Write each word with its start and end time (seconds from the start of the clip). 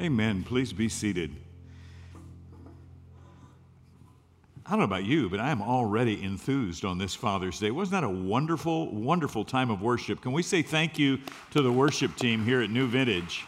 Amen. 0.00 0.44
Please 0.44 0.72
be 0.72 0.88
seated. 0.88 1.36
I 4.64 4.70
don't 4.70 4.78
know 4.78 4.84
about 4.86 5.04
you, 5.04 5.28
but 5.28 5.40
I 5.40 5.50
am 5.50 5.60
already 5.60 6.24
enthused 6.24 6.86
on 6.86 6.96
this 6.96 7.14
Father's 7.14 7.58
Day. 7.58 7.70
Wasn't 7.70 7.92
that 7.92 8.06
a 8.06 8.08
wonderful, 8.08 8.90
wonderful 8.94 9.44
time 9.44 9.68
of 9.68 9.82
worship? 9.82 10.22
Can 10.22 10.32
we 10.32 10.42
say 10.42 10.62
thank 10.62 10.98
you 10.98 11.18
to 11.50 11.60
the 11.60 11.70
worship 11.70 12.16
team 12.16 12.46
here 12.46 12.62
at 12.62 12.70
New 12.70 12.88
Vintage? 12.88 13.44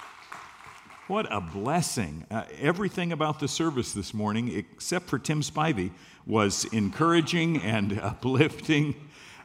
What 1.06 1.26
a 1.32 1.40
blessing. 1.40 2.26
Uh, 2.30 2.44
everything 2.60 3.12
about 3.12 3.40
the 3.40 3.48
service 3.48 3.94
this 3.94 4.12
morning, 4.12 4.54
except 4.54 5.08
for 5.08 5.18
Tim 5.18 5.40
Spivey, 5.40 5.90
was 6.26 6.66
encouraging 6.66 7.62
and 7.62 7.98
uplifting. 8.02 8.94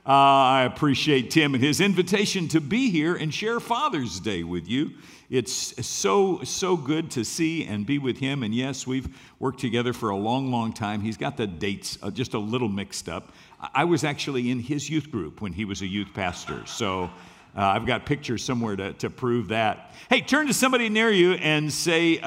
Uh, 0.07 0.11
I 0.11 0.63
appreciate 0.63 1.31
Tim 1.31 1.53
and 1.53 1.61
his 1.61 1.81
invitation 1.81 2.47
to 2.49 2.61
be 2.61 2.89
here 2.89 3.17
and 3.17 3.33
share 3.33 3.59
Father's 3.59 4.21
Day 4.21 4.41
with 4.41 4.65
you. 4.69 4.91
It's 5.29 5.85
so, 5.85 6.41
so 6.45 6.77
good 6.77 7.11
to 7.11 7.25
see 7.25 7.65
and 7.65 7.85
be 7.85 7.99
with 7.99 8.17
him. 8.17 8.43
And 8.43 8.55
yes, 8.55 8.87
we've 8.87 9.09
worked 9.39 9.59
together 9.59 9.91
for 9.91 10.11
a 10.11 10.15
long, 10.15 10.49
long 10.49 10.71
time. 10.71 11.01
He's 11.01 11.17
got 11.17 11.35
the 11.35 11.45
dates 11.45 11.97
uh, 12.01 12.09
just 12.09 12.35
a 12.35 12.39
little 12.39 12.69
mixed 12.69 13.09
up. 13.09 13.33
I 13.73 13.83
was 13.83 14.05
actually 14.05 14.49
in 14.49 14.59
his 14.61 14.89
youth 14.89 15.11
group 15.11 15.41
when 15.41 15.51
he 15.51 15.65
was 15.65 15.81
a 15.81 15.87
youth 15.87 16.13
pastor. 16.13 16.65
So 16.65 17.09
uh, 17.57 17.61
I've 17.61 17.87
got 17.87 18.05
pictures 18.05 18.43
somewhere 18.43 18.75
to, 18.75 18.93
to 18.93 19.09
prove 19.09 19.47
that. 19.47 19.95
Hey, 20.09 20.21
turn 20.21 20.45
to 20.45 20.53
somebody 20.53 20.89
near 20.89 21.09
you 21.09 21.33
and 21.33 21.73
say, 21.73 22.19
uh, 22.19 22.21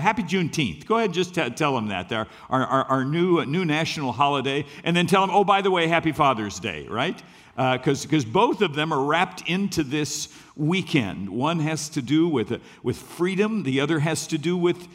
Happy 0.00 0.22
Juneteenth. 0.22 0.86
Go 0.86 0.96
ahead 0.96 1.06
and 1.06 1.14
just 1.14 1.34
t- 1.34 1.50
tell 1.50 1.74
them 1.74 1.88
that. 1.88 2.10
Our, 2.10 2.26
our, 2.48 2.84
our 2.84 3.04
new, 3.04 3.44
new 3.44 3.66
national 3.66 4.12
holiday. 4.12 4.64
And 4.82 4.96
then 4.96 5.06
tell 5.06 5.20
them, 5.20 5.34
oh, 5.34 5.44
by 5.44 5.60
the 5.60 5.70
way, 5.70 5.88
Happy 5.88 6.12
Father's 6.12 6.58
Day, 6.58 6.86
right? 6.88 7.22
Because 7.54 8.06
uh, 8.06 8.20
both 8.32 8.62
of 8.62 8.74
them 8.74 8.92
are 8.92 9.04
wrapped 9.04 9.46
into 9.46 9.82
this 9.82 10.34
weekend. 10.56 11.28
One 11.28 11.60
has 11.60 11.90
to 11.90 12.00
do 12.00 12.26
with, 12.26 12.50
uh, 12.50 12.58
with 12.82 12.96
freedom, 12.96 13.64
the 13.64 13.78
other 13.80 13.98
has 13.98 14.26
to 14.28 14.38
do 14.38 14.56
with 14.56 14.88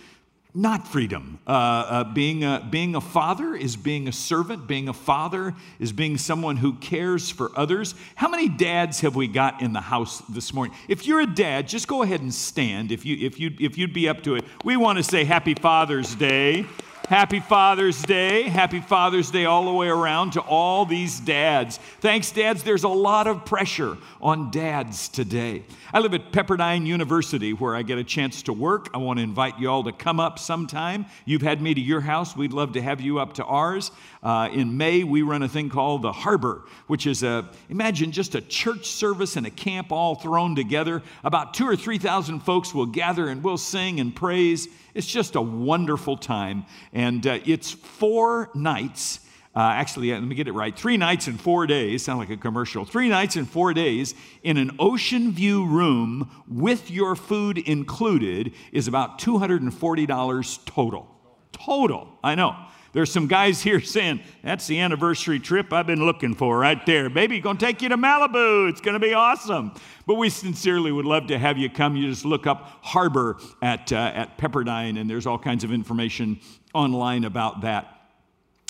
not 0.57 0.87
freedom. 0.87 1.37
Uh, 1.45 1.51
uh, 1.51 2.03
being, 2.03 2.43
a, 2.43 2.67
being 2.69 2.95
a 2.95 3.01
father 3.01 3.53
is 3.53 3.75
being 3.75 4.07
a 4.07 4.11
servant. 4.11 4.67
Being 4.67 4.89
a 4.89 4.93
father 4.93 5.53
is 5.79 5.91
being 5.91 6.17
someone 6.17 6.57
who 6.57 6.73
cares 6.73 7.29
for 7.29 7.51
others. 7.55 7.93
How 8.15 8.27
many 8.27 8.49
dads 8.49 9.01
have 9.01 9.15
we 9.15 9.27
got 9.27 9.61
in 9.61 9.71
the 9.71 9.81
house 9.81 10.21
this 10.29 10.53
morning? 10.55 10.75
If 10.87 11.05
you're 11.05 11.21
a 11.21 11.27
dad, 11.27 11.67
just 11.67 11.87
go 11.87 12.01
ahead 12.01 12.21
and 12.21 12.33
stand 12.33 12.91
if, 12.91 13.05
you, 13.05 13.23
if, 13.25 13.39
you, 13.39 13.51
if 13.59 13.77
you'd 13.77 13.93
be 13.93 14.09
up 14.09 14.23
to 14.23 14.33
it. 14.33 14.45
We 14.63 14.77
want 14.77 14.97
to 14.97 15.03
say 15.03 15.25
Happy 15.25 15.53
Father's 15.53 16.15
Day. 16.15 16.65
Happy 17.07 17.39
Father's 17.39 18.01
Day. 18.01 18.43
Happy 18.43 18.81
Father's 18.81 19.31
Day 19.31 19.45
all 19.45 19.63
the 19.63 19.71
way 19.71 19.87
around 19.87 20.31
to 20.31 20.41
all 20.41 20.85
these 20.85 21.21
dads. 21.21 21.77
Thanks, 22.01 22.33
dads. 22.33 22.63
There's 22.63 22.83
a 22.83 22.89
lot 22.89 23.27
of 23.27 23.45
pressure 23.45 23.97
on 24.19 24.51
dads 24.51 25.07
today. 25.07 25.63
I 25.93 25.99
live 25.99 26.13
at 26.13 26.33
Pepperdine 26.33 26.85
University 26.85 27.53
where 27.53 27.77
I 27.77 27.83
get 27.83 27.97
a 27.97 28.03
chance 28.03 28.43
to 28.43 28.51
work. 28.51 28.89
I 28.93 28.97
want 28.97 29.19
to 29.19 29.23
invite 29.23 29.57
you 29.57 29.69
all 29.69 29.85
to 29.85 29.93
come 29.93 30.19
up 30.19 30.37
sometime. 30.37 31.05
You've 31.23 31.43
had 31.43 31.61
me 31.61 31.73
to 31.73 31.79
your 31.79 32.01
house. 32.01 32.35
We'd 32.35 32.51
love 32.51 32.73
to 32.73 32.81
have 32.81 32.99
you 32.99 33.19
up 33.19 33.35
to 33.35 33.45
ours. 33.45 33.91
Uh, 34.21 34.49
in 34.51 34.75
May, 34.75 35.05
we 35.05 35.21
run 35.21 35.43
a 35.43 35.47
thing 35.47 35.69
called 35.69 36.01
the 36.01 36.11
Harbor, 36.11 36.63
which 36.87 37.07
is 37.07 37.23
a, 37.23 37.49
imagine 37.69 38.11
just 38.11 38.35
a 38.35 38.41
church 38.41 38.85
service 38.85 39.37
and 39.37 39.47
a 39.47 39.49
camp 39.49 39.93
all 39.93 40.15
thrown 40.15 40.57
together. 40.57 41.01
About 41.23 41.53
two 41.53 41.69
or 41.69 41.77
3,000 41.77 42.41
folks 42.41 42.73
will 42.73 42.85
gather 42.85 43.29
and 43.29 43.41
we'll 43.41 43.57
sing 43.57 44.01
and 44.01 44.13
praise. 44.13 44.67
It's 44.97 45.05
just 45.05 45.35
a 45.35 45.41
wonderful 45.41 46.17
time. 46.17 46.65
And 46.97 47.27
uh, 47.27 47.37
it's 47.45 47.69
four 47.69 48.49
nights. 48.55 49.19
Uh, 49.55 49.59
actually, 49.59 50.11
let 50.11 50.23
me 50.23 50.33
get 50.33 50.47
it 50.47 50.53
right. 50.53 50.75
Three 50.75 50.97
nights 50.97 51.27
and 51.27 51.39
four 51.39 51.67
days, 51.67 52.03
sound 52.03 52.17
like 52.17 52.31
a 52.31 52.37
commercial. 52.37 52.85
Three 52.85 53.07
nights 53.07 53.35
and 53.35 53.47
four 53.47 53.71
days 53.71 54.15
in 54.41 54.57
an 54.57 54.71
ocean 54.79 55.31
view 55.31 55.67
room 55.67 56.43
with 56.47 56.89
your 56.89 57.15
food 57.15 57.59
included 57.59 58.51
is 58.71 58.87
about 58.87 59.19
$240 59.19 60.65
total. 60.65 61.07
Total, 61.51 62.17
I 62.23 62.33
know. 62.33 62.55
There's 62.93 63.11
some 63.11 63.27
guys 63.27 63.61
here 63.61 63.79
saying, 63.79 64.21
that's 64.43 64.65
the 64.65 64.79
anniversary 64.79 65.39
trip 65.39 65.71
I've 65.71 65.85
been 65.85 66.03
looking 66.03 66.33
for 66.33 66.57
right 66.57 66.83
there. 66.87 67.11
Baby, 67.11 67.39
gonna 67.39 67.59
take 67.59 67.83
you 67.83 67.89
to 67.89 67.97
Malibu. 67.97 68.69
It's 68.69 68.81
gonna 68.81 68.97
be 68.97 69.13
awesome. 69.13 69.71
But 70.07 70.15
we 70.15 70.31
sincerely 70.31 70.91
would 70.91 71.05
love 71.05 71.27
to 71.27 71.37
have 71.37 71.59
you 71.59 71.69
come. 71.69 71.95
You 71.95 72.09
just 72.09 72.25
look 72.25 72.47
up 72.47 72.79
Harbor 72.81 73.37
at, 73.61 73.91
uh, 73.91 74.11
at 74.15 74.37
Pepperdine, 74.39 74.99
and 74.99 75.07
there's 75.07 75.27
all 75.27 75.37
kinds 75.37 75.63
of 75.63 75.71
information 75.71 76.39
online 76.77 77.23
about 77.23 77.61
that. 77.61 77.93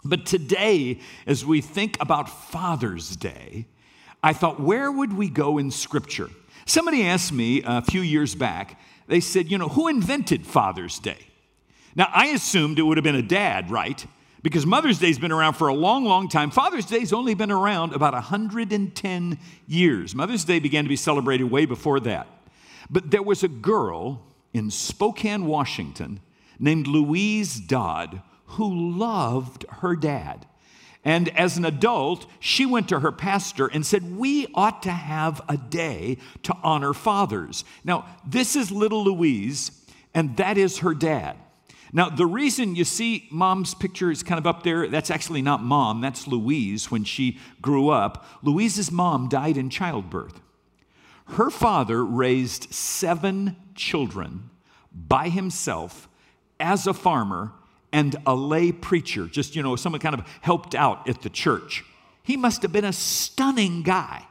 But 0.03 0.25
today, 0.25 1.00
as 1.25 1.45
we 1.45 1.62
think 1.62 1.97
about 2.00 2.29
Father's 2.29 3.16
Day, 3.16 3.68
I 4.23 4.34
thought, 4.34 4.59
where 4.59 4.91
would 4.91 5.13
we 5.13 5.29
go 5.29 5.57
in 5.57 5.72
Scripture? 5.72 6.29
Somebody 6.66 7.03
asked 7.03 7.31
me 7.31 7.62
a 7.66 7.81
few 7.81 8.01
years 8.01 8.35
back, 8.35 8.79
they 9.07 9.19
said, 9.19 9.51
you 9.51 9.57
know, 9.57 9.69
who 9.69 9.88
invented 9.88 10.46
Father's 10.46 11.00
Day? 11.00 11.28
Now, 11.96 12.09
I 12.13 12.28
assumed 12.28 12.79
it 12.79 12.84
would 12.84 12.97
have 12.97 13.03
been 13.03 13.16
a 13.16 13.22
dad, 13.22 13.72
right? 13.72 14.06
because 14.47 14.66
Mother's 14.66 15.00
Day's 15.00 15.19
been 15.19 15.34
around 15.34 15.53
for 15.53 15.67
a 15.67 15.73
long, 15.73 16.06
long 16.06 16.29
time. 16.29 16.51
Father's 16.51 16.85
Day's 16.85 17.12
only 17.12 17.34
been 17.34 17.51
around 17.51 17.94
about 17.94 18.13
110 18.13 19.40
years. 19.67 20.16
Mother's 20.16 20.46
Day 20.46 20.59
began 20.59 20.85
to 20.85 20.90
be 20.90 20.96
celebrated 20.96 21.46
way 21.46 21.66
before 21.66 22.00
that. 22.01 22.28
But 22.90 23.12
there 23.12 23.22
was 23.22 23.44
a 23.44 23.50
girl 23.50 24.23
in 24.53 24.72
Spokane, 24.72 25.46
Washington, 25.46 26.22
named 26.59 26.88
Louise 26.88 27.59
Dodd, 27.59 28.22
who 28.45 28.91
loved 28.97 29.66
her 29.81 29.95
dad. 29.95 30.45
And 31.03 31.29
as 31.29 31.57
an 31.57 31.66
adult, 31.66 32.25
she 32.40 32.66
went 32.66 32.90
to 32.90 33.00
her 33.00 33.12
pastor 33.12 33.68
and 33.68 33.85
said, 33.85 34.18
We 34.18 34.47
ought 34.53 34.84
to 34.84 34.91
have 34.91 35.41
a 35.47 35.56
day 35.56 36.17
to 36.44 36.56
honor 36.63 36.94
fathers. 36.94 37.63
Now, 37.84 38.06
this 38.25 38.56
is 38.56 38.72
little 38.72 39.03
Louise, 39.03 39.72
and 40.13 40.35
that 40.38 40.57
is 40.57 40.79
her 40.79 40.94
dad. 40.94 41.38
Now, 41.94 42.09
the 42.09 42.25
reason 42.25 42.75
you 42.75 42.84
see 42.84 43.28
mom's 43.31 43.73
picture 43.73 44.12
is 44.12 44.22
kind 44.22 44.38
of 44.38 44.46
up 44.46 44.63
there, 44.63 44.88
that's 44.88 45.09
actually 45.09 45.41
not 45.41 45.63
mom, 45.63 46.01
that's 46.01 46.28
Louise 46.28 46.91
when 46.91 47.06
she 47.06 47.40
grew 47.62 47.90
up. 47.90 48.25
Louise's 48.44 48.91
mom 48.91 49.29
died 49.29 49.56
in 49.56 49.69
childbirth. 49.69 50.41
Her 51.28 51.50
father 51.50 52.03
raised 52.03 52.73
seven 52.73 53.56
children 53.75 54.50
by 54.91 55.29
himself 55.29 56.09
as 56.59 56.88
a 56.88 56.94
farmer 56.94 57.51
and 57.91 58.16
a 58.25 58.35
lay 58.35 58.72
preacher, 58.72 59.28
just, 59.28 59.56
you 59.56 59.63
know, 59.63 59.75
someone 59.75 60.01
kind 60.01 60.16
of 60.16 60.25
helped 60.41 60.75
out 60.75 61.07
at 61.07 61.22
the 61.22 61.29
church. 61.29 61.84
He 62.23 62.38
must 62.38 62.62
have 62.62 62.72
been 62.72 62.85
a 62.85 62.94
stunning 62.94 63.84
guy. 63.84 64.23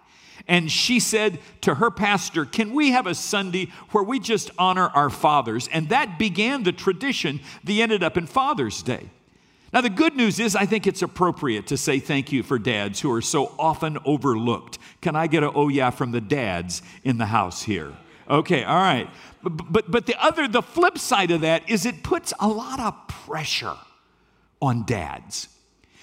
And 0.49 0.71
she 0.71 1.01
said 1.01 1.41
to 1.63 1.75
her 1.77 1.91
pastor, 1.91 2.45
Can 2.45 2.73
we 2.73 2.91
have 2.91 3.07
a 3.07 3.15
Sunday 3.15 3.73
where 3.91 4.05
we 4.05 4.21
just 4.21 4.51
honor 4.59 4.89
our 4.89 5.11
fathers? 5.11 5.69
And 5.73 5.89
that 5.89 6.19
began 6.19 6.63
the 6.63 6.73
tradition 6.73 7.41
that 7.65 7.73
ended 7.73 8.03
up 8.03 8.17
in 8.17 8.27
Father's 8.27 8.83
Day. 8.83 9.11
Now, 9.73 9.81
the 9.81 9.91
good 9.91 10.15
news 10.15 10.39
is, 10.39 10.55
I 10.55 10.65
think 10.65 10.87
it's 10.87 11.03
appropriate 11.03 11.67
to 11.67 11.77
say 11.77 11.99
thank 11.99 12.31
you 12.31 12.43
for 12.43 12.59
dads 12.59 13.01
who 13.01 13.13
are 13.13 13.23
so 13.23 13.53
often 13.59 13.99
overlooked. 14.05 14.79
Can 15.01 15.17
I 15.17 15.27
get 15.27 15.43
a 15.43 15.51
oh 15.53 15.69
yeah 15.69 15.91
from 15.91 16.13
the 16.13 16.21
dads 16.21 16.83
in 17.03 17.19
the 17.19 17.27
house 17.27 17.63
here? 17.63 17.93
Okay, 18.29 18.65
all 18.65 18.77
right. 18.77 19.09
But, 19.43 19.73
but, 19.73 19.91
but 19.91 20.07
the 20.07 20.21
other, 20.23 20.49
the 20.49 20.63
flip 20.63 20.99
side 20.99 21.31
of 21.31 21.43
that 21.43 21.69
is 21.71 21.87
it 21.87 22.03
puts 22.03 22.33
a 22.41 22.49
lot 22.49 22.81
of 22.81 23.09
pressure 23.09 23.77
on 24.61 24.85
dads. 24.85 25.49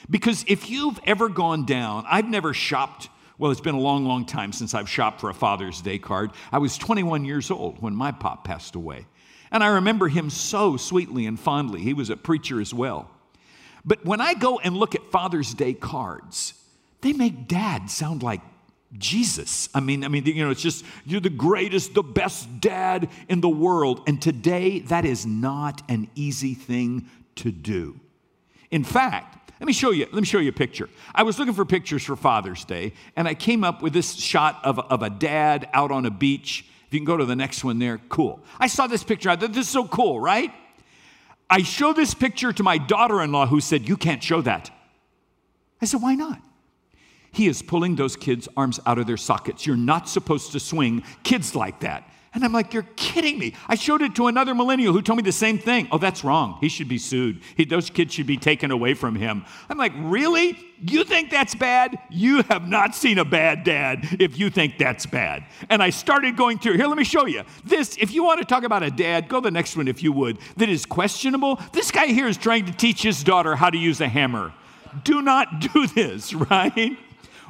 Because 0.10 0.46
if 0.48 0.70
you've 0.70 1.00
ever 1.06 1.30
gone 1.30 1.66
down, 1.66 2.06
I've 2.08 2.30
never 2.30 2.54
shopped 2.54 3.10
well, 3.38 3.52
it's 3.52 3.62
been 3.62 3.76
a 3.76 3.80
long, 3.80 4.06
long 4.06 4.26
time 4.26 4.54
since 4.54 4.74
I've 4.74 4.90
shopped 4.90 5.20
for 5.20 5.30
a 5.30 5.34
Father's 5.34 5.82
Day 5.82 5.98
card. 5.98 6.32
I 6.52 6.60
was 6.60 6.78
21 6.78 7.26
years 7.26 7.50
old 7.50 7.82
when 7.82 7.96
my 7.96 8.12
pop 8.12 8.46
passed 8.46 8.76
away. 8.76 9.08
And 9.52 9.64
I 9.64 9.68
remember 9.68 10.08
him 10.08 10.30
so 10.30 10.78
sweetly 10.78 11.26
and 11.26 11.40
fondly. 11.40 11.82
He 11.82 11.94
was 11.94 12.10
a 12.10 12.18
preacher 12.18 12.62
as 12.62 12.74
well. 12.74 13.10
But 13.84 14.06
when 14.06 14.22
I 14.22 14.34
go 14.34 14.60
and 14.60 14.78
look 14.78 14.96
at 14.96 15.12
Father's 15.12 15.54
Day 15.54 15.74
cards, 15.74 16.54
they 17.02 17.12
make 17.12 17.48
dad 17.48 17.90
sound 17.90 18.24
like 18.24 18.42
Jesus. 18.98 19.70
I 19.74 19.80
mean, 19.80 20.04
I 20.04 20.08
mean, 20.08 20.26
you 20.26 20.44
know, 20.44 20.52
it's 20.52 20.62
just 20.62 20.86
you're 21.06 21.22
the 21.22 21.30
greatest, 21.30 21.94
the 21.94 22.04
best 22.04 22.60
dad 22.60 23.10
in 23.28 23.42
the 23.42 23.50
world. 23.50 24.04
And 24.08 24.22
today, 24.22 24.80
that 24.80 25.06
is 25.06 25.26
not 25.26 25.82
an 25.90 26.10
easy 26.16 26.54
thing 26.54 27.10
to 27.36 27.52
do. 27.52 28.00
In 28.72 28.84
fact, 28.84 29.52
let 29.60 29.68
me 29.68 29.74
show 29.74 29.92
you, 29.92 30.06
let 30.06 30.16
me 30.16 30.26
show 30.26 30.40
you 30.40 30.50
a 30.50 30.54
picture. 30.54 30.90
I 31.16 31.24
was 31.24 31.40
looking 31.40 31.54
for 31.54 31.64
pictures 31.64 32.04
for 32.04 32.16
Father's 32.16 32.66
Day, 32.66 32.94
and 33.16 33.28
I 33.28 33.34
came 33.34 33.64
up 33.64 33.82
with 33.82 33.94
this 33.94 34.14
shot 34.14 34.60
of, 34.64 34.78
of 34.80 35.02
a 35.02 35.10
dad 35.10 35.70
out 35.74 35.92
on 35.92 36.06
a 36.06 36.12
beach. 36.12 36.66
If 36.88 36.94
you 36.94 37.00
can 37.00 37.06
go 37.06 37.18
to 37.18 37.26
the 37.26 37.36
next 37.36 37.64
one 37.64 37.80
there, 37.80 38.00
cool. 38.10 38.42
I 38.60 38.68
saw 38.68 38.88
this 38.88 39.04
picture. 39.04 39.30
I 39.30 39.36
thought, 39.36 39.54
this 39.54 39.68
is 39.68 39.72
so 39.72 39.88
cool, 39.88 40.20
right? 40.20 40.52
I 41.50 41.62
showed 41.62 41.96
this 41.96 42.14
picture 42.14 42.52
to 42.52 42.64
my 42.64 42.78
daughter 42.78 43.22
in 43.22 43.32
law 43.32 43.46
who 43.46 43.62
said, 43.62 43.88
You 43.88 43.96
can't 43.96 44.24
show 44.24 44.42
that. 44.42 44.70
I 45.82 45.86
said, 45.86 46.02
Why 46.02 46.16
not? 46.16 46.42
He 47.34 47.48
is 47.48 47.62
pulling 47.62 47.96
those 47.96 48.16
kids' 48.16 48.48
arms 48.56 48.80
out 48.86 49.00
of 49.00 49.08
their 49.08 49.18
sockets. 49.18 49.66
You're 49.66 49.76
not 49.76 50.08
supposed 50.08 50.54
to 50.54 50.60
swing 50.60 51.04
kids 51.24 51.56
like 51.56 51.82
that. 51.82 52.10
And 52.36 52.44
I'm 52.44 52.52
like, 52.52 52.74
you're 52.74 52.88
kidding 52.96 53.38
me. 53.38 53.54
I 53.68 53.76
showed 53.76 54.02
it 54.02 54.16
to 54.16 54.26
another 54.26 54.56
millennial 54.56 54.92
who 54.92 55.04
told 55.04 55.18
me 55.18 55.24
the 55.24 55.32
same 55.32 55.60
thing. 55.60 55.88
Oh, 55.92 56.00
that's 56.00 56.24
wrong. 56.24 56.58
He 56.62 56.68
should 56.68 56.88
be 56.88 56.98
sued. 56.98 57.42
He, 57.56 57.64
those 57.64 57.92
kids 57.92 58.14
should 58.14 58.26
be 58.26 58.38
taken 58.38 58.72
away 58.72 58.96
from 58.96 59.14
him. 59.14 59.46
I'm 59.70 59.78
like, 59.78 59.94
really? 59.98 60.58
You 60.82 61.04
think 61.04 61.30
that's 61.30 61.54
bad? 61.54 61.96
You 62.10 62.42
have 62.44 62.68
not 62.68 62.96
seen 62.96 63.20
a 63.20 63.26
bad 63.26 63.64
dad 63.64 64.18
if 64.20 64.40
you 64.40 64.50
think 64.50 64.80
that's 64.80 65.06
bad. 65.06 65.46
And 65.70 65.84
I 65.84 65.92
started 65.92 66.36
going 66.36 66.58
through. 66.58 66.74
Here, 66.74 66.88
let 66.88 66.98
me 66.98 67.04
show 67.04 67.28
you. 67.28 67.44
This, 67.66 67.98
if 68.00 68.12
you 68.12 68.24
want 68.24 68.40
to 68.40 68.46
talk 68.46 68.64
about 68.64 68.82
a 68.82 68.90
dad, 68.90 69.30
go 69.30 69.40
the 69.40 69.52
next 69.52 69.78
one 69.78 69.88
if 69.88 70.02
you 70.02 70.12
would, 70.14 70.40
that 70.58 70.70
is 70.70 70.88
questionable. 70.88 71.62
This 71.72 71.92
guy 71.92 72.08
here 72.08 72.28
is 72.28 72.38
trying 72.38 72.66
to 72.66 72.72
teach 72.72 73.04
his 73.04 73.24
daughter 73.24 73.56
how 73.56 73.70
to 73.70 73.78
use 73.78 74.02
a 74.02 74.08
hammer. 74.08 74.54
Do 75.04 75.22
not 75.22 75.60
do 75.74 75.86
this, 75.86 76.34
right? 76.34 76.98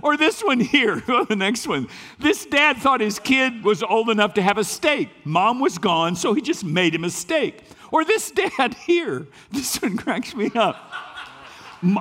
Or 0.04 0.18
this 0.18 0.44
one 0.44 0.60
here, 0.60 0.98
the 1.30 1.36
next 1.36 1.66
one. 1.66 1.88
This 2.20 2.46
dad 2.46 2.78
thought 2.78 3.00
his 3.00 3.20
kid 3.20 3.64
was 3.64 3.82
old 3.82 4.10
enough 4.10 4.34
to 4.34 4.42
have 4.42 4.58
a 4.58 4.64
steak. 4.66 5.10
Mom 5.24 5.62
was 5.62 5.78
gone, 5.78 6.18
so 6.18 6.34
he 6.34 6.42
just 6.42 6.66
made 6.66 6.94
him 6.94 7.06
a 7.06 7.10
steak. 7.10 7.64
Or 7.90 8.04
this 8.04 8.30
dad 8.58 8.74
here, 8.74 9.28
this 9.50 9.82
one 9.82 9.96
cracks 9.96 10.36
me 10.36 10.52
up. 10.56 10.76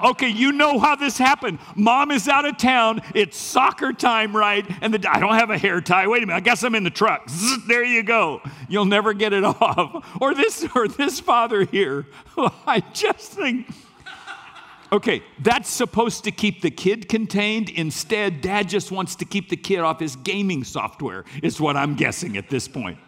Okay, 0.05 0.29
you 0.29 0.53
know 0.53 0.79
how 0.79 0.95
this 0.95 1.19
happened. 1.19 1.59
Mom 1.75 2.11
is 2.13 2.29
out 2.29 2.45
of 2.45 2.57
town. 2.57 3.03
It's 3.15 3.37
soccer 3.37 3.93
time, 3.93 4.37
right? 4.37 4.65
And 4.81 4.95
the, 4.95 5.11
I 5.11 5.19
don't 5.19 5.35
have 5.35 5.51
a 5.51 5.59
hair 5.59 5.81
tie. 5.81 6.07
Wait 6.07 6.23
a 6.23 6.27
minute. 6.27 6.37
I 6.37 6.41
guess 6.41 6.63
I'm 6.63 6.77
in 6.77 6.85
the 6.85 6.91
truck. 6.91 7.29
Zzz, 7.29 7.67
there 7.67 7.83
you 7.85 8.05
go. 8.05 8.43
You'll 8.69 8.85
never 8.85 9.13
get 9.13 9.33
it 9.33 9.45
off. 9.45 10.07
Or 10.21 10.35
this, 10.35 10.67
or 10.77 10.87
this 10.87 11.19
father 11.19 11.65
here. 11.65 12.07
I 12.37 12.81
just 12.93 13.33
think 13.33 13.67
Okay, 14.93 15.23
that's 15.39 15.71
supposed 15.71 16.25
to 16.25 16.31
keep 16.31 16.61
the 16.61 16.71
kid 16.71 17.09
contained. 17.09 17.71
Instead, 17.71 18.43
dad 18.43 18.69
just 18.69 18.93
wants 18.93 19.17
to 19.17 19.25
keep 19.25 19.49
the 19.49 19.57
kid 19.57 19.79
off 19.79 19.99
his 19.99 20.17
gaming 20.17 20.65
software, 20.65 21.25
is 21.43 21.59
what 21.59 21.79
I'm 21.79 21.95
guessing 21.95 22.37
at 22.37 22.51
this 22.51 22.69
point. 22.69 22.99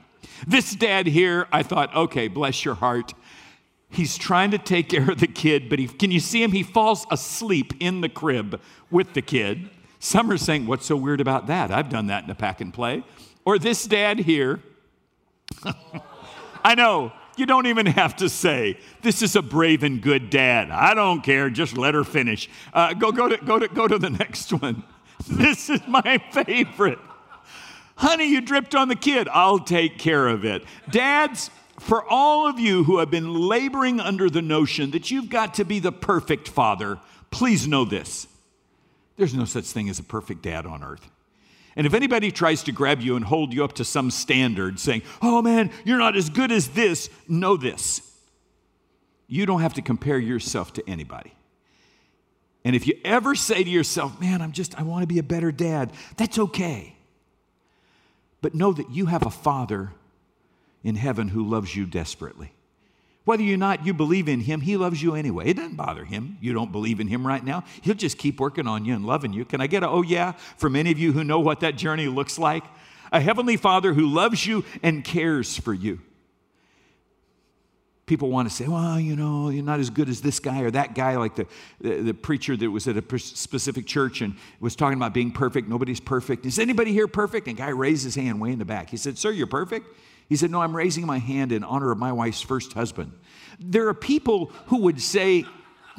This 0.46 0.74
dad 0.74 1.06
here, 1.06 1.46
I 1.52 1.62
thought, 1.62 1.94
okay, 1.94 2.28
bless 2.28 2.64
your 2.64 2.74
heart. 2.74 3.12
He's 3.90 4.16
trying 4.16 4.50
to 4.52 4.58
take 4.58 4.88
care 4.88 5.10
of 5.10 5.20
the 5.20 5.26
kid, 5.26 5.68
but 5.68 5.78
he, 5.78 5.86
can 5.86 6.10
you 6.10 6.20
see 6.20 6.42
him? 6.42 6.52
He 6.52 6.62
falls 6.62 7.06
asleep 7.10 7.74
in 7.80 8.00
the 8.00 8.08
crib 8.08 8.60
with 8.90 9.12
the 9.12 9.22
kid. 9.22 9.68
Some 9.98 10.30
are 10.30 10.38
saying, 10.38 10.66
what's 10.66 10.86
so 10.86 10.96
weird 10.96 11.20
about 11.20 11.48
that? 11.48 11.70
I've 11.70 11.90
done 11.90 12.06
that 12.06 12.24
in 12.24 12.30
a 12.30 12.34
pack 12.34 12.62
and 12.62 12.72
play. 12.72 13.04
Or 13.44 13.58
this 13.58 13.84
dad 13.84 14.20
here. 14.20 14.62
I 16.64 16.74
know, 16.74 17.12
you 17.38 17.46
don't 17.46 17.66
even 17.66 17.86
have 17.86 18.16
to 18.16 18.28
say, 18.28 18.78
This 19.02 19.22
is 19.22 19.36
a 19.36 19.42
brave 19.42 19.82
and 19.82 20.00
good 20.00 20.30
dad. 20.30 20.70
I 20.70 20.94
don't 20.94 21.22
care. 21.22 21.50
Just 21.50 21.76
let 21.76 21.94
her 21.94 22.04
finish. 22.04 22.48
Uh, 22.72 22.94
go, 22.94 23.12
go, 23.12 23.28
to, 23.28 23.36
go, 23.38 23.58
to, 23.58 23.68
go 23.68 23.88
to 23.88 23.98
the 23.98 24.10
next 24.18 24.52
one. 24.52 24.84
This 25.28 25.70
is 25.70 25.80
my 25.86 26.18
favorite. 26.32 26.98
Honey, 27.96 28.28
you 28.28 28.40
dripped 28.40 28.74
on 28.74 28.88
the 28.88 28.96
kid. 28.96 29.28
I'll 29.30 29.60
take 29.60 29.98
care 29.98 30.26
of 30.26 30.44
it. 30.44 30.64
Dads, 30.90 31.50
for 31.78 32.04
all 32.08 32.48
of 32.48 32.58
you 32.58 32.84
who 32.84 32.98
have 32.98 33.10
been 33.10 33.32
laboring 33.32 34.00
under 34.00 34.28
the 34.28 34.42
notion 34.42 34.90
that 34.92 35.10
you've 35.10 35.30
got 35.30 35.54
to 35.54 35.64
be 35.64 35.78
the 35.78 35.92
perfect 35.92 36.48
father, 36.48 36.98
please 37.30 37.66
know 37.66 37.84
this 37.84 38.26
there's 39.16 39.34
no 39.34 39.44
such 39.44 39.66
thing 39.66 39.88
as 39.88 39.98
a 39.98 40.02
perfect 40.02 40.42
dad 40.42 40.66
on 40.66 40.82
earth. 40.82 41.08
And 41.76 41.86
if 41.86 41.94
anybody 41.94 42.30
tries 42.30 42.62
to 42.64 42.72
grab 42.72 43.00
you 43.00 43.16
and 43.16 43.24
hold 43.24 43.52
you 43.52 43.64
up 43.64 43.72
to 43.74 43.84
some 43.84 44.10
standard, 44.10 44.78
saying, 44.78 45.02
oh 45.20 45.42
man, 45.42 45.70
you're 45.84 45.98
not 45.98 46.16
as 46.16 46.30
good 46.30 46.52
as 46.52 46.68
this, 46.68 47.10
know 47.28 47.56
this. 47.56 48.00
You 49.26 49.46
don't 49.46 49.60
have 49.60 49.74
to 49.74 49.82
compare 49.82 50.18
yourself 50.18 50.72
to 50.74 50.88
anybody. 50.88 51.34
And 52.64 52.74
if 52.74 52.86
you 52.86 52.98
ever 53.04 53.34
say 53.34 53.62
to 53.62 53.68
yourself, 53.68 54.18
man, 54.20 54.40
I'm 54.40 54.52
just, 54.52 54.78
I 54.78 54.84
want 54.84 55.02
to 55.02 55.06
be 55.06 55.18
a 55.18 55.24
better 55.24 55.52
dad, 55.52 55.92
that's 56.16 56.38
okay. 56.38 56.96
But 58.40 58.54
know 58.54 58.72
that 58.72 58.90
you 58.90 59.06
have 59.06 59.26
a 59.26 59.30
father 59.30 59.92
in 60.82 60.96
heaven 60.96 61.28
who 61.28 61.46
loves 61.46 61.74
you 61.74 61.84
desperately. 61.86 62.53
Whether 63.24 63.44
or 63.44 63.56
not 63.56 63.86
you 63.86 63.94
believe 63.94 64.28
in 64.28 64.40
him, 64.40 64.60
he 64.60 64.76
loves 64.76 65.02
you 65.02 65.14
anyway. 65.14 65.48
It 65.48 65.56
doesn't 65.56 65.76
bother 65.76 66.04
him. 66.04 66.36
You 66.40 66.52
don't 66.52 66.70
believe 66.70 67.00
in 67.00 67.08
him 67.08 67.26
right 67.26 67.42
now. 67.42 67.64
He'll 67.80 67.94
just 67.94 68.18
keep 68.18 68.38
working 68.38 68.66
on 68.66 68.84
you 68.84 68.94
and 68.94 69.06
loving 69.06 69.32
you. 69.32 69.46
Can 69.46 69.62
I 69.62 69.66
get 69.66 69.82
a 69.82 69.88
oh 69.88 70.02
yeah 70.02 70.32
for 70.32 70.68
many 70.68 70.90
of 70.90 70.98
you 70.98 71.12
who 71.12 71.24
know 71.24 71.40
what 71.40 71.60
that 71.60 71.76
journey 71.76 72.06
looks 72.06 72.38
like? 72.38 72.64
A 73.12 73.20
heavenly 73.20 73.56
father 73.56 73.94
who 73.94 74.06
loves 74.06 74.44
you 74.44 74.64
and 74.82 75.02
cares 75.02 75.56
for 75.56 75.72
you. 75.72 76.00
People 78.06 78.28
want 78.28 78.46
to 78.46 78.54
say, 78.54 78.68
well, 78.68 79.00
you 79.00 79.16
know, 79.16 79.48
you're 79.48 79.64
not 79.64 79.80
as 79.80 79.88
good 79.88 80.10
as 80.10 80.20
this 80.20 80.38
guy 80.38 80.60
or 80.60 80.70
that 80.72 80.94
guy, 80.94 81.16
like 81.16 81.36
the, 81.36 81.46
the, 81.80 82.02
the 82.02 82.14
preacher 82.14 82.54
that 82.54 82.70
was 82.70 82.86
at 82.86 82.98
a 82.98 83.18
specific 83.18 83.86
church 83.86 84.20
and 84.20 84.36
was 84.60 84.76
talking 84.76 84.98
about 84.98 85.14
being 85.14 85.30
perfect. 85.30 85.68
Nobody's 85.68 86.00
perfect. 86.00 86.44
Is 86.44 86.58
anybody 86.58 86.92
here 86.92 87.08
perfect? 87.08 87.48
And 87.48 87.56
guy 87.56 87.70
raised 87.70 88.04
his 88.04 88.14
hand 88.14 88.42
way 88.42 88.52
in 88.52 88.58
the 88.58 88.66
back. 88.66 88.90
He 88.90 88.98
said, 88.98 89.16
Sir, 89.16 89.30
you're 89.30 89.46
perfect? 89.46 89.86
He 90.28 90.36
said, 90.36 90.50
No, 90.50 90.60
I'm 90.60 90.76
raising 90.76 91.06
my 91.06 91.18
hand 91.18 91.52
in 91.52 91.64
honor 91.64 91.90
of 91.90 91.98
my 91.98 92.12
wife's 92.12 92.40
first 92.40 92.72
husband. 92.72 93.12
There 93.58 93.88
are 93.88 93.94
people 93.94 94.46
who 94.66 94.78
would 94.78 95.00
say, 95.00 95.44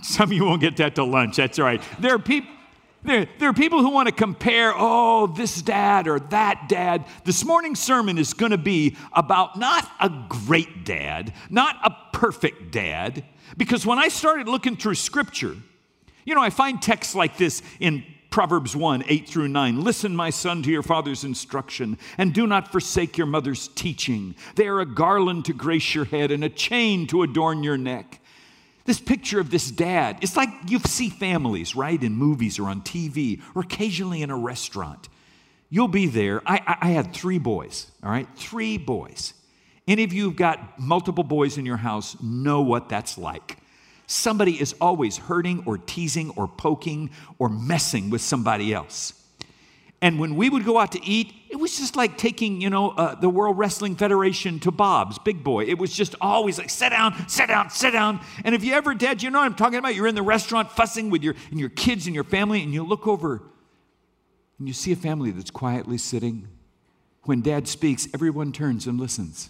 Some 0.02 0.30
of 0.30 0.34
you 0.34 0.46
won't 0.46 0.62
get 0.62 0.78
that 0.78 0.96
to 0.96 1.04
lunch, 1.04 1.38
that's 1.38 1.60
all 1.60 1.66
right. 1.66 1.82
There 2.00 2.16
are 2.16 2.20
people. 2.20 2.52
There, 3.04 3.28
there, 3.38 3.50
are 3.50 3.54
people 3.54 3.84
who 3.84 3.92
want 3.92 4.08
to 4.08 4.12
compare, 4.12 4.74
oh, 4.76 5.28
this 5.28 5.62
dad 5.62 6.08
or 6.08 6.20
that 6.20 6.68
dad. 6.68 7.06
This 7.24 7.46
morning's 7.46 7.80
sermon 7.80 8.18
is 8.18 8.34
going 8.34 8.52
to 8.52 8.58
be 8.58 8.98
about 9.14 9.60
not 9.60 9.88
a 10.02 10.10
great 10.28 10.86
dad, 10.86 11.32
not 11.52 11.76
a 11.84 11.96
perfect 12.18 12.72
dad, 12.72 13.24
because 13.58 13.86
when 13.86 14.00
I 14.00 14.08
started 14.08 14.48
looking 14.48 14.76
through 14.76 14.96
scripture, 14.96 15.56
you 16.26 16.34
know, 16.34 16.42
I 16.42 16.50
find 16.50 16.82
texts 16.82 17.14
like 17.14 17.38
this 17.38 17.62
in 17.80 18.04
Proverbs 18.36 18.76
1 18.76 19.06
8 19.08 19.30
through 19.30 19.48
9. 19.48 19.82
Listen, 19.82 20.14
my 20.14 20.30
son, 20.30 20.62
to 20.64 20.70
your 20.70 20.84
father's 20.84 21.24
instruction, 21.24 21.98
and 22.18 22.34
do 22.34 22.46
not 22.46 22.70
forsake 22.70 23.18
your 23.18 23.28
mother's 23.28 23.70
teaching. 23.70 24.36
They 24.56 24.68
are 24.68 24.82
a 24.82 24.86
garland 24.86 25.46
to 25.46 25.54
grace 25.54 25.96
your 25.96 26.04
head 26.04 26.32
and 26.32 26.44
a 26.44 26.50
chain 26.50 27.08
to 27.08 27.24
adorn 27.24 27.64
your 27.64 27.78
neck. 27.78 28.20
This 28.84 29.00
picture 29.00 29.40
of 29.40 29.52
this 29.52 29.72
dad, 29.72 30.18
it's 30.20 30.36
like 30.36 30.50
you 30.68 30.80
see 30.80 31.10
families, 31.10 31.78
right, 31.78 32.04
in 32.04 32.12
movies 32.12 32.60
or 32.60 32.68
on 32.68 32.82
TV 32.82 33.42
or 33.56 33.62
occasionally 33.62 34.22
in 34.22 34.30
a 34.30 34.38
restaurant. 34.38 35.08
You'll 35.70 35.88
be 35.88 36.08
there. 36.08 36.42
I, 36.46 36.78
I, 36.82 36.90
had 36.90 37.14
three 37.14 37.40
boys, 37.40 37.90
all 38.04 38.12
right? 38.12 38.28
Three 38.36 38.78
boys. 38.78 39.34
Any 39.88 40.04
of 40.04 40.12
you 40.12 40.26
who've 40.26 40.36
got 40.36 40.78
multiple 40.78 41.24
boys 41.24 41.58
in 41.58 41.66
your 41.66 41.78
house 41.78 42.22
know 42.22 42.60
what 42.64 42.90
that's 42.90 43.18
like. 43.18 43.60
Somebody 44.08 44.60
is 44.60 44.76
always 44.80 45.18
hurting 45.18 45.64
or 45.66 45.78
teasing 45.78 46.30
or 46.32 46.48
poking 46.48 47.10
or 47.40 47.50
messing 47.50 48.10
with 48.10 48.22
somebody 48.22 48.74
else. 48.74 49.14
And 50.02 50.20
when 50.20 50.36
we 50.36 50.50
would 50.50 50.66
go 50.66 50.78
out 50.78 50.92
to 50.92 51.04
eat, 51.04 51.34
it 51.50 51.56
was 51.56 51.78
just 51.78 51.96
like 51.96 52.18
taking, 52.18 52.62
you 52.62 52.70
know, 52.70 52.92
uh, 52.92 53.16
the 53.16 53.30
World 53.30 53.58
Wrestling 53.58 53.96
Federation 53.96 54.60
to 54.60 54.72
Bob's, 54.72 55.18
big 55.18 55.44
boy. 55.44 55.64
It 55.64 55.80
was 55.80 55.92
just 55.92 56.14
always 56.22 56.60
like, 56.60 56.70
sit 56.70 56.90
down, 56.90 57.28
sit 57.28 57.48
down, 57.48 57.70
sit 57.70 57.92
down. 57.92 58.20
And 58.44 58.54
if 58.54 58.64
you 58.64 58.74
ever 58.74 58.94
did, 58.94 59.24
you 59.24 59.32
know 59.32 59.40
what 59.40 59.46
I'm 59.46 59.56
talking 59.56 59.80
about? 59.80 59.96
You're 59.96 60.08
in 60.08 60.16
the 60.16 60.22
restaurant 60.22 60.70
fussing 60.70 61.10
with 61.10 61.24
your, 61.24 61.34
and 61.50 61.60
your 61.60 61.70
kids 61.70 62.06
and 62.06 62.14
your 62.14 62.26
family, 62.26 62.62
and 62.62 62.74
you 62.74 62.84
look 62.84 63.08
over 63.08 63.42
and 64.60 64.68
you 64.68 64.74
see 64.74 64.92
a 64.92 64.96
family 64.96 65.32
that's 65.32 65.50
quietly 65.50 65.98
sitting. 65.98 66.50
When 67.24 67.42
dad 67.42 67.68
speaks, 67.68 68.08
everyone 68.14 68.52
turns 68.52 68.86
and 68.86 69.00
listens. 69.00 69.50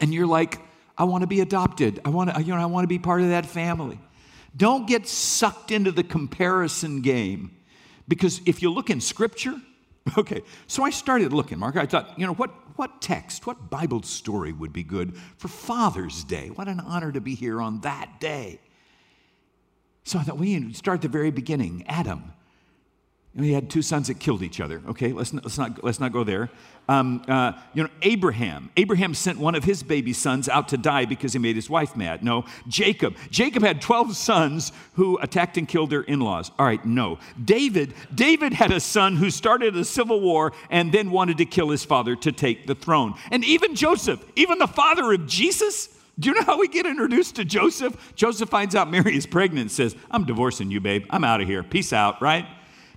And 0.00 0.12
you're 0.12 0.26
like, 0.26 0.60
I 0.98 1.04
want 1.04 1.22
to 1.22 1.26
be 1.28 1.40
adopted. 1.40 2.00
I 2.04 2.10
want 2.10 2.34
to, 2.34 2.42
you 2.42 2.54
know, 2.54 2.60
I 2.60 2.66
want 2.66 2.84
to 2.84 2.88
be 2.88 2.98
part 2.98 3.22
of 3.22 3.28
that 3.28 3.46
family. 3.46 3.98
Don't 4.56 4.86
get 4.86 5.06
sucked 5.06 5.70
into 5.70 5.92
the 5.92 6.02
comparison 6.02 7.00
game 7.00 7.56
because 8.08 8.40
if 8.44 8.60
you 8.60 8.72
look 8.72 8.90
in 8.90 9.00
scripture, 9.00 9.54
okay, 10.18 10.42
so 10.66 10.82
I 10.82 10.90
started 10.90 11.32
looking, 11.32 11.58
Mark. 11.58 11.76
I 11.76 11.86
thought, 11.86 12.18
you 12.18 12.26
know, 12.26 12.34
what, 12.34 12.50
what 12.76 13.00
text, 13.00 13.46
what 13.46 13.70
Bible 13.70 14.02
story 14.02 14.52
would 14.52 14.72
be 14.72 14.82
good 14.82 15.16
for 15.36 15.48
Father's 15.48 16.24
Day? 16.24 16.48
What 16.48 16.66
an 16.66 16.80
honor 16.80 17.12
to 17.12 17.20
be 17.20 17.34
here 17.34 17.60
on 17.60 17.80
that 17.82 18.18
day. 18.18 18.60
So 20.04 20.18
I 20.18 20.22
thought, 20.22 20.38
we 20.38 20.72
start 20.72 20.96
at 20.96 21.02
the 21.02 21.08
very 21.08 21.30
beginning 21.30 21.84
Adam. 21.86 22.32
He 23.36 23.52
had 23.52 23.70
two 23.70 23.82
sons 23.82 24.08
that 24.08 24.18
killed 24.18 24.42
each 24.42 24.60
other. 24.60 24.82
Okay, 24.88 25.12
let's 25.12 25.32
not, 25.32 25.44
let's 25.44 25.58
not, 25.58 25.84
let's 25.84 26.00
not 26.00 26.12
go 26.12 26.24
there. 26.24 26.50
Um, 26.88 27.22
uh, 27.28 27.52
you 27.74 27.82
know, 27.82 27.90
Abraham. 28.02 28.70
Abraham 28.76 29.12
sent 29.12 29.38
one 29.38 29.54
of 29.54 29.62
his 29.62 29.82
baby 29.82 30.14
sons 30.14 30.48
out 30.48 30.68
to 30.68 30.78
die 30.78 31.04
because 31.04 31.34
he 31.34 31.38
made 31.38 31.54
his 31.54 31.68
wife 31.68 31.94
mad. 31.94 32.24
No, 32.24 32.46
Jacob. 32.66 33.14
Jacob 33.30 33.62
had 33.62 33.82
12 33.82 34.16
sons 34.16 34.72
who 34.94 35.18
attacked 35.18 35.58
and 35.58 35.68
killed 35.68 35.90
their 35.90 36.00
in 36.00 36.20
laws. 36.20 36.50
All 36.58 36.64
right, 36.64 36.84
no. 36.84 37.18
David. 37.44 37.94
David 38.14 38.54
had 38.54 38.72
a 38.72 38.80
son 38.80 39.16
who 39.16 39.30
started 39.30 39.76
a 39.76 39.84
civil 39.84 40.20
war 40.20 40.52
and 40.70 40.90
then 40.90 41.10
wanted 41.10 41.38
to 41.38 41.44
kill 41.44 41.68
his 41.68 41.84
father 41.84 42.16
to 42.16 42.32
take 42.32 42.66
the 42.66 42.74
throne. 42.74 43.14
And 43.30 43.44
even 43.44 43.74
Joseph, 43.74 44.24
even 44.34 44.58
the 44.58 44.66
father 44.66 45.12
of 45.12 45.26
Jesus, 45.26 45.90
do 46.18 46.30
you 46.30 46.34
know 46.34 46.42
how 46.42 46.58
we 46.58 46.66
get 46.66 46.86
introduced 46.86 47.36
to 47.36 47.44
Joseph? 47.44 48.14
Joseph 48.16 48.48
finds 48.48 48.74
out 48.74 48.90
Mary 48.90 49.16
is 49.16 49.26
pregnant 49.26 49.60
and 49.60 49.70
says, 49.70 49.94
I'm 50.10 50.24
divorcing 50.24 50.70
you, 50.70 50.80
babe. 50.80 51.04
I'm 51.10 51.22
out 51.22 51.40
of 51.40 51.46
here. 51.46 51.62
Peace 51.62 51.92
out, 51.92 52.20
right? 52.20 52.46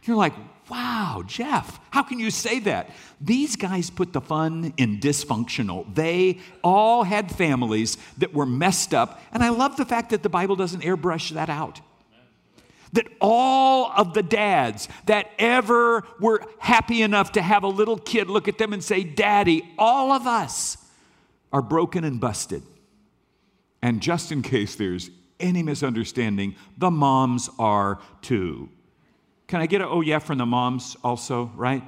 You're 0.04 0.18
like, 0.18 0.34
wow, 0.70 1.24
Jeff, 1.28 1.80
how 1.92 2.02
can 2.02 2.20
you 2.20 2.32
say 2.32 2.60
that? 2.60 2.92
These 3.20 3.56
guys 3.56 3.90
put 3.90 4.14
the 4.14 4.22
fun 4.22 4.74
in 4.78 5.00
dysfunctional. 5.00 5.94
They 5.94 6.40
all 6.64 7.04
had 7.04 7.30
families 7.32 7.98
that 8.18 8.34
were 8.34 8.46
messed 8.46 8.94
up. 8.94 9.22
And 9.34 9.44
I 9.44 9.50
love 9.50 9.76
the 9.78 9.86
fact 9.86 10.12
that 10.12 10.24
the 10.24 10.30
Bible 10.30 10.56
doesn't 10.56 10.82
airbrush 10.82 11.32
that 11.32 11.50
out. 11.50 11.82
that 12.94 13.08
all 13.20 13.92
of 13.96 14.14
the 14.14 14.24
dads 14.24 14.90
that 15.06 15.28
ever 15.40 16.04
were 16.20 16.42
happy 16.60 17.02
enough 17.02 17.32
to 17.34 17.42
have 17.42 17.64
a 17.64 17.68
little 17.68 17.98
kid 17.98 18.30
look 18.30 18.48
at 18.48 18.58
them 18.58 18.74
and 18.74 18.84
say, 18.84 19.04
Daddy, 19.04 19.64
all 19.78 20.12
of 20.12 20.28
us 20.28 20.78
are 21.54 21.62
broken 21.62 22.04
and 22.04 22.20
busted. 22.20 22.64
And 23.82 24.02
just 24.02 24.32
in 24.32 24.42
case 24.42 24.76
there's 24.76 25.10
any 25.40 25.64
misunderstanding, 25.64 26.56
the 26.78 26.92
moms 26.92 27.50
are 27.58 28.00
too. 28.22 28.70
Can 29.52 29.60
I 29.60 29.66
get 29.66 29.82
a 29.82 29.90
oh 29.90 30.00
yeah 30.00 30.20
from 30.20 30.38
the 30.38 30.46
moms 30.46 30.96
also, 31.04 31.52
right? 31.58 31.84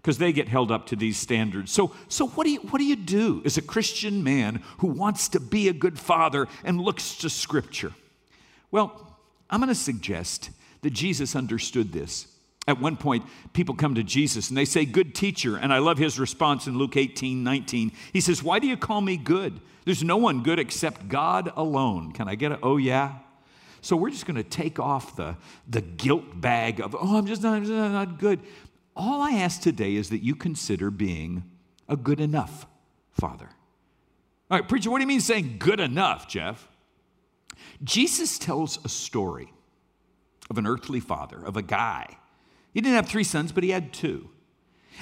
Because 0.00 0.16
they 0.16 0.32
get 0.32 0.48
held 0.48 0.72
up 0.72 0.86
to 0.86 0.96
these 0.96 1.18
standards. 1.18 1.70
So, 1.70 1.94
so 2.08 2.26
what, 2.28 2.44
do 2.44 2.50
you, 2.50 2.60
what 2.60 2.78
do 2.78 2.86
you 2.86 2.96
do 2.96 3.42
as 3.44 3.58
a 3.58 3.62
Christian 3.62 4.24
man 4.24 4.62
who 4.78 4.86
wants 4.86 5.28
to 5.28 5.38
be 5.38 5.68
a 5.68 5.74
good 5.74 5.98
father 5.98 6.48
and 6.64 6.80
looks 6.80 7.16
to 7.18 7.28
Scripture? 7.28 7.92
Well, 8.70 9.14
I'm 9.50 9.60
going 9.60 9.68
to 9.68 9.74
suggest 9.74 10.48
that 10.80 10.94
Jesus 10.94 11.36
understood 11.36 11.92
this. 11.92 12.28
At 12.66 12.80
one 12.80 12.96
point, 12.96 13.26
people 13.52 13.74
come 13.74 13.94
to 13.96 14.02
Jesus 14.02 14.48
and 14.48 14.56
they 14.56 14.64
say, 14.64 14.86
Good 14.86 15.14
teacher. 15.14 15.58
And 15.58 15.70
I 15.70 15.80
love 15.80 15.98
his 15.98 16.18
response 16.18 16.66
in 16.66 16.78
Luke 16.78 16.96
18 16.96 17.44
19. 17.44 17.92
He 18.14 18.22
says, 18.22 18.42
Why 18.42 18.58
do 18.58 18.66
you 18.66 18.78
call 18.78 19.02
me 19.02 19.18
good? 19.18 19.60
There's 19.84 20.02
no 20.02 20.16
one 20.16 20.42
good 20.42 20.58
except 20.58 21.10
God 21.10 21.52
alone. 21.56 22.12
Can 22.12 22.26
I 22.26 22.36
get 22.36 22.52
a 22.52 22.58
oh 22.62 22.78
yeah? 22.78 23.16
So 23.82 23.96
we're 23.96 24.10
just 24.10 24.26
going 24.26 24.36
to 24.36 24.44
take 24.44 24.78
off 24.78 25.16
the, 25.16 25.36
the 25.68 25.80
guilt 25.80 26.40
bag 26.40 26.80
of, 26.80 26.94
oh, 26.94 27.18
I'm 27.18 27.26
just, 27.26 27.42
not, 27.42 27.56
I'm 27.56 27.64
just 27.64 27.72
not 27.72 28.18
good. 28.18 28.38
All 28.94 29.20
I 29.20 29.32
ask 29.32 29.60
today 29.60 29.96
is 29.96 30.08
that 30.10 30.22
you 30.22 30.36
consider 30.36 30.90
being 30.90 31.42
a 31.88 31.96
good 31.96 32.20
enough 32.20 32.66
father. 33.10 33.48
All 34.50 34.58
right, 34.58 34.68
preacher, 34.68 34.88
what 34.88 34.98
do 34.98 35.02
you 35.02 35.08
mean 35.08 35.20
saying 35.20 35.56
good 35.58 35.80
enough, 35.80 36.28
Jeff? 36.28 36.68
Jesus 37.82 38.38
tells 38.38 38.82
a 38.84 38.88
story 38.88 39.52
of 40.48 40.58
an 40.58 40.66
earthly 40.66 41.00
father, 41.00 41.44
of 41.44 41.56
a 41.56 41.62
guy. 41.62 42.06
He 42.72 42.80
didn't 42.80 42.94
have 42.94 43.08
three 43.08 43.24
sons, 43.24 43.50
but 43.50 43.64
he 43.64 43.70
had 43.70 43.92
two. 43.92 44.30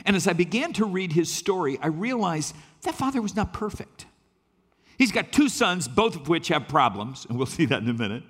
And 0.07 0.17
as 0.17 0.27
I 0.27 0.33
began 0.33 0.73
to 0.75 0.87
read 0.87 1.13
his 1.13 1.31
story, 1.31 1.79
I 1.83 1.89
realized 1.89 2.57
that 2.83 2.95
father 2.95 3.21
was 3.21 3.37
not 3.37 3.53
perfect. 3.53 4.07
He's 4.97 5.13
got 5.13 5.33
two 5.33 5.51
sons, 5.51 5.87
both 5.87 6.17
of 6.17 6.29
which 6.29 6.49
have 6.49 6.67
problems, 6.67 7.27
and 7.29 7.37
we'll 7.37 7.47
see 7.59 7.67
that 7.67 7.83
in 7.83 7.89
a 7.91 7.95
minute. 7.95 8.23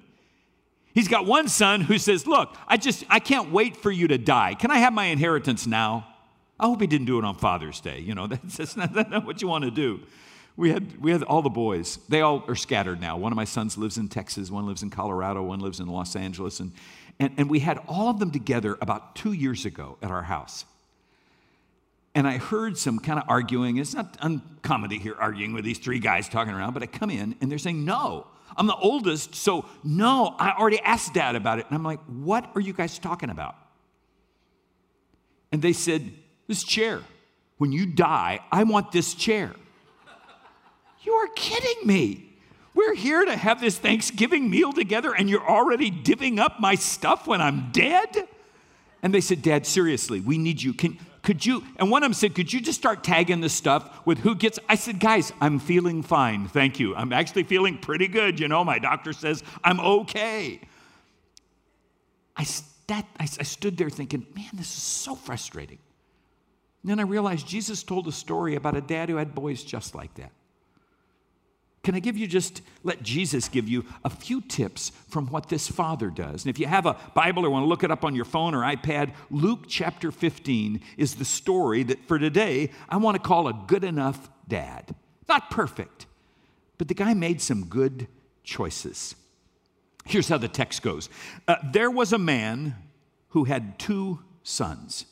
He's 0.92 1.08
got 1.08 1.26
one 1.26 1.48
son 1.48 1.82
who 1.82 1.98
says, 1.98 2.26
Look, 2.26 2.56
I 2.66 2.76
just, 2.76 3.04
I 3.08 3.20
can't 3.20 3.52
wait 3.52 3.76
for 3.76 3.90
you 3.90 4.08
to 4.08 4.18
die. 4.18 4.54
Can 4.54 4.70
I 4.70 4.78
have 4.78 4.92
my 4.92 5.06
inheritance 5.06 5.66
now? 5.66 6.06
I 6.58 6.66
hope 6.66 6.80
he 6.80 6.86
didn't 6.86 7.06
do 7.06 7.18
it 7.18 7.24
on 7.24 7.36
Father's 7.36 7.80
Day. 7.80 8.00
You 8.00 8.14
know, 8.14 8.26
that's, 8.28 8.56
that's, 8.56 8.76
not, 8.76 8.92
that's 8.92 9.10
not 9.10 9.24
what 9.24 9.40
you 9.42 9.48
want 9.48 9.64
to 9.64 9.70
do 9.70 10.00
we 10.60 10.70
had, 10.70 11.00
we 11.00 11.10
had 11.10 11.22
all 11.22 11.40
the 11.40 11.48
boys. 11.48 11.98
They 12.10 12.20
all 12.20 12.44
are 12.46 12.54
scattered 12.54 13.00
now. 13.00 13.16
One 13.16 13.32
of 13.32 13.36
my 13.36 13.46
sons 13.46 13.78
lives 13.78 13.96
in 13.96 14.08
Texas, 14.08 14.50
one 14.50 14.66
lives 14.66 14.82
in 14.82 14.90
Colorado, 14.90 15.42
one 15.42 15.60
lives 15.60 15.80
in 15.80 15.86
Los 15.86 16.14
Angeles. 16.14 16.60
And, 16.60 16.72
and, 17.18 17.32
and 17.38 17.50
we 17.50 17.60
had 17.60 17.78
all 17.88 18.08
of 18.08 18.18
them 18.18 18.30
together 18.30 18.76
about 18.82 19.16
two 19.16 19.32
years 19.32 19.64
ago 19.64 19.96
at 20.02 20.10
our 20.10 20.22
house. 20.22 20.66
And 22.14 22.28
I 22.28 22.36
heard 22.36 22.76
some 22.76 22.98
kind 22.98 23.18
of 23.18 23.24
arguing. 23.26 23.78
It's 23.78 23.94
not 23.94 24.18
uncommon 24.20 24.90
to 24.90 24.98
hear 24.98 25.14
arguing 25.18 25.54
with 25.54 25.64
these 25.64 25.78
three 25.78 25.98
guys 25.98 26.28
talking 26.28 26.52
around, 26.52 26.74
but 26.74 26.82
I 26.82 26.86
come 26.86 27.08
in 27.08 27.36
and 27.40 27.50
they're 27.50 27.58
saying, 27.58 27.82
No, 27.82 28.26
I'm 28.56 28.66
the 28.66 28.76
oldest, 28.76 29.34
so 29.34 29.66
no, 29.84 30.34
I 30.38 30.54
already 30.58 30.80
asked 30.80 31.14
dad 31.14 31.36
about 31.36 31.58
it. 31.58 31.66
And 31.68 31.74
I'm 31.74 31.84
like, 31.84 32.00
What 32.06 32.50
are 32.54 32.60
you 32.60 32.72
guys 32.72 32.98
talking 32.98 33.30
about? 33.30 33.54
And 35.52 35.62
they 35.62 35.72
said, 35.72 36.12
This 36.46 36.62
chair. 36.62 37.02
When 37.58 37.72
you 37.72 37.84
die, 37.84 38.40
I 38.50 38.64
want 38.64 38.90
this 38.90 39.12
chair. 39.12 39.54
You 41.02 41.12
are 41.12 41.28
kidding 41.36 41.86
me. 41.86 42.30
We're 42.72 42.94
here 42.94 43.24
to 43.24 43.36
have 43.36 43.60
this 43.60 43.76
Thanksgiving 43.76 44.48
meal 44.48 44.72
together, 44.72 45.12
and 45.14 45.28
you're 45.28 45.46
already 45.46 45.90
divvying 45.90 46.38
up 46.38 46.60
my 46.60 46.74
stuff 46.74 47.26
when 47.26 47.40
I'm 47.42 47.70
dead? 47.72 48.28
And 49.02 49.12
they 49.12 49.20
said, 49.20 49.42
Dad, 49.42 49.66
seriously, 49.66 50.20
we 50.20 50.38
need 50.38 50.62
you. 50.62 50.72
Can, 50.72 50.98
could 51.22 51.44
you? 51.44 51.62
And 51.76 51.90
one 51.90 52.02
of 52.02 52.06
them 52.06 52.14
said, 52.14 52.34
Could 52.34 52.52
you 52.52 52.60
just 52.60 52.78
start 52.78 53.04
tagging 53.04 53.40
the 53.40 53.48
stuff 53.48 54.06
with 54.06 54.18
who 54.20 54.34
gets? 54.34 54.58
I 54.68 54.74
said, 54.76 55.00
Guys, 55.00 55.32
I'm 55.40 55.58
feeling 55.58 56.02
fine. 56.02 56.48
Thank 56.48 56.80
you. 56.80 56.94
I'm 56.94 57.12
actually 57.12 57.42
feeling 57.42 57.76
pretty 57.76 58.08
good. 58.08 58.40
You 58.40 58.48
know, 58.48 58.64
my 58.64 58.78
doctor 58.78 59.12
says 59.12 59.42
I'm 59.62 59.80
okay. 59.80 60.60
I, 62.36 62.44
stat, 62.44 63.06
I, 63.18 63.24
I 63.24 63.42
stood 63.42 63.76
there 63.76 63.90
thinking, 63.90 64.26
Man, 64.34 64.48
this 64.54 64.68
is 64.68 64.82
so 64.82 65.14
frustrating. 65.14 65.78
And 66.82 66.90
then 66.90 67.00
I 67.00 67.02
realized 67.02 67.46
Jesus 67.46 67.82
told 67.82 68.08
a 68.08 68.12
story 68.12 68.54
about 68.54 68.76
a 68.76 68.80
dad 68.80 69.10
who 69.10 69.16
had 69.16 69.34
boys 69.34 69.62
just 69.62 69.94
like 69.94 70.14
that. 70.14 70.32
Can 71.82 71.94
I 71.94 72.00
give 72.00 72.16
you 72.16 72.26
just, 72.26 72.60
let 72.84 73.02
Jesus 73.02 73.48
give 73.48 73.68
you 73.68 73.86
a 74.04 74.10
few 74.10 74.42
tips 74.42 74.92
from 75.08 75.28
what 75.28 75.48
this 75.48 75.66
father 75.66 76.10
does? 76.10 76.44
And 76.44 76.50
if 76.50 76.58
you 76.58 76.66
have 76.66 76.84
a 76.84 76.96
Bible 77.14 77.46
or 77.46 77.50
want 77.50 77.64
to 77.64 77.68
look 77.68 77.84
it 77.84 77.90
up 77.90 78.04
on 78.04 78.14
your 78.14 78.26
phone 78.26 78.54
or 78.54 78.60
iPad, 78.60 79.14
Luke 79.30 79.60
chapter 79.66 80.12
15 80.12 80.80
is 80.98 81.14
the 81.14 81.24
story 81.24 81.82
that 81.84 82.04
for 82.06 82.18
today 82.18 82.70
I 82.88 82.98
want 82.98 83.16
to 83.16 83.22
call 83.22 83.48
a 83.48 83.54
good 83.66 83.84
enough 83.84 84.28
dad. 84.46 84.94
Not 85.26 85.50
perfect, 85.50 86.06
but 86.76 86.88
the 86.88 86.94
guy 86.94 87.14
made 87.14 87.40
some 87.40 87.64
good 87.64 88.08
choices. 88.44 89.14
Here's 90.04 90.28
how 90.28 90.38
the 90.38 90.48
text 90.48 90.82
goes 90.82 91.08
uh, 91.48 91.56
There 91.72 91.90
was 91.90 92.12
a 92.12 92.18
man 92.18 92.74
who 93.28 93.44
had 93.44 93.78
two 93.78 94.20
sons. 94.42 95.06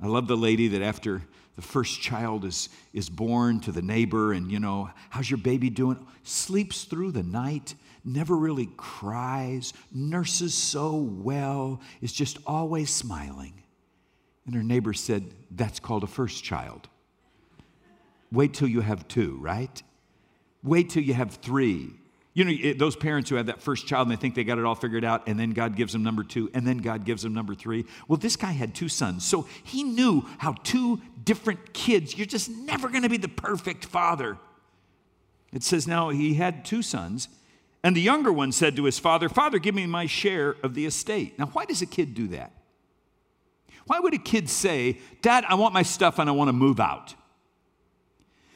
I 0.00 0.06
love 0.06 0.28
the 0.28 0.36
lady 0.36 0.68
that 0.68 0.82
after 0.82 1.22
the 1.56 1.62
first 1.62 2.00
child 2.00 2.44
is, 2.44 2.68
is 2.92 3.08
born 3.08 3.60
to 3.60 3.72
the 3.72 3.82
neighbor, 3.82 4.32
and 4.32 4.50
you 4.50 4.60
know, 4.60 4.90
how's 5.10 5.30
your 5.30 5.38
baby 5.38 5.70
doing? 5.70 6.06
Sleeps 6.22 6.84
through 6.84 7.12
the 7.12 7.22
night, 7.22 7.74
never 8.04 8.36
really 8.36 8.68
cries, 8.76 9.72
nurses 9.92 10.54
so 10.54 10.96
well, 10.96 11.80
is 12.00 12.12
just 12.12 12.38
always 12.46 12.90
smiling. 12.90 13.62
And 14.46 14.54
her 14.54 14.62
neighbor 14.62 14.92
said, 14.92 15.34
That's 15.50 15.80
called 15.80 16.04
a 16.04 16.08
first 16.08 16.42
child. 16.42 16.88
Wait 18.32 18.54
till 18.54 18.68
you 18.68 18.80
have 18.80 19.08
two, 19.08 19.36
right? 19.40 19.82
Wait 20.62 20.90
till 20.90 21.02
you 21.02 21.14
have 21.14 21.34
three. 21.36 21.90
You 22.32 22.44
know, 22.44 22.74
those 22.74 22.94
parents 22.94 23.28
who 23.28 23.36
have 23.36 23.46
that 23.46 23.60
first 23.60 23.88
child 23.88 24.06
and 24.06 24.16
they 24.16 24.20
think 24.20 24.36
they 24.36 24.44
got 24.44 24.58
it 24.58 24.64
all 24.64 24.76
figured 24.76 25.04
out, 25.04 25.26
and 25.26 25.38
then 25.38 25.50
God 25.50 25.74
gives 25.74 25.92
them 25.92 26.04
number 26.04 26.22
two, 26.22 26.48
and 26.54 26.64
then 26.64 26.78
God 26.78 27.04
gives 27.04 27.22
them 27.22 27.34
number 27.34 27.56
three. 27.56 27.84
Well, 28.06 28.18
this 28.18 28.36
guy 28.36 28.52
had 28.52 28.74
two 28.74 28.88
sons, 28.88 29.24
so 29.24 29.48
he 29.64 29.82
knew 29.82 30.24
how 30.38 30.54
two 30.62 31.00
different 31.24 31.72
kids, 31.72 32.16
you're 32.16 32.26
just 32.26 32.48
never 32.48 32.88
going 32.88 33.02
to 33.02 33.08
be 33.08 33.16
the 33.16 33.28
perfect 33.28 33.84
father. 33.84 34.38
It 35.52 35.64
says 35.64 35.88
now 35.88 36.10
he 36.10 36.34
had 36.34 36.64
two 36.64 36.82
sons, 36.82 37.28
and 37.82 37.96
the 37.96 38.00
younger 38.00 38.32
one 38.32 38.52
said 38.52 38.76
to 38.76 38.84
his 38.84 39.00
father, 39.00 39.28
Father, 39.28 39.58
give 39.58 39.74
me 39.74 39.86
my 39.86 40.06
share 40.06 40.54
of 40.62 40.74
the 40.74 40.86
estate. 40.86 41.36
Now, 41.36 41.46
why 41.46 41.64
does 41.64 41.82
a 41.82 41.86
kid 41.86 42.14
do 42.14 42.28
that? 42.28 42.52
Why 43.86 43.98
would 43.98 44.14
a 44.14 44.18
kid 44.18 44.48
say, 44.48 44.98
Dad, 45.20 45.44
I 45.48 45.54
want 45.54 45.74
my 45.74 45.82
stuff 45.82 46.20
and 46.20 46.28
I 46.28 46.32
want 46.32 46.46
to 46.46 46.52
move 46.52 46.78
out? 46.78 47.14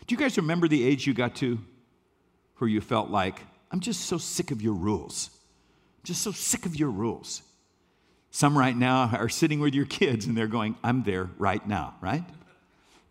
Do 0.07 0.15
you 0.15 0.19
guys 0.19 0.37
remember 0.37 0.69
the 0.69 0.85
age 0.85 1.09
you 1.09 1.15
got 1.15 1.35
to 1.37 1.59
where 2.59 2.69
you 2.69 2.81
felt 2.81 3.11
like, 3.11 3.41
I'm 3.75 3.81
just 3.81 4.03
so 4.03 4.19
sick 4.19 4.53
of 4.53 4.63
your 4.63 4.75
rules. 4.75 5.31
I'm 5.99 6.05
just 6.05 6.23
so 6.23 6.31
sick 6.31 6.65
of 6.65 6.77
your 6.77 6.91
rules. 6.91 7.43
Some 8.31 8.57
right 8.57 8.77
now 8.77 9.11
are 9.13 9.29
sitting 9.29 9.59
with 9.59 9.75
your 9.75 9.85
kids 9.85 10.27
and 10.27 10.37
they're 10.37 10.47
going, 10.47 10.77
I'm 10.85 11.03
there 11.03 11.29
right 11.39 11.67
now, 11.67 11.97
right? 12.01 12.23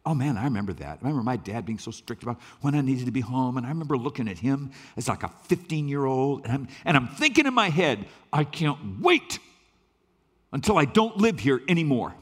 Oh 0.06 0.14
man, 0.14 0.38
I 0.38 0.46
remember 0.46 0.72
that. 0.72 1.00
I 1.02 1.02
remember 1.02 1.22
my 1.22 1.36
dad 1.36 1.66
being 1.66 1.80
so 1.80 1.92
strict 1.92 2.24
about 2.24 2.40
when 2.62 2.76
I 2.76 2.80
needed 2.80 3.08
to 3.08 3.12
be 3.12 3.20
home. 3.20 3.58
And 3.58 3.66
I 3.66 3.70
remember 3.70 3.98
looking 3.98 4.30
at 4.30 4.38
him 4.38 4.72
as 4.96 5.10
like 5.10 5.24
a 5.24 5.28
15 5.28 5.90
year 5.90 6.06
old. 6.06 6.46
And 6.46 6.54
I'm, 6.54 6.68
and 6.86 6.96
I'm 6.96 7.10
thinking 7.10 7.46
in 7.46 7.54
my 7.54 7.68
head, 7.68 8.06
I 8.32 8.46
can't 8.46 9.02
wait 9.02 9.40
until 10.54 10.78
I 10.78 10.86
don't 10.86 11.18
live 11.18 11.40
here 11.40 11.62
anymore. 11.68 12.16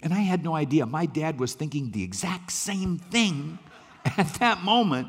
And 0.00 0.14
I 0.14 0.20
had 0.20 0.44
no 0.44 0.54
idea. 0.54 0.86
My 0.86 1.06
dad 1.06 1.40
was 1.40 1.54
thinking 1.54 1.90
the 1.90 2.04
exact 2.04 2.52
same 2.52 2.98
thing 2.98 3.58
at 4.04 4.34
that 4.34 4.62
moment. 4.62 5.08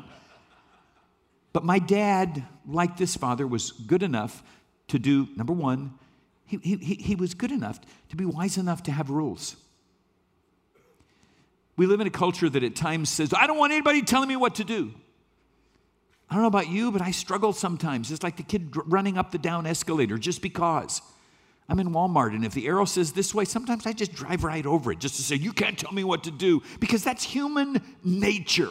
But 1.52 1.64
my 1.64 1.78
dad, 1.78 2.44
like 2.66 2.96
this 2.96 3.16
father, 3.16 3.46
was 3.46 3.72
good 3.72 4.02
enough 4.02 4.42
to 4.88 4.98
do, 4.98 5.28
number 5.36 5.52
one, 5.52 5.94
he, 6.46 6.58
he, 6.58 6.94
he 6.94 7.14
was 7.14 7.34
good 7.34 7.52
enough 7.52 7.80
to 8.10 8.16
be 8.16 8.24
wise 8.24 8.58
enough 8.58 8.82
to 8.84 8.92
have 8.92 9.10
rules. 9.10 9.56
We 11.76 11.86
live 11.86 12.00
in 12.00 12.06
a 12.06 12.10
culture 12.10 12.50
that 12.50 12.62
at 12.62 12.76
times 12.76 13.08
says, 13.08 13.32
I 13.32 13.46
don't 13.46 13.58
want 13.58 13.72
anybody 13.72 14.02
telling 14.02 14.28
me 14.28 14.36
what 14.36 14.56
to 14.56 14.64
do. 14.64 14.92
I 16.28 16.34
don't 16.34 16.42
know 16.42 16.48
about 16.48 16.68
you, 16.68 16.90
but 16.92 17.02
I 17.02 17.10
struggle 17.10 17.52
sometimes. 17.52 18.10
It's 18.10 18.22
like 18.22 18.36
the 18.36 18.42
kid 18.42 18.74
running 18.86 19.18
up 19.18 19.32
the 19.32 19.38
down 19.38 19.66
escalator 19.66 20.18
just 20.18 20.40
because. 20.42 21.02
I'm 21.68 21.78
in 21.78 21.90
Walmart, 21.90 22.34
and 22.34 22.44
if 22.44 22.52
the 22.52 22.66
arrow 22.66 22.84
says 22.84 23.12
this 23.12 23.34
way, 23.34 23.44
sometimes 23.44 23.86
I 23.86 23.92
just 23.92 24.12
drive 24.12 24.44
right 24.44 24.66
over 24.66 24.92
it 24.92 24.98
just 24.98 25.16
to 25.16 25.22
say, 25.22 25.36
You 25.36 25.52
can't 25.52 25.78
tell 25.78 25.92
me 25.92 26.04
what 26.04 26.24
to 26.24 26.30
do, 26.30 26.62
because 26.80 27.04
that's 27.04 27.22
human 27.22 27.80
nature. 28.04 28.70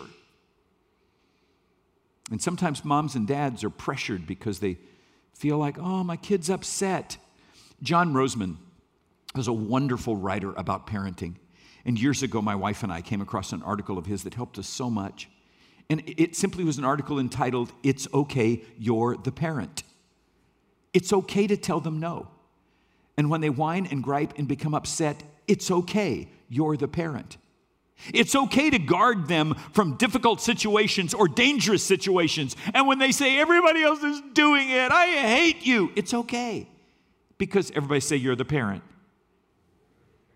And 2.31 2.41
sometimes 2.41 2.83
moms 2.83 3.15
and 3.15 3.27
dads 3.27 3.63
are 3.63 3.69
pressured 3.69 4.25
because 4.25 4.59
they 4.59 4.77
feel 5.35 5.57
like, 5.57 5.77
oh, 5.77 6.03
my 6.03 6.17
kid's 6.17 6.49
upset. 6.49 7.17
John 7.83 8.13
Rosemond 8.13 8.57
was 9.35 9.47
a 9.47 9.53
wonderful 9.53 10.15
writer 10.15 10.53
about 10.53 10.87
parenting. 10.87 11.35
And 11.85 11.99
years 11.99 12.23
ago, 12.23 12.41
my 12.41 12.55
wife 12.55 12.83
and 12.83 12.91
I 12.91 13.01
came 13.01 13.21
across 13.21 13.53
an 13.53 13.61
article 13.63 13.97
of 13.97 14.05
his 14.05 14.23
that 14.23 14.33
helped 14.33 14.57
us 14.57 14.67
so 14.67 14.89
much. 14.89 15.29
And 15.89 16.03
it 16.05 16.35
simply 16.35 16.63
was 16.63 16.77
an 16.77 16.85
article 16.85 17.19
entitled, 17.19 17.73
It's 17.83 18.07
Okay, 18.13 18.63
You're 18.77 19.17
the 19.17 19.31
Parent. 19.31 19.83
it's 20.93 21.11
okay 21.11 21.47
to 21.47 21.57
tell 21.57 21.79
them 21.79 21.99
no. 21.99 22.27
And 23.17 23.29
when 23.29 23.41
they 23.41 23.49
whine 23.49 23.87
and 23.91 24.01
gripe 24.01 24.33
and 24.37 24.47
become 24.47 24.73
upset, 24.73 25.21
it's 25.47 25.69
okay. 25.69 26.29
You're 26.49 26.77
the 26.77 26.87
parent. 26.87 27.37
It's 28.13 28.35
okay 28.35 28.69
to 28.69 28.79
guard 28.79 29.27
them 29.27 29.55
from 29.73 29.95
difficult 29.97 30.41
situations 30.41 31.13
or 31.13 31.27
dangerous 31.27 31.83
situations. 31.83 32.55
And 32.73 32.87
when 32.87 32.99
they 32.99 33.11
say, 33.11 33.39
everybody 33.39 33.83
else 33.83 34.01
is 34.03 34.21
doing 34.33 34.69
it, 34.69 34.91
I 34.91 35.07
hate 35.07 35.65
you, 35.65 35.91
it's 35.95 36.13
okay. 36.13 36.67
Because 37.37 37.71
everybody 37.71 37.99
say 38.01 38.15
you're 38.15 38.35
the 38.35 38.45
parent. 38.45 38.83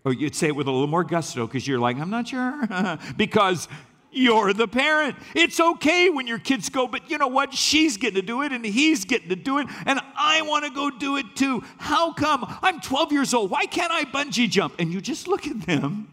Or 0.04 0.12
you'd 0.12 0.36
say 0.36 0.48
it 0.48 0.56
with 0.56 0.68
a 0.68 0.70
little 0.70 0.86
more 0.86 1.04
gusto 1.04 1.46
because 1.46 1.66
you're 1.66 1.80
like, 1.80 1.98
I'm 1.98 2.10
not 2.10 2.28
sure. 2.28 2.98
because 3.16 3.68
you're 4.12 4.52
the 4.52 4.68
parent. 4.68 5.16
It's 5.34 5.60
okay 5.60 6.08
when 6.10 6.26
your 6.26 6.38
kids 6.38 6.68
go, 6.68 6.86
but 6.86 7.10
you 7.10 7.18
know 7.18 7.26
what? 7.26 7.52
She's 7.52 7.96
getting 7.96 8.20
to 8.20 8.26
do 8.26 8.42
it 8.42 8.52
and 8.52 8.64
he's 8.64 9.04
getting 9.04 9.28
to 9.28 9.36
do 9.36 9.58
it, 9.58 9.66
and 9.84 10.00
I 10.16 10.42
want 10.42 10.64
to 10.64 10.70
go 10.70 10.90
do 10.90 11.16
it 11.16 11.26
too. 11.36 11.62
How 11.78 12.12
come? 12.12 12.44
I'm 12.62 12.80
12 12.80 13.12
years 13.12 13.34
old. 13.34 13.50
Why 13.50 13.66
can't 13.66 13.92
I 13.92 14.04
bungee 14.04 14.48
jump? 14.48 14.74
And 14.78 14.92
you 14.92 15.00
just 15.00 15.28
look 15.28 15.46
at 15.46 15.60
them 15.62 16.08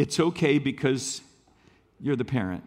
it's 0.00 0.18
okay 0.18 0.58
because 0.58 1.20
you're 2.00 2.16
the 2.16 2.24
parent. 2.24 2.64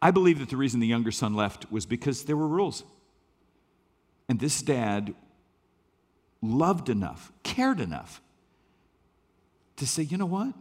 I 0.00 0.12
believe 0.12 0.38
that 0.38 0.48
the 0.48 0.56
reason 0.56 0.78
the 0.78 0.86
younger 0.86 1.10
son 1.10 1.34
left 1.34 1.72
was 1.72 1.84
because 1.84 2.26
there 2.26 2.36
were 2.36 2.46
rules. 2.46 2.84
And 4.28 4.38
this 4.38 4.62
dad 4.62 5.12
loved 6.40 6.90
enough, 6.90 7.32
cared 7.42 7.80
enough 7.80 8.20
to 9.78 9.86
say, 9.86 10.04
you 10.04 10.16
know 10.16 10.26
what? 10.26 10.54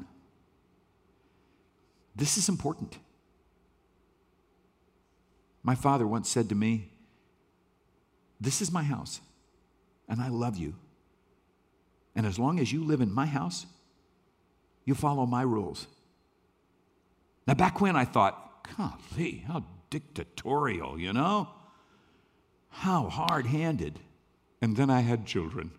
This 2.15 2.39
is 2.39 2.50
important. 2.50 2.98
My 5.62 5.75
father 5.75 6.07
once 6.07 6.27
said 6.27 6.50
to 6.50 6.55
me, 6.55 6.89
This 8.41 8.63
is 8.63 8.71
my 8.71 8.81
house, 8.81 9.21
and 10.07 10.19
I 10.19 10.29
love 10.29 10.57
you. 10.57 10.74
And 12.15 12.25
as 12.25 12.39
long 12.39 12.59
as 12.59 12.74
you 12.74 12.83
live 12.83 13.00
in 13.00 13.13
my 13.13 13.27
house, 13.27 13.67
you 14.89 14.96
follow 14.96 15.27
my 15.27 15.43
rules. 15.43 15.86
Now, 17.46 17.53
back 17.53 17.79
when 17.79 17.96
I 17.96 18.05
thought, 18.05 18.67
golly, 18.75 19.46
how 19.48 19.63
dictatorial, 19.91 21.00
you 21.00 21.13
know? 21.13 21.48
How 22.69 23.08
hard 23.08 23.46
handed. 23.46 24.00
And 24.63 24.75
then 24.75 24.89
I 24.89 25.01
had 25.01 25.27
children. 25.27 25.69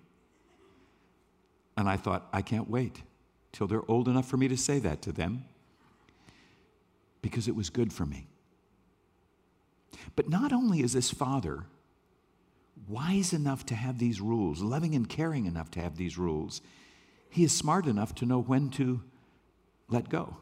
And 1.76 1.88
I 1.88 1.96
thought, 1.96 2.28
I 2.32 2.40
can't 2.40 2.70
wait 2.70 3.02
till 3.52 3.66
they're 3.66 3.88
old 3.90 4.06
enough 4.06 4.28
for 4.28 4.36
me 4.36 4.46
to 4.46 4.56
say 4.56 4.78
that 4.78 5.02
to 5.02 5.12
them 5.12 5.44
because 7.20 7.48
it 7.48 7.56
was 7.56 7.68
good 7.68 7.92
for 7.92 8.06
me. 8.06 8.28
But 10.14 10.28
not 10.28 10.52
only 10.52 10.82
is 10.82 10.92
this 10.92 11.10
father 11.10 11.64
wise 12.88 13.32
enough 13.32 13.66
to 13.66 13.74
have 13.74 13.98
these 13.98 14.20
rules, 14.20 14.60
loving 14.60 14.94
and 14.94 15.08
caring 15.08 15.46
enough 15.46 15.70
to 15.72 15.80
have 15.80 15.96
these 15.96 16.16
rules, 16.16 16.60
he 17.30 17.44
is 17.44 17.56
smart 17.56 17.86
enough 17.86 18.14
to 18.16 18.26
know 18.26 18.40
when 18.40 18.70
to 18.70 19.00
let 19.88 20.08
go. 20.08 20.36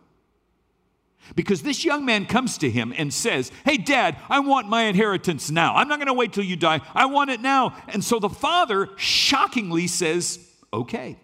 Because 1.34 1.62
this 1.62 1.84
young 1.84 2.04
man 2.04 2.26
comes 2.26 2.58
to 2.58 2.70
him 2.70 2.94
and 2.96 3.12
says, 3.12 3.52
Hey, 3.64 3.76
dad, 3.76 4.16
I 4.30 4.40
want 4.40 4.68
my 4.68 4.84
inheritance 4.84 5.50
now. 5.50 5.74
I'm 5.74 5.88
not 5.88 5.98
going 5.98 6.06
to 6.06 6.14
wait 6.14 6.32
till 6.32 6.44
you 6.44 6.56
die. 6.56 6.80
I 6.94 7.06
want 7.06 7.30
it 7.30 7.40
now. 7.40 7.76
And 7.88 8.02
so 8.02 8.18
the 8.18 8.28
father 8.28 8.88
shockingly 8.96 9.86
says, 9.86 10.38
Okay. 10.72 11.18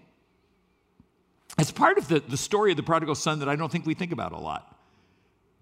As 1.56 1.70
part 1.70 1.98
of 1.98 2.08
the, 2.08 2.20
the 2.20 2.36
story 2.36 2.72
of 2.72 2.76
the 2.76 2.82
prodigal 2.82 3.14
son 3.14 3.38
that 3.38 3.48
I 3.48 3.56
don't 3.56 3.70
think 3.70 3.86
we 3.86 3.94
think 3.94 4.12
about 4.12 4.32
a 4.32 4.38
lot. 4.38 4.76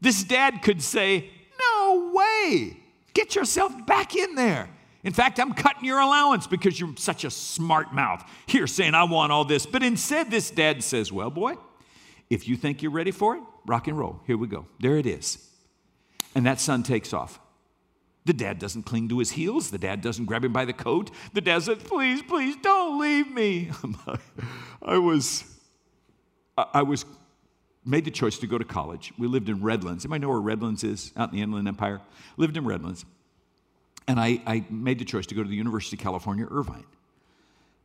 This 0.01 0.25
dad 0.25 0.63
could 0.63 0.83
say, 0.83 1.31
No 1.61 2.11
way. 2.13 2.79
Get 3.15 3.35
yourself 3.35 3.87
back 3.87 4.17
in 4.17 4.35
there. 4.35 4.69
In 5.05 5.13
fact, 5.13 5.41
I'm 5.41 5.53
cutting 5.53 5.85
your 5.85 5.99
allowance 5.99 6.47
because 6.47 6.79
you're 6.79 6.97
such 6.97 7.25
a 7.25 7.31
smart 7.31 7.93
mouth. 7.93 8.29
Here 8.47 8.67
saying, 8.67 8.95
I 8.95 9.05
want 9.05 9.33
all 9.33 9.45
this. 9.45 9.67
But 9.67 9.83
instead, 9.83 10.31
this 10.31 10.51
dad 10.51 10.85
says, 10.85 11.11
Well, 11.11 11.31
boy, 11.31 11.57
if 12.31 12.47
you 12.47 12.57
think 12.57 12.83
you're 12.83 12.93
ready 12.93 13.11
for 13.11 13.37
it, 13.37 13.43
rock 13.67 13.89
and 13.89 13.99
roll. 13.99 14.21
Here 14.27 14.37
we 14.37 14.47
go. 14.47 14.67
There 14.79 14.97
it 14.97 15.07
is. 15.07 15.45
And 16.35 16.47
that 16.47 16.61
son 16.61 16.83
takes 16.83 17.13
off. 17.13 17.41
The 18.25 18.33
dad 18.33 18.61
doesn't 18.61 18.85
cling 18.85 19.09
to 19.09 19.19
his 19.19 19.33
heels. 19.33 19.71
The 19.71 19.79
dad 19.79 20.01
doesn't 20.01 20.27
grab 20.27 20.45
him 20.45 20.53
by 20.53 20.65
the 20.65 20.73
coat. 20.73 21.11
The 21.33 21.41
dad 21.41 21.63
says, 21.65 21.79
Please, 21.83 22.23
please 22.23 22.57
don't 22.63 23.01
leave 23.01 23.29
me. 23.31 23.71
I 24.83 24.99
was, 24.99 25.43
I 26.57 26.83
was 26.83 27.05
made 27.85 28.05
the 28.05 28.13
choice 28.13 28.39
to 28.39 28.47
go 28.47 28.59
to 28.59 28.65
college. 28.65 29.13
We 29.19 29.27
lived 29.27 29.49
in 29.49 29.61
Redlands. 29.61 30.05
Anybody 30.05 30.21
know 30.21 30.29
where 30.29 30.41
Redlands 30.41 30.85
is 30.85 31.13
out 31.17 31.31
in 31.31 31.37
the 31.37 31.43
Inland 31.43 31.67
Empire? 31.67 32.01
Lived 32.37 32.57
in 32.57 32.65
Redlands. 32.65 33.05
And 34.09 34.19
I, 34.19 34.41
I 34.47 34.65
made 34.69 34.99
the 34.99 35.05
choice 35.05 35.27
to 35.27 35.35
go 35.35 35.43
to 35.43 35.49
the 35.49 35.57
University 35.57 35.97
of 35.97 36.03
California, 36.03 36.47
Irvine. 36.51 36.85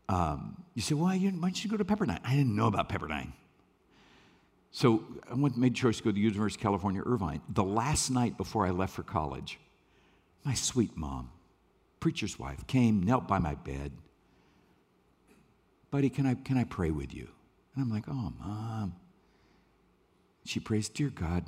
Um, 0.10 0.64
you 0.74 0.82
say, 0.82 0.96
well, 0.96 1.06
why 1.06 1.18
don't 1.18 1.64
you 1.64 1.70
go 1.70 1.78
to 1.78 1.86
Pepperdine? 1.86 2.20
I 2.24 2.36
didn't 2.36 2.56
know 2.56 2.68
about 2.68 2.90
Pepperdine. 2.90 3.34
So 4.72 5.04
I 5.30 5.34
went, 5.34 5.58
made 5.58 5.74
the 5.74 5.78
choice 5.78 5.98
to 5.98 6.04
go 6.04 6.10
to 6.10 6.14
the 6.14 6.22
University 6.22 6.60
of 6.60 6.64
California, 6.64 7.02
Irvine. 7.06 7.42
The 7.50 7.64
last 7.64 8.10
night 8.10 8.38
before 8.38 8.66
I 8.66 8.72
left 8.72 8.94
for 8.94 9.04
college, 9.04 9.60
my 10.44 10.54
sweet 10.54 10.96
mom, 10.96 11.30
preacher's 12.00 12.38
wife, 12.40 12.66
came, 12.68 13.04
knelt 13.04 13.28
by 13.28 13.40
my 13.40 13.56
bed. 13.56 13.92
Buddy, 15.90 16.10
can 16.10 16.26
I, 16.26 16.36
can 16.36 16.58
I 16.58 16.64
pray 16.64 16.92
with 16.92 17.14
you? 17.14 17.28
And 17.76 17.84
I'm 17.84 17.92
like, 17.92 18.06
oh, 18.08 18.34
mom. 18.40 18.96
She 20.46 20.60
prays, 20.60 20.90
Dear 20.90 21.10
God, 21.10 21.44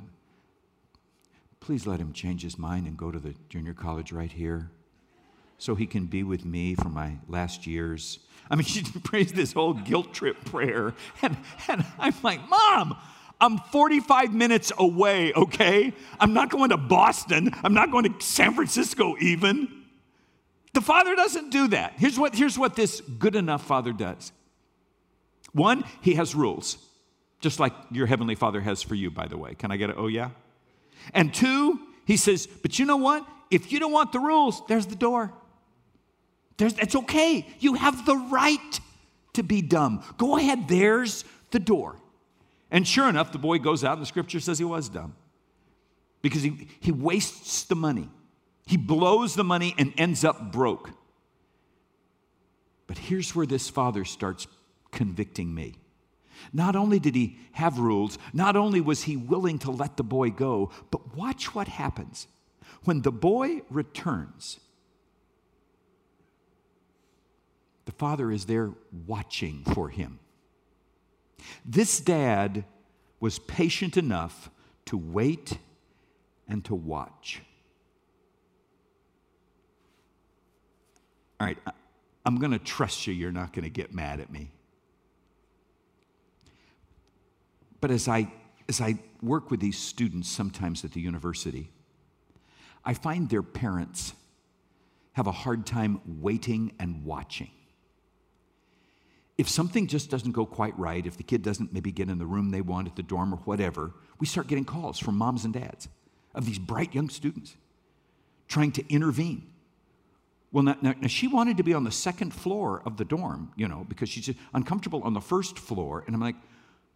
please 1.60 1.86
let 1.86 2.00
him 2.00 2.12
change 2.12 2.42
his 2.42 2.58
mind 2.58 2.86
and 2.86 2.96
go 2.96 3.10
to 3.10 3.18
the 3.18 3.34
junior 3.48 3.74
college 3.74 4.12
right 4.12 4.32
here 4.32 4.70
so 5.58 5.74
he 5.74 5.86
can 5.86 6.06
be 6.06 6.22
with 6.22 6.44
me 6.44 6.74
for 6.74 6.88
my 6.88 7.18
last 7.28 7.66
years. 7.66 8.18
I 8.50 8.56
mean, 8.56 8.64
she 8.66 8.82
prays 8.82 9.32
this 9.32 9.52
whole 9.52 9.74
guilt 9.74 10.12
trip 10.12 10.44
prayer. 10.44 10.94
And, 11.22 11.36
and 11.68 11.84
I'm 11.98 12.14
like, 12.22 12.48
Mom, 12.48 12.96
I'm 13.40 13.58
45 13.58 14.34
minutes 14.34 14.72
away, 14.78 15.32
okay? 15.34 15.92
I'm 16.18 16.32
not 16.32 16.50
going 16.50 16.70
to 16.70 16.76
Boston. 16.76 17.54
I'm 17.62 17.74
not 17.74 17.90
going 17.90 18.12
to 18.12 18.24
San 18.24 18.54
Francisco, 18.54 19.16
even. 19.20 19.68
The 20.72 20.80
father 20.80 21.14
doesn't 21.14 21.50
do 21.50 21.68
that. 21.68 21.94
Here's 21.96 22.18
what, 22.18 22.34
here's 22.34 22.58
what 22.58 22.76
this 22.76 23.00
good 23.00 23.36
enough 23.36 23.64
father 23.64 23.92
does 23.92 24.32
one, 25.52 25.84
he 26.00 26.14
has 26.14 26.32
rules, 26.34 26.78
just 27.40 27.58
like 27.58 27.72
your 27.90 28.06
heavenly 28.06 28.36
father 28.36 28.60
has 28.60 28.82
for 28.82 28.94
you, 28.94 29.10
by 29.10 29.26
the 29.26 29.36
way. 29.36 29.54
Can 29.54 29.72
I 29.72 29.76
get 29.76 29.90
it? 29.90 29.96
Oh, 29.98 30.06
yeah? 30.06 30.30
And 31.14 31.32
two, 31.32 31.80
he 32.04 32.16
says, 32.16 32.46
But 32.46 32.78
you 32.78 32.84
know 32.84 32.96
what? 32.96 33.26
If 33.50 33.72
you 33.72 33.80
don't 33.80 33.92
want 33.92 34.12
the 34.12 34.20
rules, 34.20 34.62
there's 34.68 34.86
the 34.86 34.96
door. 34.96 35.32
There's, 36.56 36.76
it's 36.78 36.94
okay. 36.94 37.46
You 37.58 37.74
have 37.74 38.06
the 38.06 38.16
right 38.16 38.80
to 39.32 39.42
be 39.42 39.62
dumb. 39.62 40.02
Go 40.18 40.36
ahead, 40.36 40.68
there's 40.68 41.24
the 41.50 41.58
door. 41.58 41.96
And 42.70 42.86
sure 42.86 43.08
enough, 43.08 43.32
the 43.32 43.38
boy 43.38 43.58
goes 43.58 43.82
out, 43.82 43.94
and 43.94 44.02
the 44.02 44.06
scripture 44.06 44.40
says 44.40 44.58
he 44.58 44.64
was 44.64 44.88
dumb 44.88 45.14
because 46.22 46.42
he, 46.42 46.68
he 46.80 46.92
wastes 46.92 47.64
the 47.64 47.74
money. 47.74 48.08
He 48.66 48.76
blows 48.76 49.34
the 49.34 49.44
money 49.44 49.74
and 49.78 49.92
ends 49.96 50.24
up 50.24 50.52
broke. 50.52 50.90
But 52.86 52.98
here's 52.98 53.34
where 53.34 53.46
this 53.46 53.68
father 53.68 54.04
starts 54.04 54.46
convicting 54.90 55.54
me. 55.54 55.74
Not 56.52 56.76
only 56.76 56.98
did 56.98 57.14
he 57.14 57.38
have 57.52 57.78
rules, 57.78 58.18
not 58.32 58.56
only 58.56 58.80
was 58.80 59.04
he 59.04 59.16
willing 59.16 59.58
to 59.60 59.70
let 59.70 59.96
the 59.96 60.02
boy 60.02 60.30
go, 60.30 60.70
but 60.90 61.16
watch 61.16 61.54
what 61.54 61.68
happens. 61.68 62.26
When 62.84 63.02
the 63.02 63.12
boy 63.12 63.62
returns, 63.70 64.60
the 67.84 67.92
father 67.92 68.30
is 68.30 68.46
there 68.46 68.72
watching 69.06 69.64
for 69.64 69.88
him. 69.88 70.18
This 71.64 72.00
dad 72.00 72.64
was 73.18 73.38
patient 73.38 73.96
enough 73.96 74.50
to 74.86 74.96
wait 74.96 75.58
and 76.48 76.64
to 76.64 76.74
watch. 76.74 77.42
All 81.38 81.46
right, 81.46 81.58
I'm 82.26 82.36
going 82.36 82.52
to 82.52 82.58
trust 82.58 83.06
you, 83.06 83.14
you're 83.14 83.32
not 83.32 83.52
going 83.52 83.64
to 83.64 83.70
get 83.70 83.94
mad 83.94 84.20
at 84.20 84.30
me. 84.30 84.50
But 87.80 87.90
as 87.90 88.08
I, 88.08 88.32
as 88.68 88.80
I 88.80 88.98
work 89.22 89.50
with 89.50 89.60
these 89.60 89.78
students 89.78 90.28
sometimes 90.28 90.84
at 90.84 90.92
the 90.92 91.00
university, 91.00 91.70
I 92.84 92.94
find 92.94 93.28
their 93.28 93.42
parents 93.42 94.14
have 95.12 95.26
a 95.26 95.32
hard 95.32 95.66
time 95.66 96.00
waiting 96.06 96.72
and 96.78 97.04
watching. 97.04 97.50
If 99.36 99.48
something 99.48 99.86
just 99.86 100.10
doesn't 100.10 100.32
go 100.32 100.44
quite 100.44 100.78
right, 100.78 101.04
if 101.04 101.16
the 101.16 101.22
kid 101.22 101.42
doesn't 101.42 101.72
maybe 101.72 101.90
get 101.92 102.10
in 102.10 102.18
the 102.18 102.26
room 102.26 102.50
they 102.50 102.60
want 102.60 102.88
at 102.88 102.96
the 102.96 103.02
dorm 103.02 103.32
or 103.32 103.38
whatever, 103.38 103.92
we 104.18 104.26
start 104.26 104.46
getting 104.46 104.64
calls 104.64 104.98
from 104.98 105.16
moms 105.16 105.44
and 105.44 105.54
dads 105.54 105.88
of 106.34 106.44
these 106.44 106.58
bright 106.58 106.94
young 106.94 107.08
students 107.08 107.56
trying 108.48 108.72
to 108.72 108.84
intervene. 108.92 109.46
Well, 110.52 110.64
now, 110.64 110.76
now, 110.82 110.94
now, 111.00 111.06
she 111.06 111.28
wanted 111.28 111.56
to 111.58 111.62
be 111.62 111.72
on 111.72 111.84
the 111.84 111.92
second 111.92 112.34
floor 112.34 112.82
of 112.84 112.96
the 112.96 113.04
dorm, 113.04 113.52
you 113.56 113.68
know, 113.68 113.86
because 113.88 114.08
she's 114.08 114.34
uncomfortable 114.52 115.02
on 115.04 115.14
the 115.14 115.20
first 115.20 115.58
floor. 115.58 116.02
And 116.06 116.14
I'm 116.14 116.20
like, 116.20 116.34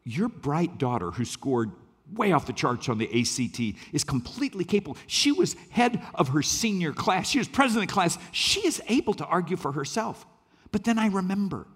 your 0.05 0.29
bright 0.29 0.79
daughter 0.79 1.11
who 1.11 1.25
scored 1.25 1.73
way 2.13 2.33
off 2.33 2.47
the 2.47 2.53
charts 2.53 2.89
on 2.89 2.99
the 2.99 3.07
ACT, 3.07 3.61
is 3.93 4.05
completely 4.05 4.65
capable. 4.65 4.97
She 5.07 5.33
was 5.33 5.57
head 5.71 6.03
of 6.15 6.29
her 6.29 6.43
senior 6.43 6.93
class, 6.93 7.29
she 7.29 7.39
was 7.39 7.49
president 7.49 7.91
of 7.91 7.95
class. 7.95 8.19
She 8.33 8.67
is 8.67 8.83
able 8.89 9.15
to 9.15 9.25
argue 9.25 9.57
for 9.57 9.73
herself. 9.73 10.27
But 10.71 10.85
then 10.85 10.99
I 10.99 11.07
remember, 11.07 11.67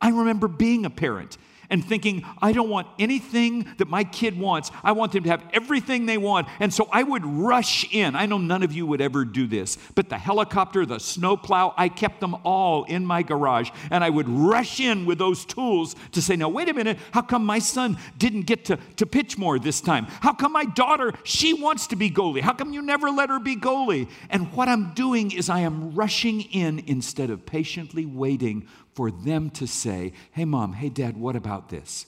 I 0.00 0.08
remember 0.08 0.48
being 0.48 0.84
a 0.84 0.90
parent 0.90 1.38
and 1.72 1.82
thinking, 1.82 2.22
I 2.40 2.52
don't 2.52 2.68
want 2.68 2.86
anything 2.98 3.66
that 3.78 3.88
my 3.88 4.04
kid 4.04 4.38
wants. 4.38 4.70
I 4.84 4.92
want 4.92 5.12
them 5.12 5.24
to 5.24 5.30
have 5.30 5.42
everything 5.54 6.04
they 6.04 6.18
want. 6.18 6.46
And 6.60 6.72
so 6.72 6.86
I 6.92 7.02
would 7.02 7.24
rush 7.24 7.92
in. 7.92 8.14
I 8.14 8.26
know 8.26 8.36
none 8.36 8.62
of 8.62 8.72
you 8.72 8.86
would 8.86 9.00
ever 9.00 9.24
do 9.24 9.46
this, 9.46 9.78
but 9.94 10.10
the 10.10 10.18
helicopter, 10.18 10.84
the 10.84 11.00
snowplow, 11.00 11.72
I 11.78 11.88
kept 11.88 12.20
them 12.20 12.36
all 12.44 12.84
in 12.84 13.06
my 13.06 13.22
garage. 13.22 13.70
And 13.90 14.04
I 14.04 14.10
would 14.10 14.28
rush 14.28 14.80
in 14.80 15.06
with 15.06 15.16
those 15.16 15.46
tools 15.46 15.96
to 16.12 16.20
say, 16.20 16.36
now, 16.36 16.50
wait 16.50 16.68
a 16.68 16.74
minute, 16.74 16.98
how 17.10 17.22
come 17.22 17.44
my 17.46 17.58
son 17.58 17.96
didn't 18.18 18.42
get 18.42 18.66
to, 18.66 18.78
to 18.96 19.06
pitch 19.06 19.38
more 19.38 19.58
this 19.58 19.80
time? 19.80 20.04
How 20.20 20.34
come 20.34 20.52
my 20.52 20.66
daughter, 20.66 21.14
she 21.24 21.54
wants 21.54 21.86
to 21.86 21.96
be 21.96 22.10
goalie? 22.10 22.42
How 22.42 22.52
come 22.52 22.74
you 22.74 22.82
never 22.82 23.08
let 23.10 23.30
her 23.30 23.40
be 23.40 23.56
goalie? 23.56 24.10
And 24.28 24.52
what 24.52 24.68
I'm 24.68 24.92
doing 24.92 25.32
is 25.32 25.48
I 25.48 25.60
am 25.60 25.94
rushing 25.94 26.42
in 26.42 26.84
instead 26.86 27.30
of 27.30 27.46
patiently 27.46 28.04
waiting 28.04 28.68
for 28.94 29.10
them 29.10 29.50
to 29.50 29.66
say, 29.66 30.12
Hey, 30.32 30.44
mom, 30.44 30.74
hey, 30.74 30.88
dad, 30.88 31.16
what 31.16 31.36
about 31.36 31.68
this? 31.68 32.06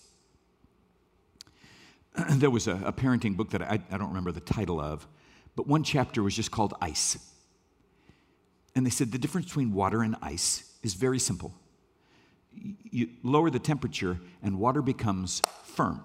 there 2.30 2.50
was 2.50 2.66
a, 2.66 2.80
a, 2.84 2.92
parenting 2.92 3.36
book 3.36 3.50
that 3.50 3.62
I, 3.62 3.80
I 3.90 3.98
don't 3.98 4.08
remember 4.08 4.32
the 4.32 4.40
title 4.40 4.80
of, 4.80 5.06
but 5.56 5.66
one 5.66 5.82
chapter 5.82 6.22
was 6.22 6.34
just 6.34 6.50
called 6.50 6.74
Ice. 6.80 7.18
And 8.74 8.84
they 8.84 8.90
said 8.90 9.12
the 9.12 9.18
difference 9.18 9.46
between 9.46 9.72
water 9.72 10.02
and 10.02 10.16
ice 10.22 10.72
is 10.82 10.94
very 10.94 11.18
simple. 11.18 11.54
You 12.52 13.08
lower 13.22 13.50
the 13.50 13.58
temperature, 13.58 14.20
and 14.42 14.58
water 14.58 14.82
becomes 14.82 15.42
firm. 15.64 16.02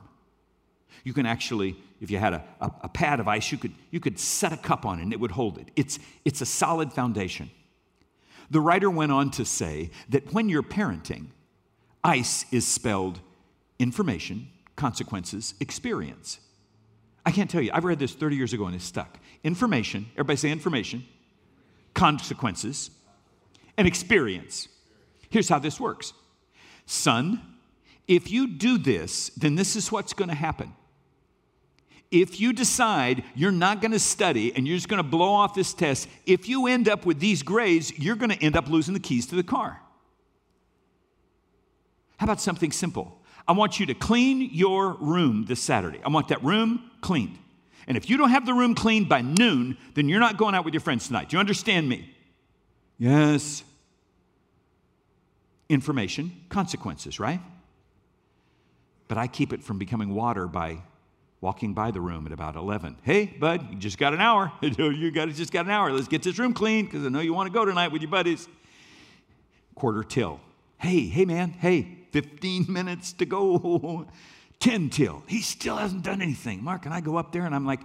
You 1.04 1.14
can 1.14 1.26
actually, 1.26 1.76
if 2.02 2.12
you 2.12 2.18
had 2.18 2.34
a, 2.34 2.44
a, 2.60 2.72
a, 2.84 2.90
pad 2.90 3.20
of 3.20 3.28
ice, 3.28 3.52
you 3.52 3.58
could, 3.58 3.74
you 3.92 4.00
could 4.00 4.20
set 4.20 4.52
a 4.52 4.58
cup 4.58 4.86
on 4.86 5.00
it 5.00 5.04
and 5.04 5.14
it 5.14 5.20
would 5.20 5.32
hold 5.32 5.58
it. 5.58 5.70
It's, 5.76 6.00
it's 6.26 6.42
a 6.42 6.46
solid 6.46 6.92
foundation. 6.92 7.50
The 8.52 8.62
writer 8.62 8.90
went 8.90 9.12
on 9.12 9.32
to 9.32 9.46
say 9.46 9.92
that 10.10 10.34
when 10.34 10.50
you're 10.50 10.64
parenting, 10.64 11.28
ICE 12.04 12.46
is 12.52 12.68
spelled 12.68 13.20
information, 13.78 14.48
consequences, 14.76 15.54
experience. 15.60 16.40
I 17.26 17.32
can't 17.32 17.50
tell 17.50 17.62
you, 17.62 17.72
I've 17.74 17.84
read 17.84 18.00
this 18.00 18.14
30 18.14 18.36
years 18.36 18.54
ago 18.54 18.66
and 18.66 18.76
it's 18.76 18.86
stuck. 18.86 19.20
Information, 19.44 20.08
everybody 20.14 20.38
say 20.38 20.52
information, 20.52 21.06
consequences, 21.94 22.92
and 23.78 23.88
experience. 23.88 24.68
Here's 25.30 25.50
how 25.50 25.60
this 25.60 25.80
works 25.80 26.14
Son, 26.86 27.42
if 28.08 28.32
you 28.32 28.48
do 28.48 28.78
this, 28.78 29.30
then 29.38 29.56
this 29.56 29.76
is 29.76 29.92
what's 29.92 30.14
going 30.14 30.30
to 30.30 30.36
happen 30.36 30.74
if 32.12 32.40
you 32.40 32.54
decide 32.54 33.24
you're 33.36 33.52
not 33.52 33.82
going 33.82 33.92
to 33.92 34.00
study 34.00 34.54
and 34.56 34.68
you're 34.68 34.78
just 34.78 34.88
going 34.88 35.02
to 35.02 35.08
blow 35.08 35.32
off 35.32 35.54
this 35.54 35.74
test, 35.74 36.08
if 36.26 36.50
you 36.50 36.68
end 36.68 36.90
up 36.90 37.06
with 37.06 37.20
these 37.20 37.44
grades, 37.44 37.98
you're 38.00 38.16
going 38.16 38.32
to 38.32 38.44
end 38.44 38.56
up 38.56 38.68
losing 38.68 38.94
the 38.94 39.00
keys 39.00 39.28
to 39.28 39.36
the 39.36 39.44
car. 39.44 39.80
How 42.18 42.26
about 42.26 42.42
something 42.42 42.72
simple? 42.72 43.22
I 43.48 43.54
want 43.54 43.80
you 43.80 43.86
to 43.88 43.94
clean 43.94 44.50
your 44.52 44.94
room 44.94 45.46
this 45.48 45.62
Saturday. 45.62 46.02
I 46.04 46.10
want 46.10 46.28
that 46.30 46.44
room 46.44 46.90
cleaned. 47.02 47.38
And 47.88 47.96
if 47.98 48.10
you 48.10 48.18
don't 48.18 48.30
have 48.30 48.46
the 48.46 48.54
room 48.54 48.76
cleaned 48.76 49.10
by 49.10 49.22
noon, 49.22 49.78
then 49.94 50.10
you're 50.10 50.20
not 50.20 50.38
going 50.38 50.54
out 50.54 50.66
with 50.66 50.74
your 50.74 50.82
friends 50.82 51.08
tonight. 51.08 51.30
Do 51.30 51.38
you 51.38 51.40
understand 51.40 51.88
me? 51.88 52.14
Yes. 52.98 53.64
Information, 55.70 56.32
consequences, 56.50 57.20
right? 57.20 57.40
But 59.08 59.18
I 59.18 59.28
keep 59.28 59.54
it 59.54 59.64
from 59.64 59.80
becoming 59.80 60.14
water 60.14 60.46
by 60.46 60.80
walking 61.42 61.74
by 61.74 61.92
the 61.92 62.02
room 62.02 62.26
at 62.26 62.32
about 62.32 62.56
11. 62.56 62.98
Hey, 63.04 63.26
bud, 63.26 63.70
you 63.72 63.78
just 63.78 63.98
got 63.98 64.14
an 64.14 64.22
hour. 64.22 64.52
you 64.62 65.12
got 65.12 65.30
just 65.30 65.52
got 65.52 65.66
an 65.66 65.72
hour. 65.72 65.92
Let's 65.92 66.08
get 66.08 66.24
this 66.24 66.38
room 66.38 66.54
clean 66.54 66.86
because 66.86 67.06
I 67.06 67.10
know 67.10 67.22
you 67.22 67.34
want 67.34 67.48
to 67.48 67.54
go 67.54 67.66
tonight 67.66 67.90
with 67.90 68.02
your 68.02 68.12
buddies. 68.12 68.48
Quarter 69.76 70.04
till. 70.04 70.40
Hey, 70.78 71.08
hey, 71.08 71.26
man, 71.26 71.52
hey, 71.52 71.98
15 72.12 72.66
minutes 72.70 73.14
to 73.14 73.26
go. 73.26 74.08
10 74.60 74.90
till. 74.90 75.24
He 75.28 75.42
still 75.42 75.78
hasn't 75.78 76.04
done 76.04 76.22
anything. 76.22 76.64
Mark 76.64 76.86
and 76.86 76.94
I 76.94 77.00
go 77.00 77.16
up 77.16 77.32
there 77.32 77.46
and 77.46 77.56
I'm 77.56 77.66
like, 77.66 77.80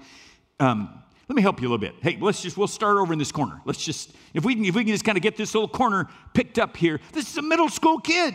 um, 0.59 1.03
let 1.29 1.37
me 1.37 1.43
help 1.43 1.61
you 1.61 1.69
a 1.69 1.71
little 1.71 1.79
bit. 1.79 1.95
Hey, 2.03 2.19
let's 2.21 2.43
just, 2.43 2.57
we'll 2.57 2.67
start 2.67 2.97
over 2.97 3.13
in 3.13 3.19
this 3.19 3.33
corner. 3.33 3.61
Let's 3.65 3.83
just, 3.83 4.13
if 4.35 4.45
we 4.45 4.55
can, 4.55 4.65
if 4.65 4.75
we 4.75 4.85
can 4.85 4.93
just 4.93 5.05
kind 5.05 5.17
of 5.17 5.23
get 5.23 5.37
this 5.37 5.55
little 5.55 5.69
corner 5.69 6.09
picked 6.35 6.59
up 6.59 6.77
here. 6.77 7.01
This 7.13 7.31
is 7.31 7.37
a 7.39 7.43
middle 7.43 7.69
school 7.69 7.99
kid. 7.99 8.35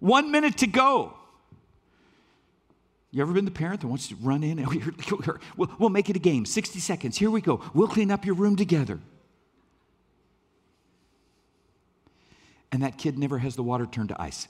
One 0.00 0.30
minute 0.30 0.56
to 0.58 0.66
go. 0.66 1.14
You 3.12 3.22
ever 3.22 3.32
been 3.32 3.44
the 3.44 3.50
parent 3.50 3.80
that 3.80 3.88
wants 3.88 4.08
to 4.08 4.16
run 4.16 4.42
in? 4.42 4.58
We'll, 5.56 5.70
we'll 5.78 5.90
make 5.90 6.08
it 6.08 6.16
a 6.16 6.20
game. 6.20 6.46
60 6.46 6.78
seconds. 6.78 7.18
Here 7.18 7.30
we 7.30 7.40
go. 7.40 7.60
We'll 7.74 7.88
clean 7.88 8.10
up 8.10 8.24
your 8.24 8.34
room 8.34 8.56
together. 8.56 9.00
And 12.72 12.82
that 12.82 12.98
kid 12.98 13.18
never 13.18 13.38
has 13.38 13.56
the 13.56 13.62
water 13.62 13.86
turned 13.86 14.10
to 14.10 14.22
ice. 14.22 14.46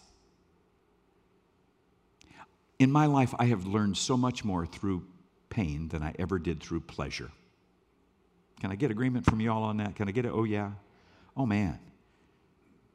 In 2.78 2.92
my 2.92 3.06
life, 3.06 3.34
I 3.38 3.46
have 3.46 3.66
learned 3.66 3.96
so 3.96 4.16
much 4.16 4.44
more 4.44 4.66
through 4.66 5.04
pain 5.48 5.88
than 5.88 6.02
I 6.02 6.14
ever 6.18 6.38
did 6.38 6.62
through 6.62 6.80
pleasure. 6.80 7.30
Can 8.60 8.70
I 8.70 8.74
get 8.74 8.90
agreement 8.90 9.24
from 9.24 9.40
you 9.40 9.50
all 9.50 9.62
on 9.62 9.78
that? 9.78 9.96
Can 9.96 10.08
I 10.08 10.12
get 10.12 10.26
it? 10.26 10.32
Oh, 10.34 10.44
yeah. 10.44 10.72
Oh, 11.36 11.46
man. 11.46 11.78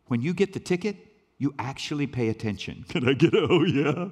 When 0.08 0.22
you 0.22 0.34
get 0.34 0.54
the 0.54 0.60
ticket, 0.60 0.96
you 1.40 1.54
actually 1.58 2.08
pay 2.08 2.30
attention. 2.30 2.86
Can 2.90 3.08
I 3.10 3.14
get 3.14 3.34
it? 3.34 3.48
Oh, 3.50 3.64
yeah. 3.64 4.10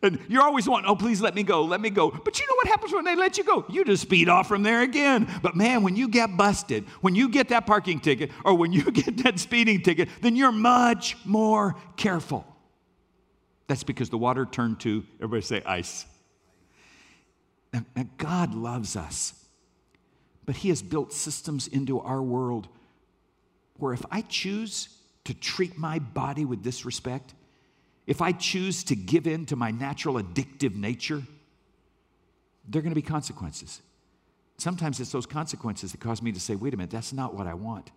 And 0.00 0.20
you're 0.28 0.42
always 0.42 0.68
wanting, 0.68 0.88
oh, 0.88 0.94
please 0.94 1.20
let 1.20 1.34
me 1.34 1.42
go, 1.42 1.64
let 1.64 1.80
me 1.80 1.90
go. 1.90 2.10
But 2.10 2.38
you 2.38 2.46
know 2.46 2.54
what 2.54 2.68
happens 2.68 2.92
when 2.92 3.04
they 3.04 3.16
let 3.16 3.36
you 3.36 3.42
go? 3.42 3.64
You 3.68 3.84
just 3.84 4.02
speed 4.02 4.28
off 4.28 4.46
from 4.46 4.62
there 4.62 4.82
again. 4.82 5.28
But 5.42 5.56
man, 5.56 5.82
when 5.82 5.96
you 5.96 6.08
get 6.08 6.36
busted, 6.36 6.84
when 7.00 7.16
you 7.16 7.28
get 7.28 7.48
that 7.48 7.66
parking 7.66 7.98
ticket, 7.98 8.30
or 8.44 8.54
when 8.54 8.72
you 8.72 8.82
get 8.92 9.24
that 9.24 9.40
speeding 9.40 9.82
ticket, 9.82 10.08
then 10.20 10.36
you're 10.36 10.52
much 10.52 11.16
more 11.24 11.74
careful. 11.96 12.46
That's 13.66 13.82
because 13.82 14.08
the 14.08 14.18
water 14.18 14.46
turned 14.46 14.80
to, 14.80 15.04
everybody 15.16 15.42
say, 15.42 15.62
ice. 15.66 16.06
Now 17.72 17.84
God 18.16 18.54
loves 18.54 18.94
us, 18.94 19.34
but 20.46 20.56
He 20.56 20.68
has 20.68 20.80
built 20.80 21.12
systems 21.12 21.66
into 21.66 22.00
our 22.00 22.22
world 22.22 22.68
where 23.78 23.92
if 23.92 24.04
I 24.10 24.22
choose 24.22 24.88
to 25.24 25.34
treat 25.34 25.76
my 25.76 25.98
body 25.98 26.44
with 26.44 26.62
disrespect, 26.62 27.34
if 28.08 28.22
I 28.22 28.32
choose 28.32 28.84
to 28.84 28.96
give 28.96 29.26
in 29.26 29.44
to 29.46 29.54
my 29.54 29.70
natural 29.70 30.14
addictive 30.14 30.74
nature, 30.74 31.22
there 32.66 32.80
are 32.80 32.82
going 32.82 32.90
to 32.90 33.00
be 33.00 33.02
consequences. 33.02 33.82
Sometimes 34.56 34.98
it's 34.98 35.12
those 35.12 35.26
consequences 35.26 35.92
that 35.92 36.00
cause 36.00 36.22
me 36.22 36.32
to 36.32 36.40
say, 36.40 36.54
wait 36.54 36.72
a 36.72 36.76
minute, 36.78 36.90
that's 36.90 37.12
not 37.12 37.34
what 37.34 37.46
I 37.46 37.52
want. 37.52 37.90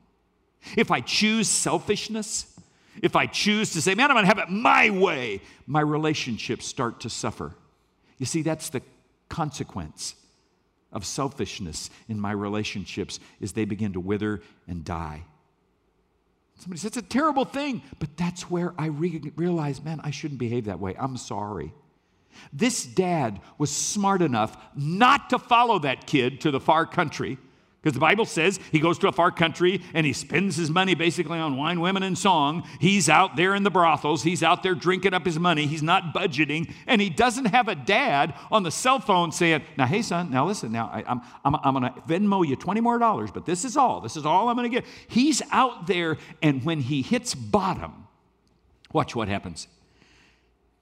If 0.76 0.92
I 0.92 1.00
choose 1.00 1.48
selfishness, 1.48 2.60
if 3.02 3.16
I 3.16 3.26
choose 3.26 3.72
to 3.72 3.82
say, 3.82 3.96
man, 3.96 4.12
I'm 4.12 4.16
going 4.16 4.26
to 4.26 4.28
have 4.28 4.38
it 4.38 4.50
my 4.50 4.90
way, 4.90 5.42
my 5.66 5.80
relationships 5.80 6.66
start 6.66 7.00
to 7.00 7.10
suffer. 7.10 7.56
You 8.18 8.26
see, 8.26 8.42
that's 8.42 8.68
the 8.68 8.82
consequence 9.30 10.16
of 10.92 11.06
selfishness 11.06 11.90
in 12.10 12.20
my 12.20 12.34
relationships 12.34 13.22
is 13.40 13.54
they 13.54 13.64
begin 13.64 13.94
to 13.94 14.02
wither 14.02 14.42
and 14.68 14.84
die. 14.84 15.24
Somebody 16.62 16.80
says, 16.80 16.90
it's 16.90 16.98
a 16.98 17.02
terrible 17.02 17.44
thing. 17.44 17.82
But 17.98 18.16
that's 18.18 18.50
where 18.52 18.76
I 18.78 18.88
re- 18.88 19.32
realized, 19.36 19.84
man, 19.84 20.00
I 20.04 20.12
shouldn't 20.12 20.40
behave 20.40 20.66
that 20.66 20.80
way. 20.80 20.96
I'm 20.98 21.18
sorry. 21.18 21.74
This 22.54 22.86
dad 22.86 23.42
was 23.58 23.72
smart 23.76 24.22
enough 24.22 24.56
not 24.76 25.32
to 25.32 25.40
follow 25.40 25.80
that 25.80 26.06
kid 26.06 26.42
to 26.42 26.52
the 26.52 26.60
far 26.60 26.86
country 26.86 27.40
because 27.82 27.96
the 27.96 28.00
Bible 28.00 28.26
says 28.26 28.60
he 28.72 28.80
goes 28.80 29.00
to 29.00 29.08
a 29.08 29.12
far 29.12 29.32
country 29.32 29.82
and 29.96 30.06
he 30.06 30.14
spends 30.14 30.56
his 30.56 30.70
money 30.70 30.94
basically 30.94 31.40
on 31.40 31.58
wine, 31.58 31.80
women, 31.80 32.04
and 32.04 32.16
song. 32.16 32.68
He's 32.80 33.10
out 33.10 33.36
there 33.36 33.56
in 33.56 33.64
the 33.64 33.72
brothels. 33.72 34.22
He's 34.22 34.44
out 34.44 34.62
there 34.62 34.76
drinking 34.76 35.16
up 35.16 35.26
his 35.26 35.40
money. 35.40 35.66
He's 35.66 35.82
not 35.82 36.14
budgeting. 36.14 36.72
And 36.86 37.02
he 37.02 37.10
doesn't 37.10 37.46
have 37.46 37.68
a 37.68 37.74
dad 37.74 38.36
on 38.52 38.62
the 38.62 38.70
cell 38.70 39.00
phone 39.00 39.32
saying, 39.32 39.64
Now, 39.78 39.88
hey, 39.88 40.04
son, 40.04 40.30
now 40.30 40.46
listen, 40.46 40.72
now 40.72 40.92
I, 40.94 41.00
am 41.08 41.22
I'm, 41.44 41.56
I'm, 41.56 41.62
I'm 41.64 41.82
going 41.82 41.94
to 41.94 42.02
Venmo 42.02 42.48
you 42.48 42.56
20 42.56 42.82
more 42.82 43.00
dollars, 43.00 43.32
but 43.32 43.48
this 43.48 43.66
is 43.66 43.76
all. 43.76 44.00
This 44.00 44.16
is 44.16 44.28
all 44.28 44.50
I'm 44.50 44.56
going 44.56 44.70
to 44.70 44.76
get. 44.76 44.86
He's 45.08 45.42
out 45.52 45.88
there, 45.88 46.18
and 46.44 46.64
when 46.64 46.82
he 46.82 47.02
hits 47.02 47.34
bottom, 47.34 48.08
watch 48.94 49.16
what 49.16 49.28
happens. 49.28 49.68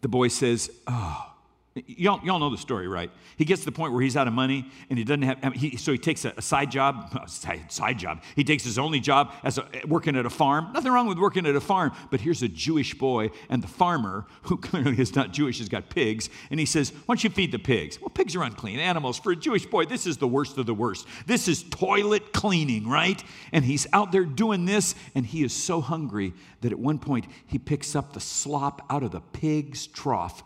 The 0.02 0.10
boy 0.10 0.28
says, 0.28 0.70
Oh, 0.86 1.34
Y'all, 1.76 2.20
y'all 2.26 2.40
know 2.40 2.50
the 2.50 2.58
story, 2.58 2.88
right? 2.88 3.12
He 3.38 3.46
gets 3.46 3.62
to 3.62 3.66
the 3.66 3.72
point 3.72 3.94
where 3.94 4.02
he's 4.02 4.18
out 4.18 4.28
of 4.28 4.34
money 4.34 4.70
and 4.90 4.98
he 4.98 5.06
doesn't 5.06 5.22
have, 5.22 5.54
he, 5.54 5.78
so 5.78 5.92
he 5.92 6.00
takes 6.00 6.26
a, 6.26 6.34
a 6.36 6.42
side 6.42 6.72
job, 6.72 7.30
side, 7.30 7.72
side, 7.72 8.00
job. 8.00 8.24
He 8.36 8.44
takes 8.44 8.64
his 8.64 8.80
only 8.80 9.00
job 9.00 9.34
as 9.44 9.60
a, 9.60 9.68
working 9.88 10.16
at 10.16 10.26
a 10.26 10.32
farm. 10.32 10.72
Nothing 10.74 10.92
wrong 10.92 11.08
with 11.08 11.20
working 11.20 11.46
at 11.46 11.56
a 11.56 11.62
farm, 11.62 11.92
but 12.10 12.22
here's 12.22 12.42
a 12.42 12.48
Jewish 12.48 12.96
boy 12.96 13.30
and 13.50 13.62
the 13.62 13.68
farmer, 13.68 14.26
who 14.44 14.58
clearly 14.62 15.00
is 15.00 15.16
not 15.16 15.32
Jewish, 15.32 15.60
has 15.60 15.70
got 15.70 15.90
pigs, 15.90 16.30
and 16.50 16.60
he 16.60 16.66
says, 16.66 16.92
Why 17.06 17.14
don't 17.14 17.24
you 17.24 17.30
feed 17.30 17.52
the 17.52 17.60
pigs? 17.60 18.02
Well, 18.02 18.10
pigs 18.10 18.36
are 18.36 18.44
unclean 18.44 18.80
animals. 18.80 19.20
For 19.20 19.32
a 19.32 19.36
Jewish 19.36 19.68
boy, 19.68 19.86
this 19.86 20.08
is 20.08 20.18
the 20.18 20.28
worst 20.28 20.58
of 20.58 20.66
the 20.66 20.74
worst. 20.74 21.06
This 21.28 21.48
is 21.48 21.64
toilet 21.70 22.34
cleaning, 22.34 22.88
right? 22.88 23.24
And 23.52 23.64
he's 23.64 23.86
out 23.94 24.12
there 24.12 24.26
doing 24.26 24.66
this, 24.66 24.96
and 25.14 25.24
he 25.24 25.44
is 25.44 25.54
so 25.54 25.82
hungry 25.82 26.34
that 26.62 26.72
at 26.72 26.80
one 26.80 26.98
point 26.98 27.26
he 27.46 27.60
picks 27.60 27.96
up 27.96 28.14
the 28.14 28.20
slop 28.20 28.86
out 28.90 29.04
of 29.04 29.12
the 29.12 29.22
pig's 29.22 29.86
trough 29.86 30.44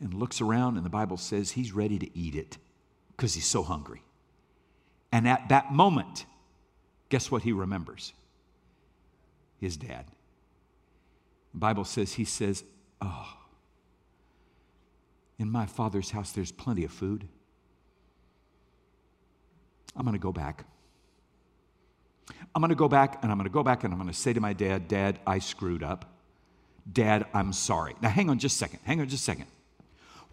and 0.00 0.12
looks 0.14 0.40
around, 0.40 0.76
and 0.76 0.84
the 0.84 0.90
Bible 0.90 1.16
says 1.16 1.52
he's 1.52 1.72
ready 1.72 1.98
to 1.98 2.18
eat 2.18 2.34
it 2.34 2.58
because 3.16 3.34
he's 3.34 3.46
so 3.46 3.62
hungry. 3.62 4.02
And 5.12 5.28
at 5.28 5.48
that 5.48 5.72
moment, 5.72 6.26
guess 7.08 7.30
what 7.30 7.42
he 7.42 7.52
remembers? 7.52 8.12
His 9.60 9.76
dad. 9.76 10.06
The 11.52 11.60
Bible 11.60 11.84
says 11.84 12.14
he 12.14 12.24
says, 12.24 12.64
Oh, 13.00 13.32
in 15.38 15.50
my 15.50 15.66
father's 15.66 16.10
house 16.10 16.32
there's 16.32 16.52
plenty 16.52 16.84
of 16.84 16.90
food. 16.90 17.28
I'm 19.96 20.04
going 20.04 20.14
to 20.14 20.18
go 20.18 20.32
back. 20.32 20.64
I'm 22.54 22.60
going 22.60 22.70
to 22.70 22.74
go 22.74 22.88
back 22.88 23.22
and 23.22 23.30
I'm 23.30 23.38
going 23.38 23.48
to 23.48 23.52
go 23.52 23.62
back 23.62 23.84
and 23.84 23.92
I'm 23.92 23.98
going 23.98 24.10
to 24.10 24.16
say 24.16 24.32
to 24.32 24.40
my 24.40 24.52
dad, 24.52 24.88
Dad, 24.88 25.18
I 25.26 25.38
screwed 25.38 25.82
up. 25.82 26.06
Dad, 26.90 27.26
I'm 27.32 27.52
sorry. 27.52 27.94
Now, 28.00 28.08
hang 28.10 28.30
on 28.30 28.38
just 28.38 28.56
a 28.56 28.58
second. 28.58 28.80
Hang 28.84 29.00
on 29.00 29.08
just 29.08 29.22
a 29.22 29.24
second. 29.24 29.46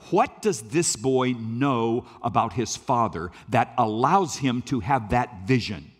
What 0.10 0.42
does 0.42 0.62
this 0.62 0.96
boy 0.96 1.34
know 1.34 2.06
about 2.22 2.54
his 2.54 2.76
father 2.76 3.32
that 3.50 3.74
allows 3.78 4.38
him 4.38 4.62
to 4.64 4.80
have 4.80 5.10
that 5.10 5.44
vision? 5.46 5.92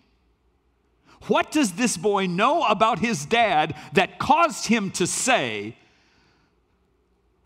What 1.28 1.52
does 1.52 1.74
this 1.74 1.98
boy 1.98 2.26
know 2.26 2.64
about 2.64 3.00
his 3.00 3.26
dad 3.26 3.76
that 3.94 4.18
caused 4.18 4.66
him 4.66 4.90
to 4.92 5.06
say, 5.06 5.78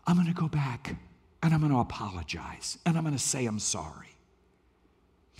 I'm 0.06 0.16
going 0.16 0.28
to 0.28 0.32
go 0.32 0.48
back 0.48 0.96
and 1.42 1.52
I'm 1.52 1.60
going 1.60 1.72
to 1.72 1.78
apologize 1.78 2.78
and 2.86 2.96
I'm 2.96 3.04
going 3.04 3.14
to 3.14 3.22
say 3.22 3.44
I'm 3.44 3.58
sorry? 3.58 4.15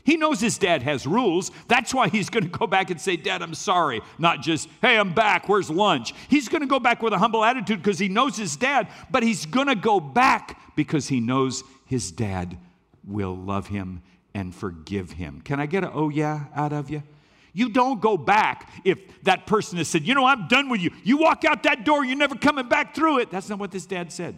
He 0.07 0.17
knows 0.17 0.41
his 0.41 0.57
dad 0.57 0.85
has 0.85 1.05
rules. 1.05 1.51
That's 1.67 1.93
why 1.93 2.09
he's 2.09 2.31
going 2.31 2.45
to 2.45 2.59
go 2.59 2.69
back 2.69 2.91
and 2.91 3.01
say, 3.01 3.17
Dad, 3.17 3.43
I'm 3.43 3.55
sorry. 3.55 4.01
Not 4.19 4.41
just, 4.41 4.69
hey, 4.81 4.97
I'm 4.97 5.13
back. 5.13 5.49
Where's 5.49 5.69
lunch? 5.69 6.15
He's 6.29 6.49
going 6.49 6.61
to 6.61 6.69
go 6.69 6.79
back 6.79 7.03
with 7.03 7.13
a 7.13 7.19
humble 7.19 7.45
attitude 7.45 7.83
because 7.83 7.99
he 7.99 8.09
knows 8.09 8.37
his 8.37 8.57
dad, 8.57 8.87
but 9.11 9.25
he's 9.25 9.47
going 9.47 9.67
to 9.67 9.75
go 9.75 9.99
back 9.99 10.77
because 10.77 11.09
he 11.09 11.19
knows 11.19 11.65
his 11.87 12.13
dad 12.13 12.57
will 13.05 13.37
love 13.37 13.67
him 13.67 14.01
and 14.33 14.55
forgive 14.55 15.11
him. 15.11 15.41
Can 15.41 15.59
I 15.59 15.67
get 15.67 15.83
a 15.83 15.91
oh 15.93 16.09
yeah 16.09 16.45
out 16.55 16.73
of 16.73 16.89
you? 16.89 17.03
You 17.53 17.71
don't 17.71 18.01
go 18.01 18.17
back 18.17 18.71
if 18.85 19.01
that 19.25 19.47
person 19.47 19.79
has 19.79 19.89
said, 19.89 20.07
you 20.07 20.15
know, 20.15 20.25
I'm 20.25 20.47
done 20.47 20.69
with 20.69 20.83
you. 20.83 20.93
You 21.03 21.17
walk 21.17 21.45
out 21.45 21.65
that 21.65 21.85
door, 21.85 22.05
you're 22.05 22.17
never 22.17 22.37
coming 22.37 22.69
back 22.69 22.95
through 22.95 23.19
it. 23.21 23.31
That's 23.33 23.49
not 23.49 23.59
what 23.59 23.73
this 23.73 23.87
dad 23.87 24.13
said. 24.13 24.37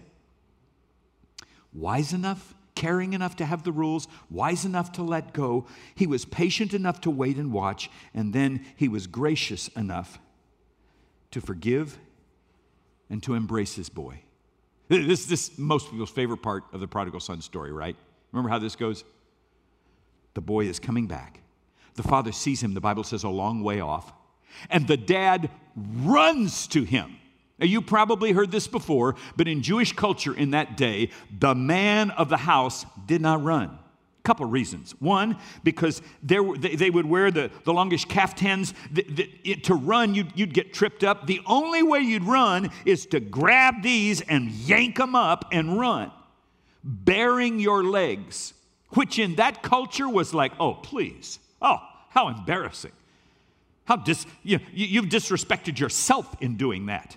Wise 1.74 2.14
enough 2.14 2.54
caring 2.79 3.12
enough 3.12 3.35
to 3.35 3.45
have 3.45 3.64
the 3.64 3.73
rules, 3.73 4.07
wise 4.31 4.64
enough 4.64 4.93
to 4.93 5.03
let 5.03 5.33
go. 5.33 5.67
He 5.97 6.07
was 6.07 6.25
patient 6.25 6.73
enough 6.73 7.01
to 7.01 7.11
wait 7.11 7.37
and 7.37 7.53
watch, 7.53 7.91
and 8.14 8.33
then 8.33 8.64
he 8.77 8.87
was 8.87 9.09
gracious 9.09 9.67
enough 9.69 10.21
to 11.33 11.41
forgive 11.41 11.99
and 13.11 13.21
to 13.25 13.35
embrace 13.35 13.75
his 13.75 13.88
boy. 13.88 14.21
This 14.87 15.29
is 15.29 15.59
most 15.59 15.91
people's 15.91 16.11
favorite 16.11 16.41
part 16.41 16.62
of 16.73 16.79
the 16.79 16.87
prodigal 16.87 17.19
son 17.19 17.43
story, 17.43 17.73
right? 17.73 17.97
Remember 18.31 18.49
how 18.49 18.61
this 18.61 18.77
goes? 18.77 19.03
The 20.35 20.41
boy 20.41 20.67
is 20.67 20.79
coming 20.79 21.09
back. 21.09 21.41
The 21.95 22.05
father 22.05 22.31
sees 22.31 22.62
him, 22.62 22.75
the 22.75 22.81
Bible 22.81 23.03
says, 23.03 23.25
a 23.25 23.29
long 23.29 23.64
way 23.64 23.81
off, 23.81 24.12
and 24.71 24.87
the 24.87 24.97
dad 24.97 25.51
runs 25.75 26.69
to 26.69 26.85
him. 26.85 27.17
Now, 27.59 27.66
you 27.66 27.83
probably 27.83 28.33
heard 28.33 28.53
this 28.53 28.68
before, 28.68 29.16
but 29.37 29.49
in 29.49 29.62
Jewish 29.62 29.92
culture 29.92 30.33
in 30.35 30.53
that 30.53 30.77
day, 30.77 31.11
the 31.37 31.55
man 31.55 32.11
of 32.12 32.29
the 32.29 32.37
house 32.37 32.87
did 33.07 33.21
not 33.21 33.42
run. 33.42 33.64
A 33.71 34.23
couple 34.23 34.47
reasons. 34.47 34.94
One, 35.01 35.38
because 35.64 36.01
they, 36.23 36.38
they 36.38 36.90
would 36.90 37.07
wear 37.07 37.31
the, 37.31 37.51
the 37.64 37.73
longish 37.73 38.05
caftans. 38.05 38.75
The, 38.92 39.03
the, 39.03 39.31
it, 39.42 39.64
to 39.64 39.75
run, 39.75 40.14
you'd, 40.14 40.33
you'd 40.37 40.55
get 40.55 40.73
tripped 40.73 41.03
up. 41.03 41.27
The 41.27 41.40
only 41.47 41.83
way 41.83 42.01
you'd 42.01 42.25
run 42.25 42.71
is 42.85 43.07
to 43.07 43.18
grab 43.18 43.83
these 43.83 44.21
and 44.21 44.51
yank 44.51 44.97
them 44.97 45.16
up 45.16 45.47
and 45.51 45.81
run, 45.81 46.12
bearing 46.85 47.59
your 47.59 47.83
legs, 47.83 48.55
which 48.90 49.18
in 49.18 49.35
that 49.37 49.62
culture 49.62 50.09
was 50.09 50.33
like, 50.33 50.53
oh, 50.61 50.75
please. 50.75 51.40
Oh, 51.61 51.79
how 52.11 52.29
embarrassing. 52.29 52.92
How 53.85 53.97
dis, 53.97 54.27
you, 54.44 54.61
you've 54.73 55.07
disrespected 55.07 55.79
yourself 55.81 56.37
in 56.40 56.57
doing 56.57 56.87
that. 56.87 57.16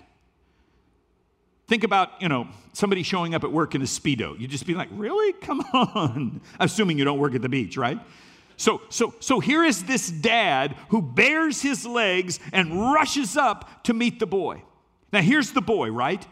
Think 1.72 1.84
about, 1.84 2.20
you 2.20 2.28
know, 2.28 2.48
somebody 2.74 3.02
showing 3.02 3.34
up 3.34 3.44
at 3.44 3.50
work 3.50 3.74
in 3.74 3.80
a 3.80 3.86
Speedo. 3.86 4.38
You'd 4.38 4.50
just 4.50 4.66
be 4.66 4.74
like, 4.74 4.90
really? 4.92 5.32
Come 5.32 5.60
on. 5.72 6.42
Assuming 6.60 6.98
you 6.98 7.04
don't 7.06 7.18
work 7.18 7.34
at 7.34 7.40
the 7.40 7.48
beach, 7.48 7.78
right? 7.78 7.98
So, 8.58 8.82
so, 8.90 9.14
so 9.20 9.40
here 9.40 9.64
is 9.64 9.84
this 9.84 10.10
dad 10.10 10.76
who 10.90 11.00
bears 11.00 11.62
his 11.62 11.86
legs 11.86 12.40
and 12.52 12.92
rushes 12.92 13.38
up 13.38 13.84
to 13.84 13.94
meet 13.94 14.20
the 14.20 14.26
boy. 14.26 14.62
Now, 15.14 15.22
here's 15.22 15.52
the 15.52 15.62
boy, 15.62 15.90
right? 15.90 16.22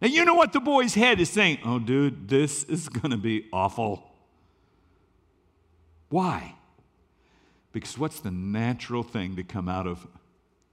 Now, 0.00 0.08
you 0.08 0.24
know 0.24 0.32
what 0.32 0.54
the 0.54 0.60
boy's 0.60 0.94
head 0.94 1.20
is 1.20 1.28
saying? 1.28 1.58
Oh, 1.66 1.78
dude, 1.78 2.26
this 2.26 2.64
is 2.64 2.88
going 2.88 3.10
to 3.10 3.18
be 3.18 3.46
awful. 3.52 4.10
Why? 6.08 6.54
Because 7.72 7.98
what's 7.98 8.20
the 8.20 8.30
natural 8.30 9.02
thing 9.02 9.36
to 9.36 9.42
come 9.42 9.68
out 9.68 9.86
of 9.86 10.06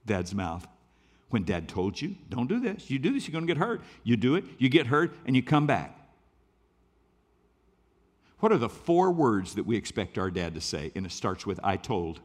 dad's 0.06 0.34
mouth? 0.34 0.66
When 1.30 1.44
dad 1.44 1.68
told 1.68 2.00
you, 2.00 2.14
don't 2.28 2.48
do 2.48 2.60
this. 2.60 2.88
You 2.88 2.98
do 2.98 3.12
this, 3.12 3.26
you're 3.26 3.32
going 3.32 3.46
to 3.46 3.52
get 3.52 3.60
hurt. 3.60 3.82
You 4.04 4.16
do 4.16 4.36
it, 4.36 4.44
you 4.58 4.68
get 4.68 4.86
hurt, 4.86 5.12
and 5.26 5.34
you 5.34 5.42
come 5.42 5.66
back. 5.66 5.92
What 8.38 8.52
are 8.52 8.58
the 8.58 8.68
four 8.68 9.10
words 9.10 9.54
that 9.54 9.66
we 9.66 9.76
expect 9.76 10.18
our 10.18 10.30
dad 10.30 10.54
to 10.54 10.60
say? 10.60 10.92
And 10.94 11.06
it 11.06 11.12
starts 11.12 11.46
with, 11.46 11.58
I 11.64 11.76
told. 11.76 12.20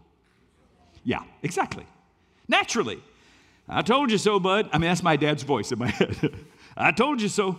Yeah, 1.03 1.23
exactly. 1.41 1.85
Naturally. 2.47 3.01
I 3.67 3.81
told 3.81 4.11
you 4.11 4.17
so, 4.17 4.39
bud. 4.39 4.69
I 4.73 4.77
mean, 4.77 4.89
that's 4.89 5.03
my 5.03 5.15
dad's 5.15 5.43
voice 5.43 5.71
in 5.71 5.79
my 5.79 5.87
head. 5.89 6.35
I 6.75 6.91
told 6.91 7.21
you 7.21 7.29
so. 7.29 7.57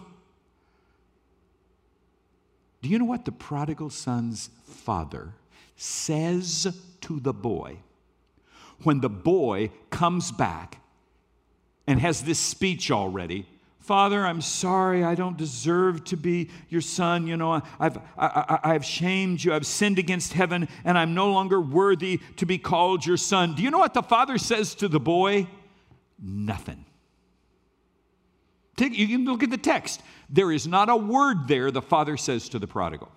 Do 2.82 2.88
you 2.88 2.98
know 2.98 3.04
what 3.04 3.24
the 3.24 3.32
prodigal 3.32 3.90
son's 3.90 4.50
father 4.66 5.32
says 5.76 6.76
to 7.00 7.20
the 7.20 7.32
boy 7.32 7.78
when 8.82 9.00
the 9.00 9.08
boy 9.08 9.70
comes 9.90 10.30
back 10.30 10.81
and 11.86 12.00
has 12.00 12.22
this 12.22 12.38
speech 12.38 12.90
already. 12.90 13.46
Father, 13.80 14.24
I'm 14.24 14.40
sorry. 14.40 15.02
I 15.02 15.16
don't 15.16 15.36
deserve 15.36 16.04
to 16.04 16.16
be 16.16 16.50
your 16.68 16.80
son. 16.80 17.26
You 17.26 17.36
know, 17.36 17.60
I've, 17.80 17.98
I, 18.16 18.60
I, 18.62 18.72
have 18.74 18.84
shamed 18.84 19.42
you. 19.42 19.52
I've 19.52 19.66
sinned 19.66 19.98
against 19.98 20.34
heaven, 20.34 20.68
and 20.84 20.96
I'm 20.96 21.14
no 21.14 21.32
longer 21.32 21.60
worthy 21.60 22.20
to 22.36 22.46
be 22.46 22.58
called 22.58 23.04
your 23.04 23.16
son. 23.16 23.54
Do 23.54 23.62
you 23.62 23.72
know 23.72 23.80
what 23.80 23.92
the 23.92 24.02
father 24.02 24.38
says 24.38 24.76
to 24.76 24.88
the 24.88 25.00
boy? 25.00 25.48
Nothing. 26.22 26.84
Take, 28.76 28.96
you 28.96 29.08
can 29.08 29.24
look 29.24 29.42
at 29.42 29.50
the 29.50 29.58
text. 29.58 30.00
There 30.30 30.52
is 30.52 30.66
not 30.66 30.88
a 30.88 30.96
word 30.96 31.48
there 31.48 31.72
the 31.72 31.82
father 31.82 32.16
says 32.16 32.48
to 32.50 32.60
the 32.60 32.68
prodigal. 32.68 33.10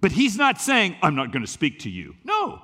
But 0.00 0.10
he's 0.12 0.36
not 0.36 0.60
saying, 0.60 0.96
I'm 1.02 1.14
not 1.14 1.30
going 1.30 1.44
to 1.44 1.50
speak 1.50 1.80
to 1.80 1.90
you. 1.90 2.16
No. 2.24 2.62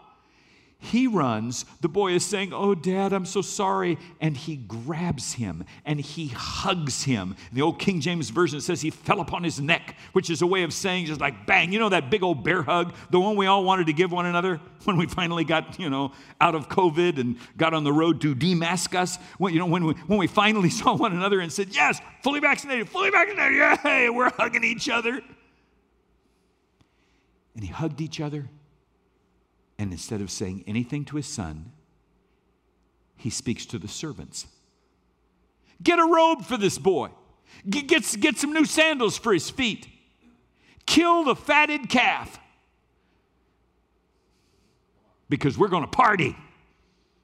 He 0.79 1.07
runs. 1.07 1.65
The 1.81 1.89
boy 1.89 2.13
is 2.13 2.25
saying, 2.25 2.53
Oh, 2.53 2.75
dad, 2.75 3.13
I'm 3.15 3.25
so 3.25 3.41
sorry. 3.41 3.99
And 4.21 4.37
he 4.37 4.57
grabs 4.57 5.33
him 5.33 5.65
and 5.87 5.99
he 5.99 6.29
hugs 6.29 7.03
him. 7.05 7.35
The 7.53 7.63
old 7.63 7.79
King 7.79 8.01
James 8.01 8.29
Version 8.29 8.61
says 8.61 8.83
he 8.83 8.91
fell 8.91 9.21
upon 9.21 9.43
his 9.43 9.59
neck, 9.59 9.97
which 10.13 10.29
is 10.29 10.43
a 10.43 10.47
way 10.47 10.65
of 10.65 10.75
saying 10.75 11.07
just 11.07 11.21
like 11.21 11.47
bang. 11.47 11.73
You 11.73 11.79
know 11.79 11.89
that 11.89 12.11
big 12.11 12.23
old 12.23 12.45
bear 12.45 12.63
hug, 12.63 12.95
the 13.11 13.19
one 13.19 13.37
we 13.37 13.47
all 13.47 13.65
wanted 13.65 13.87
to 13.87 13.95
give 13.95 14.13
one 14.13 14.27
another 14.27 14.61
when 14.85 14.99
we 14.99 15.07
finally 15.07 15.45
got, 15.45 15.81
you 15.81 15.89
know, 15.89 16.13
out 16.41 16.55
of 16.55 16.69
COVID 16.69 17.19
and 17.19 17.39
got 17.57 17.73
on 17.73 17.83
the 17.83 17.93
road 17.93 18.21
to 18.21 18.35
Damascus. 18.35 19.19
When, 19.39 19.55
you 19.55 19.59
know, 19.59 19.67
when 19.67 19.87
we, 19.87 19.95
when 20.07 20.19
we 20.19 20.27
finally 20.27 20.71
saw 20.71 20.95
one 20.95 21.13
another 21.13 21.41
and 21.41 21.51
said, 21.51 21.75
Yes, 21.75 22.01
fully 22.23 22.41
vaccinated, 22.41 22.91
fully 22.91 23.11
vaccinated. 23.11 23.79
Yay, 23.83 24.11
we're 24.11 24.31
hugging 24.31 24.63
each 24.63 24.91
other. 24.91 25.23
And 27.55 27.65
he 27.65 27.69
hugged 27.69 28.03
each 28.03 28.21
other 28.21 28.51
and 29.79 29.93
instead 29.93 30.21
of 30.21 30.31
saying 30.31 30.65
anything 30.67 31.05
to 31.07 31.17
his 31.17 31.27
son, 31.27 31.73
he 33.17 33.31
speaks 33.31 33.67
to 33.67 33.79
the 33.79 33.89
servants. 33.89 34.47
Get 35.83 35.99
a 35.99 36.05
robe 36.05 36.45
for 36.45 36.57
this 36.57 36.79
boy. 36.79 37.11
Get, 37.69 37.87
get, 37.87 38.21
get 38.21 38.39
some 38.39 38.53
new 38.53 38.65
sandals 38.65 39.19
for 39.19 39.33
his 39.33 39.51
feet. 39.51 39.87
Kill 40.87 41.25
the 41.25 41.37
fatted 41.37 41.89
calf. 41.89 42.39
Because 45.29 45.59
we're 45.59 45.69
going 45.69 45.83
to 45.83 45.91
party. 45.91 46.37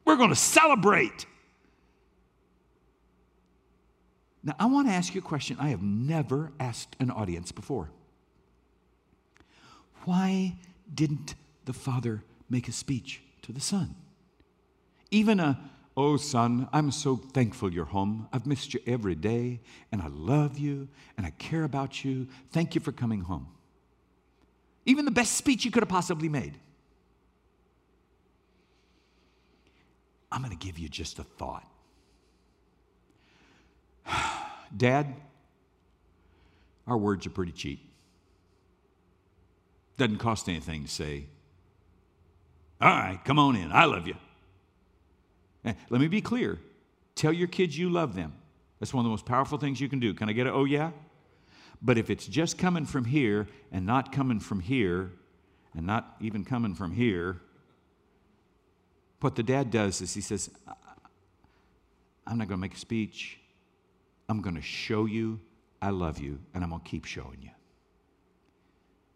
We're 0.04 0.16
going 0.16 0.30
to 0.30 0.36
celebrate. 0.36 1.26
Now, 4.42 4.54
I 4.58 4.66
want 4.66 4.88
to 4.88 4.92
ask 4.92 5.14
you 5.14 5.20
a 5.20 5.24
question 5.24 5.56
I 5.60 5.68
have 5.68 5.82
never 5.82 6.52
asked 6.58 6.96
an 6.98 7.10
audience 7.10 7.52
before. 7.52 7.90
Why 10.04 10.56
didn't 10.92 11.36
the 11.64 11.72
father 11.72 12.24
make 12.48 12.68
a 12.68 12.72
speech 12.72 13.22
to 13.42 13.52
the 13.52 13.60
son. 13.60 13.94
Even 15.10 15.40
a, 15.40 15.58
oh, 15.96 16.16
son, 16.16 16.68
I'm 16.72 16.90
so 16.90 17.16
thankful 17.16 17.72
you're 17.72 17.84
home. 17.84 18.28
I've 18.32 18.46
missed 18.46 18.74
you 18.74 18.80
every 18.86 19.14
day, 19.14 19.60
and 19.90 20.00
I 20.00 20.08
love 20.08 20.58
you, 20.58 20.88
and 21.16 21.26
I 21.26 21.30
care 21.30 21.64
about 21.64 22.04
you. 22.04 22.28
Thank 22.50 22.74
you 22.74 22.80
for 22.80 22.92
coming 22.92 23.20
home. 23.20 23.48
Even 24.86 25.04
the 25.04 25.10
best 25.10 25.34
speech 25.34 25.64
you 25.64 25.70
could 25.70 25.82
have 25.82 25.88
possibly 25.88 26.28
made. 26.28 26.58
I'm 30.30 30.42
going 30.42 30.56
to 30.56 30.66
give 30.66 30.78
you 30.78 30.88
just 30.88 31.18
a 31.18 31.24
thought. 31.24 31.66
Dad, 34.76 35.14
our 36.86 36.96
words 36.96 37.26
are 37.26 37.30
pretty 37.30 37.52
cheap. 37.52 37.88
Doesn't 39.98 40.18
cost 40.18 40.48
anything 40.48 40.84
to 40.84 40.90
say, 40.90 41.26
All 42.82 42.88
right, 42.88 43.20
come 43.24 43.38
on 43.38 43.56
in. 43.56 43.70
I 43.70 43.84
love 43.84 44.06
you. 44.08 44.14
Eh, 45.64 45.72
let 45.90 46.00
me 46.00 46.08
be 46.08 46.20
clear 46.20 46.58
tell 47.14 47.32
your 47.32 47.48
kids 47.48 47.78
you 47.78 47.88
love 47.88 48.14
them. 48.14 48.32
That's 48.80 48.92
one 48.92 49.04
of 49.04 49.04
the 49.04 49.10
most 49.10 49.26
powerful 49.26 49.56
things 49.56 49.80
you 49.80 49.88
can 49.88 50.00
do. 50.00 50.12
Can 50.12 50.28
I 50.28 50.32
get 50.32 50.48
it? 50.48 50.52
Oh, 50.52 50.64
yeah? 50.64 50.90
But 51.80 51.98
if 51.98 52.10
it's 52.10 52.26
just 52.26 52.58
coming 52.58 52.84
from 52.84 53.04
here 53.04 53.46
and 53.70 53.86
not 53.86 54.10
coming 54.10 54.40
from 54.40 54.58
here 54.58 55.12
and 55.74 55.86
not 55.86 56.16
even 56.20 56.44
coming 56.44 56.74
from 56.74 56.90
here, 56.92 57.40
what 59.20 59.36
the 59.36 59.42
dad 59.42 59.70
does 59.70 60.00
is 60.00 60.14
he 60.14 60.20
says, 60.20 60.50
I'm 62.26 62.38
not 62.38 62.48
going 62.48 62.58
to 62.58 62.62
make 62.62 62.74
a 62.74 62.78
speech. 62.78 63.38
I'm 64.28 64.40
going 64.40 64.56
to 64.56 64.62
show 64.62 65.04
you 65.04 65.38
I 65.82 65.90
love 65.90 66.20
you, 66.20 66.38
and 66.54 66.62
I'm 66.62 66.70
going 66.70 66.80
to 66.80 66.88
keep 66.88 67.04
showing 67.04 67.38
you. 67.42 67.50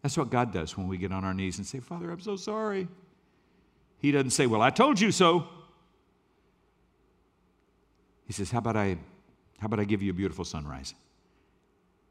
That's 0.03 0.19
what 0.19 0.31
God 0.31 0.53
does 0.53 0.77
when 0.77 0.89
we 0.89 0.99
get 0.99 1.13
on 1.13 1.25
our 1.25 1.33
knees 1.33 1.59
and 1.59 1.67
say, 1.67 1.79
Father, 1.79 2.11
I'm 2.11 2.21
so 2.21 2.35
sorry. 2.35 2.89
He 4.07 4.13
doesn't 4.13 4.31
say, 4.31 4.47
Well, 4.47 4.63
I 4.63 4.71
told 4.71 5.01
you 5.01 5.11
so. 5.11 5.49
He 8.25 8.33
says, 8.33 8.53
How 8.53 8.59
about 8.59 8.77
I, 8.77 8.99
how 9.59 9.67
about 9.67 9.81
I 9.81 9.85
give 9.85 10.01
you 10.01 10.13
a 10.13 10.15
beautiful 10.15 10.45
sunrise? 10.45 10.95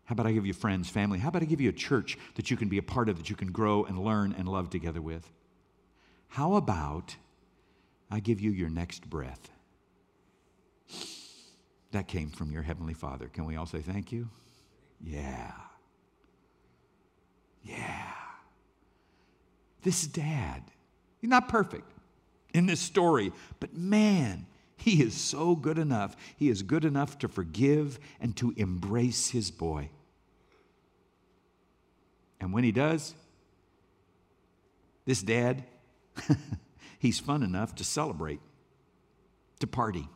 How 0.04 0.12
about 0.12 0.28
I 0.28 0.34
give 0.34 0.46
you 0.46 0.52
friends, 0.52 0.90
family? 0.90 1.20
How 1.20 1.30
about 1.30 1.42
I 1.42 1.46
give 1.46 1.62
you 1.62 1.70
a 1.70 1.74
church 1.74 2.18
that 2.36 2.52
you 2.52 2.58
can 2.58 2.68
be 2.68 2.78
a 2.80 2.84
part 2.84 3.08
of, 3.08 3.18
that 3.18 3.30
you 3.30 3.38
can 3.38 3.54
grow 3.54 3.86
and 3.86 3.98
learn 3.98 4.36
and 4.38 4.46
love 4.46 4.70
together 4.70 5.02
with? 5.02 5.32
How 6.28 6.56
about 6.56 7.16
I 8.12 8.20
give 8.20 8.42
you 8.42 8.52
your 8.52 8.70
next 8.70 9.10
breath? 9.10 9.50
That 11.92 12.10
came 12.10 12.30
from 12.30 12.52
your 12.52 12.64
Heavenly 12.64 12.94
Father. 12.94 13.30
Can 13.30 13.46
we 13.46 13.56
all 13.56 13.68
say 13.68 13.80
thank 13.80 14.12
you? 14.12 14.28
Yeah. 15.02 15.54
Yeah. 17.64 18.12
This 19.82 20.06
dad, 20.08 20.62
he's 21.26 21.30
not 21.32 21.50
perfect 21.50 21.92
in 22.54 22.68
this 22.68 22.80
story, 22.80 23.32
but 23.60 23.74
man, 23.74 24.46
he 24.78 25.02
is 25.02 25.16
so 25.16 25.56
good 25.56 25.80
enough. 25.80 26.16
He 26.38 26.50
is 26.50 26.62
good 26.62 26.86
enough 26.86 27.18
to 27.20 27.28
forgive 27.28 27.98
and 28.22 28.38
to 28.38 28.54
embrace 28.58 29.32
his 29.32 29.50
boy. 29.50 29.90
And 32.40 32.54
when 32.54 32.64
he 32.64 32.72
does, 32.72 33.16
this 35.06 35.24
dad, 35.24 35.64
he's 37.00 37.20
fun 37.20 37.42
enough 37.42 37.74
to 37.76 37.84
celebrate, 37.84 38.40
to 39.62 39.66
party. 39.66 40.08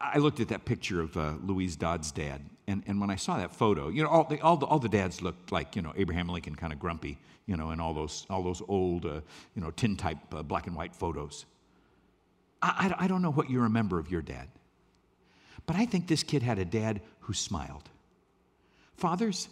I 0.00 0.18
looked 0.18 0.40
at 0.40 0.48
that 0.48 0.64
picture 0.64 1.00
of 1.00 1.16
uh, 1.16 1.34
Louise 1.40 1.76
Dodd's 1.76 2.10
dad, 2.10 2.42
and, 2.70 2.82
and 2.86 3.00
when 3.00 3.10
I 3.10 3.16
saw 3.16 3.36
that 3.38 3.54
photo, 3.54 3.88
you 3.88 4.02
know, 4.02 4.08
all 4.08 4.24
the, 4.24 4.40
all 4.40 4.56
the, 4.56 4.66
all 4.66 4.78
the 4.78 4.88
dads 4.88 5.20
looked 5.20 5.50
like, 5.50 5.74
you 5.74 5.82
know, 5.82 5.92
Abraham 5.96 6.28
Lincoln 6.28 6.54
kind 6.54 6.72
of 6.72 6.78
grumpy, 6.78 7.18
you 7.46 7.56
know, 7.56 7.70
in 7.72 7.80
all 7.80 7.92
those, 7.92 8.26
all 8.30 8.42
those 8.42 8.62
old, 8.68 9.04
uh, 9.04 9.20
you 9.54 9.62
know, 9.62 9.70
tin 9.72 9.96
type 9.96 10.18
uh, 10.32 10.42
black 10.42 10.66
and 10.66 10.76
white 10.76 10.94
photos. 10.94 11.46
I, 12.62 12.94
I, 12.98 13.04
I 13.04 13.08
don't 13.08 13.22
know 13.22 13.32
what 13.32 13.50
you 13.50 13.60
remember 13.60 13.98
of 13.98 14.10
your 14.10 14.22
dad, 14.22 14.48
but 15.66 15.76
I 15.76 15.84
think 15.84 16.06
this 16.06 16.22
kid 16.22 16.42
had 16.42 16.58
a 16.58 16.64
dad 16.64 17.00
who 17.20 17.32
smiled. 17.32 17.88
Fathers, 18.96 19.48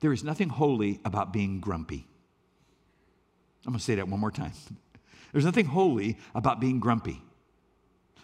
there 0.00 0.12
is 0.12 0.24
nothing 0.24 0.48
holy 0.48 1.00
about 1.04 1.32
being 1.32 1.60
grumpy. 1.60 2.06
I'm 3.66 3.72
going 3.72 3.78
to 3.78 3.84
say 3.84 3.96
that 3.96 4.08
one 4.08 4.20
more 4.20 4.30
time. 4.30 4.52
There's 5.32 5.44
nothing 5.44 5.66
holy 5.66 6.16
about 6.34 6.60
being 6.60 6.80
grumpy. 6.80 7.22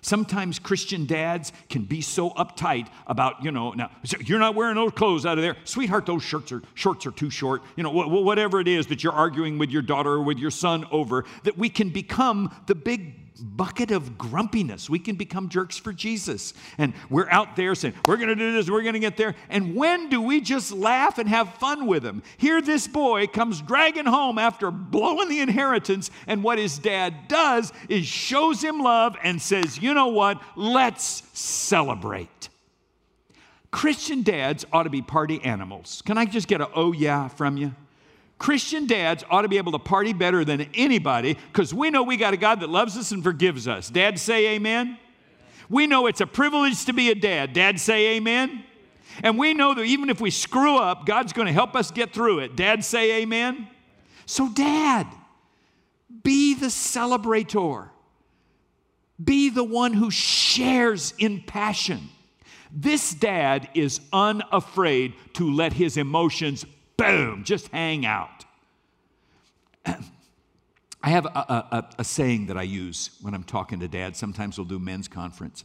Sometimes 0.07 0.61
Christian 0.61 1.05
dads 1.05 1.53
can 1.69 1.83
be 1.83 2.01
so 2.01 2.31
uptight 2.31 2.87
about, 3.09 3.42
you 3.42 3.51
know, 3.51 3.73
now 3.73 3.90
you're 4.25 4.38
not 4.38 4.55
wearing 4.55 4.77
those 4.77 4.92
clothes 4.92 5.27
out 5.27 5.37
of 5.37 5.42
there. 5.42 5.57
Sweetheart, 5.64 6.07
those 6.07 6.23
shirts 6.23 6.53
are 6.53 6.62
shorts 6.75 7.07
are 7.07 7.11
too 7.11 7.29
short. 7.29 7.62
You 7.75 7.83
know, 7.83 7.90
whatever 7.90 8.61
it 8.61 8.69
is 8.69 8.87
that 8.87 9.03
you're 9.03 9.12
arguing 9.12 9.59
with 9.59 9.71
your 9.71 9.83
daughter 9.83 10.11
or 10.11 10.23
with 10.23 10.38
your 10.38 10.53
son 10.53 10.87
over, 10.92 11.25
that 11.42 11.59
we 11.59 11.69
can 11.69 11.88
become 11.88 12.55
the 12.69 12.77
big 12.77 13.25
bucket 13.40 13.90
of 13.90 14.16
grumpiness. 14.18 14.88
We 14.88 14.99
can 14.99 15.16
become 15.16 15.49
jerks 15.49 15.77
for 15.77 15.92
Jesus. 15.92 16.55
And 16.79 16.94
we're 17.11 17.29
out 17.31 17.57
there 17.57 17.75
saying, 17.75 17.94
we're 18.07 18.16
going 18.16 18.29
to 18.29 18.35
do 18.35 18.53
this, 18.53 18.70
we're 18.70 18.83
going 18.83 18.94
to 18.94 19.01
get 19.01 19.16
there. 19.16 19.35
And 19.49 19.75
when 19.75 20.09
do 20.09 20.20
we 20.20 20.40
just 20.40 20.72
laugh 20.72 21.18
and 21.18 21.29
have 21.29 21.55
fun 21.55 21.87
with 21.87 22.05
him? 22.05 22.22
Here, 22.37 22.61
this 22.61 22.88
boy 22.88 23.27
comes 23.27 23.61
dragging 23.61 24.07
home 24.07 24.38
after 24.38 24.70
blowing 24.70 25.29
the 25.29 25.40
inheritance. 25.40 26.11
And 26.27 26.42
what 26.42 26.59
his 26.59 26.79
dad 26.79 27.29
does 27.29 27.72
is 27.88 28.07
shows 28.07 28.62
him 28.62 28.81
love 28.81 29.16
and 29.22 29.40
says, 29.40 29.79
you 29.79 29.94
know 29.94 30.09
what? 30.09 30.40
Let's 30.57 31.22
celebrate. 31.33 32.49
Christian 33.70 34.22
dads 34.22 34.64
ought 34.72 34.85
to 34.85 34.90
be 34.90 35.03
party 35.03 35.42
animals. 35.42 36.03
Can 36.07 36.16
I 36.16 36.25
just 36.25 36.49
get 36.49 36.61
a 36.61 36.70
oh 36.75 36.92
yeah 36.92 37.29
from 37.29 37.57
you? 37.57 37.75
Christian 38.38 38.87
dads 38.87 39.25
ought 39.31 39.42
to 39.42 39.49
be 39.49 39.57
able 39.57 39.72
to 39.72 39.79
party 39.79 40.12
better 40.12 40.44
than 40.44 40.62
anybody 40.75 41.38
because 41.53 41.72
we 41.72 41.90
know 41.90 42.03
we 42.03 42.16
got 42.16 42.35
a 42.35 42.37
God 42.37 42.61
that 42.61 42.68
loves 42.68 42.96
us 42.96 43.11
and 43.12 43.22
forgives 43.22 43.66
us. 43.66 43.88
Dad, 43.88 44.18
say 44.18 44.55
amen. 44.55 44.99
We 45.68 45.87
know 45.87 46.07
it's 46.07 46.20
a 46.20 46.27
privilege 46.27 46.85
to 46.85 46.92
be 46.92 47.11
a 47.11 47.14
dad. 47.14 47.53
Dad, 47.53 47.81
say 47.81 48.16
amen. 48.16 48.62
And 49.22 49.38
we 49.38 49.55
know 49.55 49.75
that 49.75 49.83
even 49.83 50.11
if 50.11 50.20
we 50.20 50.31
screw 50.31 50.77
up, 50.77 51.07
God's 51.07 51.33
going 51.33 51.46
to 51.46 51.53
help 51.53 51.75
us 51.75 51.90
get 51.90 52.12
through 52.12 52.40
it. 52.40 52.57
Dad, 52.57 52.85
say 52.85 53.22
amen. 53.22 53.68
So, 54.27 54.51
dad, 54.51 55.07
be 56.22 56.55
the 56.55 56.66
celebrator, 56.66 57.88
be 59.22 59.49
the 59.49 59.64
one 59.64 59.94
who 59.94 60.11
shares 60.11 61.14
in 61.18 61.42
passion. 61.42 62.11
This 62.70 63.14
dad 63.14 63.70
is 63.75 64.01
unafraid 64.12 65.14
to 65.35 65.51
let 65.51 65.72
his 65.72 65.96
emotions 65.96 66.66
boom, 66.96 67.44
just 67.44 67.68
hang 67.68 68.06
out. 68.06 68.44
I 69.87 71.11
have 71.11 71.26
a, 71.26 71.28
a, 71.28 71.88
a, 71.98 72.04
saying 72.04 72.46
that 72.46 72.56
I 72.56 72.62
use 72.62 73.11
when 73.22 73.32
I'm 73.32 73.44
talking 73.44 73.78
to 73.80 73.87
dads. 73.87 74.18
Sometimes 74.18 74.59
we'll 74.59 74.64
do 74.66 74.80
men's 74.80 75.06
conference. 75.06 75.64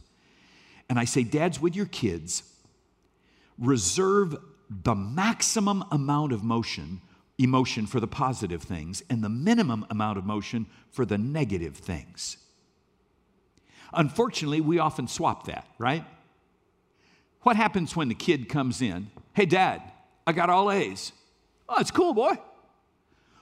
And 0.88 0.98
I 0.98 1.04
say, 1.04 1.24
Dads, 1.24 1.60
with 1.60 1.74
your 1.74 1.86
kids, 1.86 2.44
reserve 3.58 4.36
the 4.70 4.94
maximum 4.94 5.84
amount 5.90 6.32
of 6.32 6.44
motion, 6.44 7.00
emotion 7.38 7.86
for 7.86 7.98
the 7.98 8.06
positive 8.06 8.62
things 8.62 9.02
and 9.10 9.22
the 9.24 9.28
minimum 9.28 9.86
amount 9.90 10.18
of 10.18 10.24
motion 10.24 10.66
for 10.90 11.04
the 11.04 11.18
negative 11.18 11.76
things. 11.76 12.36
Unfortunately, 13.92 14.60
we 14.60 14.78
often 14.78 15.08
swap 15.08 15.46
that, 15.46 15.66
right? 15.78 16.04
What 17.42 17.56
happens 17.56 17.96
when 17.96 18.08
the 18.08 18.14
kid 18.14 18.48
comes 18.48 18.80
in? 18.80 19.10
Hey, 19.34 19.46
dad, 19.46 19.82
I 20.26 20.32
got 20.32 20.50
all 20.50 20.70
A's. 20.70 21.12
Oh, 21.74 21.80
it's 21.80 21.90
cool, 21.90 22.12
boy. 22.12 22.34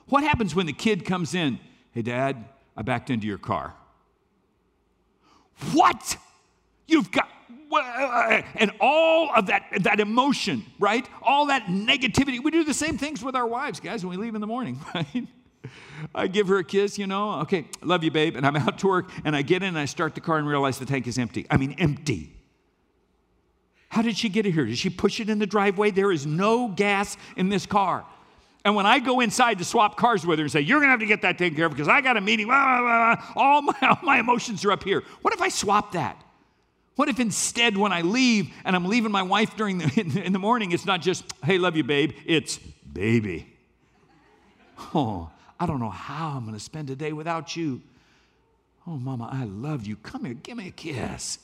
What 0.07 0.23
happens 0.23 0.55
when 0.55 0.67
the 0.67 0.73
kid 0.73 1.05
comes 1.05 1.35
in? 1.35 1.59
Hey, 1.91 2.03
Dad, 2.03 2.45
I 2.77 2.83
backed 2.83 3.11
into 3.11 3.27
your 3.27 3.39
car. 3.39 3.75
What? 5.73 6.17
You've 6.87 7.11
got, 7.11 7.29
uh, 7.73 8.43
and 8.55 8.71
all 8.81 9.31
of 9.35 9.47
that, 9.47 9.65
that 9.81 9.99
emotion, 9.99 10.65
right? 10.79 11.09
All 11.23 11.47
that 11.47 11.67
negativity. 11.67 12.41
We 12.41 12.53
do 12.53 12.63
the 12.63 12.73
same 12.73 12.99
things 12.99 13.21
with 13.21 13.35
our 13.35 13.47
wives, 13.47 13.81
guys, 13.81 14.05
when 14.07 14.17
we 14.17 14.25
leave 14.25 14.37
in 14.37 14.41
the 14.41 14.47
morning, 14.47 14.79
right? 14.95 15.27
I 16.15 16.29
give 16.29 16.47
her 16.49 16.59
a 16.59 16.65
kiss, 16.65 16.99
you 16.99 17.09
know, 17.09 17.41
okay, 17.41 17.67
love 17.83 18.05
you, 18.05 18.13
babe. 18.13 18.37
And 18.37 18.47
I'm 18.47 18.55
out 18.57 18.79
to 18.79 18.87
work, 18.87 19.11
and 19.25 19.35
I 19.35 19.43
get 19.43 19.65
in 19.65 19.71
and 19.71 19.79
I 19.79 19.87
start 19.87 20.15
the 20.15 20.21
car 20.21 20.39
and 20.39 20.47
realize 20.47 20.79
the 20.79 20.87
tank 20.87 21.09
is 21.09 21.19
empty. 21.19 21.47
I 21.51 21.57
mean, 21.57 21.75
empty. 21.79 22.37
How 23.89 24.03
did 24.03 24.17
she 24.17 24.29
get 24.29 24.47
it 24.47 24.53
here? 24.53 24.67
Did 24.67 24.79
she 24.79 24.89
push 24.89 25.19
it 25.19 25.29
in 25.29 25.41
the 25.41 25.47
driveway? 25.49 25.91
There 25.91 26.13
is 26.13 26.25
no 26.25 26.69
gas 26.69 27.17
in 27.37 27.49
this 27.49 27.67
car. 27.67 28.05
And 28.65 28.75
when 28.75 28.85
I 28.85 28.99
go 28.99 29.21
inside 29.21 29.59
to 29.59 29.65
swap 29.65 29.97
cars 29.97 30.27
with 30.27 30.39
her 30.39 30.45
and 30.45 30.53
say, 30.53 30.61
You're 30.61 30.81
gonna 30.81 30.91
have 30.91 31.01
to 31.01 31.07
get 31.07 31.23
that 31.23 31.39
taken 31.39 31.57
care 31.57 31.67
of 31.67 31.73
because 31.73 31.89
I 31.89 32.01
got 32.01 32.17
a 32.17 32.21
meeting, 32.21 32.47
blah, 32.47 32.81
blah, 32.81 33.17
blah, 33.17 33.43
all, 33.43 33.63
my, 33.63 33.75
all 33.83 33.99
my 34.03 34.19
emotions 34.19 34.65
are 34.65 34.73
up 34.73 34.85
here. 34.85 35.03
What 35.23 35.33
if 35.33 35.41
I 35.41 35.49
swap 35.49 35.93
that? 35.93 36.23
What 36.97 37.09
if 37.09 37.19
instead, 37.19 37.79
when 37.79 37.93
I 37.93 38.03
leave 38.03 38.53
and 38.65 38.77
I'm 38.77 38.85
leaving 38.85 39.11
my 39.11 39.23
wife 39.23 39.57
during 39.57 39.79
the, 39.79 40.01
in, 40.25 40.33
the 40.33 40.39
morning, 40.39 40.73
it's 40.73 40.85
not 40.85 41.01
just, 41.01 41.25
Hey, 41.43 41.57
love 41.57 41.77
you, 41.77 41.85
babe, 41.85 42.13
it's 42.27 42.59
baby. 42.59 43.47
Oh, 44.95 45.31
I 45.59 45.67
don't 45.67 45.79
know 45.79 45.91
how 45.91 46.31
I'm 46.31 46.47
gonna 46.47 46.59
spend 46.59 46.89
a 46.89 46.97
day 46.97 47.13
without 47.13 47.55
you. 47.55 47.83
Oh, 48.87 48.97
mama, 48.97 49.29
I 49.31 49.45
love 49.45 49.87
you. 49.87 49.97
Come 49.97 50.25
here, 50.25 50.35
give 50.35 50.57
me 50.57 50.69
a 50.69 50.71
kiss. 50.71 51.39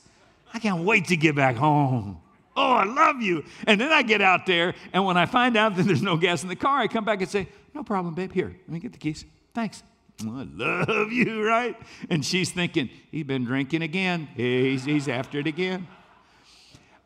I 0.55 0.59
can't 0.59 0.85
wait 0.85 1.09
to 1.09 1.17
get 1.17 1.35
back 1.37 1.57
home. 1.57 2.19
Oh, 2.57 2.73
I 2.73 2.85
love 2.85 3.21
you. 3.21 3.45
And 3.67 3.81
then 3.81 3.93
I 3.93 4.03
get 4.03 4.23
out 4.23 4.47
there, 4.47 4.75
and 4.93 5.05
when 5.05 5.17
I 5.17 5.27
find 5.27 5.57
out 5.57 5.77
that 5.77 5.83
there's 5.83 6.03
no 6.03 6.17
gas 6.17 6.43
in 6.43 6.49
the 6.49 6.57
car, 6.57 6.81
I 6.81 6.89
come 6.89 7.05
back 7.05 7.21
and 7.21 7.31
say, 7.31 7.49
No 7.75 7.83
problem, 7.83 8.15
babe. 8.15 8.33
Here, 8.33 8.49
let 8.49 8.69
me 8.69 8.81
get 8.81 8.93
the 8.93 8.99
keys. 8.99 9.25
Thanks. 9.55 9.83
I 10.23 10.49
love 10.51 11.13
you, 11.13 11.45
right? 11.47 11.77
And 12.09 12.25
she's 12.25 12.51
thinking, 12.51 12.89
He's 13.11 13.25
been 13.25 13.45
drinking 13.45 13.83
again. 13.83 14.29
He's, 14.35 14.85
he's 14.85 15.09
after 15.09 15.39
it 15.39 15.47
again. 15.47 15.87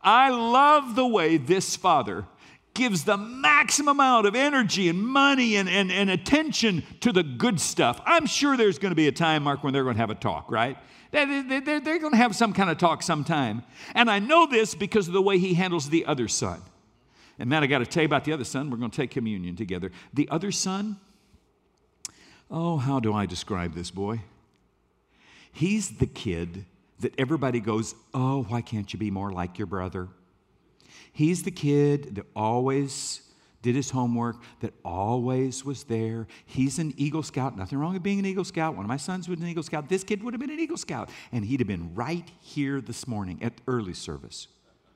I 0.03 0.31
love 0.31 0.95
the 0.95 1.07
way 1.07 1.37
this 1.37 1.77
father 1.77 2.25
gives 2.73 3.05
the 3.05 3.17
maximum 3.17 3.97
amount 3.97 4.27
of 4.27 4.35
energy 4.35 4.89
and 4.89 4.99
money 4.99 5.57
and, 5.57 5.69
and, 5.69 5.91
and 5.91 6.09
attention 6.09 6.85
to 7.01 7.13
the 7.13 7.23
good 7.23 7.61
stuff. 7.61 8.01
I'm 8.07 8.27
sure 8.27 8.57
there's 8.57 8.79
going 8.79 8.93
to 8.93 8.97
be 8.97 9.09
a 9.09 9.13
time, 9.13 9.43
Mark, 9.43 9.65
when 9.65 9.73
they're 9.73 9.83
going 9.83 9.97
to 9.97 10.01
have 10.01 10.11
a 10.11 10.15
talk, 10.15 10.51
right? 10.51 10.79
They're, 11.11 11.99
going 11.99 12.13
to 12.13 12.17
have 12.17 12.37
some 12.37 12.53
kind 12.53 12.71
of 12.71 12.79
talk 12.79 13.03
sometime. 13.03 13.63
And 13.95 14.11
I 14.11 14.19
know 14.19 14.47
this 14.47 14.75
because 14.75 15.09
of 15.09 15.15
the 15.15 15.23
way 15.23 15.39
he 15.39 15.55
handles 15.55 15.89
the 15.89 16.07
other 16.07 16.29
son. 16.29 16.63
And 17.39 17.49
man, 17.49 17.63
I 17.63 17.67
got 17.67 17.79
to 17.79 17.87
tell 17.87 18.03
you 18.03 18.07
about 18.07 18.25
the 18.25 18.33
other 18.33 18.45
son. 18.45 18.71
We're 18.71 18.77
going 18.77 18.91
to 18.91 18.97
take 18.97 19.11
communion 19.11 19.57
together. 19.57 19.91
The 20.13 20.29
other 20.31 20.53
son, 20.53 20.99
oh, 22.51 22.77
how 22.77 23.01
do 23.01 23.13
I 23.13 23.27
describe 23.27 23.75
this 23.75 23.91
boy? 23.91 24.21
He's 25.53 25.99
the 25.99 26.07
kid 26.07 26.65
that 27.01 27.15
everybody 27.19 27.61
goes, 27.61 27.95
oh, 28.15 28.43
why 28.45 28.61
can't 28.61 28.93
you 28.93 28.99
be 28.99 29.11
more 29.11 29.33
like 29.33 29.59
your 29.59 29.67
brother? 29.67 30.09
He's 31.13 31.43
the 31.43 31.51
kid 31.51 32.15
that 32.17 32.27
always 32.37 33.23
did 33.63 33.75
his 33.75 33.91
homework, 33.91 34.37
that 34.61 34.73
always 34.85 35.65
was 35.65 35.85
there. 35.85 36.27
He's 36.47 36.79
an 36.79 36.95
Eagle 36.97 37.23
Scout. 37.23 37.57
Nothing 37.57 37.79
wrong 37.79 37.93
with 37.93 38.03
being 38.03 38.19
an 38.19 38.27
Eagle 38.27 38.45
Scout. 38.45 38.75
One 38.75 38.85
of 38.85 38.89
my 38.89 38.97
sons 38.97 39.29
was 39.29 39.39
an 39.41 39.47
Eagle 39.47 39.63
Scout. 39.63 39.89
This 39.89 40.03
kid 40.03 40.23
would 40.23 40.33
have 40.33 40.41
been 40.41 40.51
an 40.51 40.61
Eagle 40.61 40.79
Scout. 40.79 41.11
And 41.31 41.45
he'd 41.45 41.61
have 41.61 41.67
been 41.67 41.95
right 41.95 42.27
here 42.41 42.81
this 42.81 43.07
morning 43.07 43.39
at 43.43 43.53
early 43.67 43.95
service, 43.95 44.49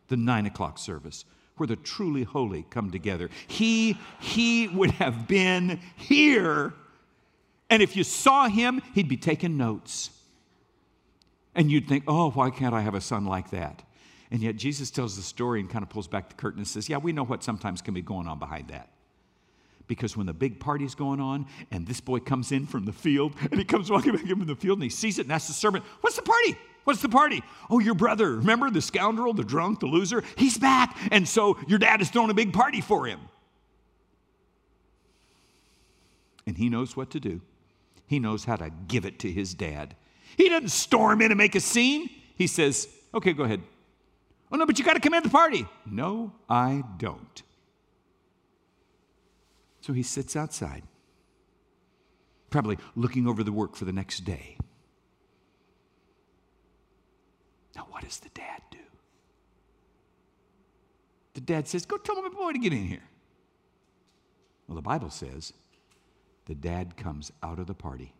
the 0.09 0.17
nine 0.17 0.47
o'clock 0.47 0.79
service, 0.79 1.25
where 1.57 1.67
the 1.67 1.77
truly 1.77 2.23
holy 2.23 2.65
come 2.71 2.91
together. 2.91 3.29
He, 3.47 3.99
he 4.19 4.69
would 4.69 4.93
have 4.93 5.29
been 5.29 5.81
here. 5.97 6.73
And 7.69 7.83
if 7.83 7.97
you 7.97 8.05
saw 8.05 8.49
him, 8.49 8.81
he'd 8.95 9.09
be 9.09 9.17
taking 9.17 9.57
notes. 9.57 10.11
And 11.55 11.71
you'd 11.71 11.87
think, 11.87 12.05
oh, 12.09 12.31
why 12.31 12.51
can't 12.51 12.75
I 12.75 12.81
have 12.81 12.95
a 12.95 13.01
son 13.01 13.27
like 13.27 13.51
that? 13.51 13.83
And 14.31 14.43
yet 14.43 14.57
Jesus 14.57 14.91
tells 14.91 15.17
the 15.17 15.23
story 15.23 15.61
and 15.61 15.69
kind 15.69 15.83
of 15.83 15.91
pulls 15.91 16.09
back 16.09 16.29
the 16.29 16.35
curtain 16.35 16.61
and 16.61 16.69
says, 16.69 16.89
yeah, 16.89 16.99
we 16.99 17.13
know 17.13 17.25
what 17.25 17.45
sometimes 17.45 17.83
can 17.83 17.95
be 17.95 18.03
going 18.03 18.27
on 18.27 18.39
behind 18.39 18.69
that. 18.69 18.91
Because 19.87 20.17
when 20.17 20.27
the 20.27 20.33
big 20.33 20.61
party's 20.61 20.95
going 20.95 21.21
on 21.21 21.47
and 21.71 21.87
this 21.87 22.01
boy 22.01 22.19
comes 22.19 22.53
in 22.53 22.67
from 22.67 22.87
the 22.87 22.93
field 22.93 23.35
and 23.51 23.59
he 23.59 23.65
comes 23.65 23.91
walking 23.91 24.13
back 24.13 24.23
in 24.23 24.39
from 24.39 24.47
the 24.47 24.57
field 24.57 24.79
and 24.79 24.83
he 24.85 24.89
sees 24.89 25.19
it 25.19 25.27
and 25.27 25.33
asks 25.33 25.49
the 25.49 25.55
servant, 25.55 25.85
What's 26.01 26.17
the 26.17 26.23
party? 26.23 26.57
What's 26.85 27.03
the 27.03 27.09
party? 27.09 27.43
Oh, 27.71 27.79
your 27.79 27.95
brother. 27.95 28.37
Remember 28.37 28.71
the 28.71 28.83
scoundrel, 28.83 29.33
the 29.33 29.45
drunk, 29.45 29.81
the 29.81 29.87
loser? 29.87 30.23
He's 30.37 30.59
back. 30.59 30.97
And 31.11 31.27
so 31.27 31.59
your 31.67 31.79
dad 31.79 32.01
has 32.01 32.11
thrown 32.11 32.31
a 32.31 32.35
big 32.35 32.53
party 32.53 32.81
for 32.81 33.07
him. 33.07 33.21
And 36.47 36.59
he 36.59 36.69
knows 36.69 36.95
what 36.97 37.11
to 37.11 37.21
do. 37.21 37.41
He 38.07 38.19
knows 38.19 38.45
how 38.45 38.57
to 38.57 38.71
give 38.87 39.07
it 39.07 39.19
to 39.21 39.31
his 39.31 39.55
dad. 39.55 39.97
He 40.37 40.49
doesn't 40.49 40.69
storm 40.69 41.23
in 41.23 41.31
and 41.31 41.39
make 41.39 41.55
a 41.55 41.61
scene. 41.61 42.11
He 42.37 42.47
says, 42.47 42.89
Okay, 43.15 43.33
go 43.33 43.45
ahead. 43.45 43.63
Oh, 44.55 44.57
no, 44.57 44.67
but 44.67 44.79
you 44.79 44.85
got 44.85 44.95
to 44.95 45.01
come 45.01 45.15
in 45.15 45.25
the 45.25 45.29
party. 45.29 45.67
No, 45.85 46.33
I 46.49 46.85
don't. 46.97 47.43
So 49.81 49.93
he 49.93 50.05
sits 50.05 50.37
outside, 50.37 50.85
probably 52.51 52.79
looking 52.95 53.27
over 53.27 53.43
the 53.43 53.51
work 53.51 53.75
for 53.75 53.85
the 53.85 53.93
next 53.93 54.21
day. 54.21 54.57
Now, 57.75 57.89
what 57.91 58.05
does 58.05 58.19
the 58.19 58.29
dad 58.29 58.63
do? 58.71 58.79
The 61.35 61.41
dad 61.41 61.67
says, 61.67 61.85
Go 61.85 61.97
tell 61.97 62.23
my 62.23 62.29
boy 62.29 62.53
to 62.53 62.59
get 62.61 62.73
in 62.73 62.87
here. 62.87 63.09
Well, 64.69 64.77
the 64.77 64.83
Bible 64.83 65.11
says 65.11 65.53
the 66.47 66.55
dad 66.55 66.97
comes 66.97 67.33
out 67.43 67.59
of 67.59 67.67
the 67.67 67.75
party 67.75 68.15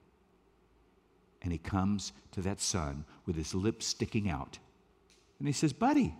and 1.43 1.53
he 1.53 1.59
comes 1.59 2.13
to 2.33 2.41
that 2.41 2.61
son 2.61 3.05
with 3.25 3.37
his 3.37 3.55
lips 3.55 3.87
sticking 3.87 4.29
out. 4.29 4.59
And 5.39 5.47
he 5.47 5.53
says, 5.53 5.73
Buddy, 5.73 6.17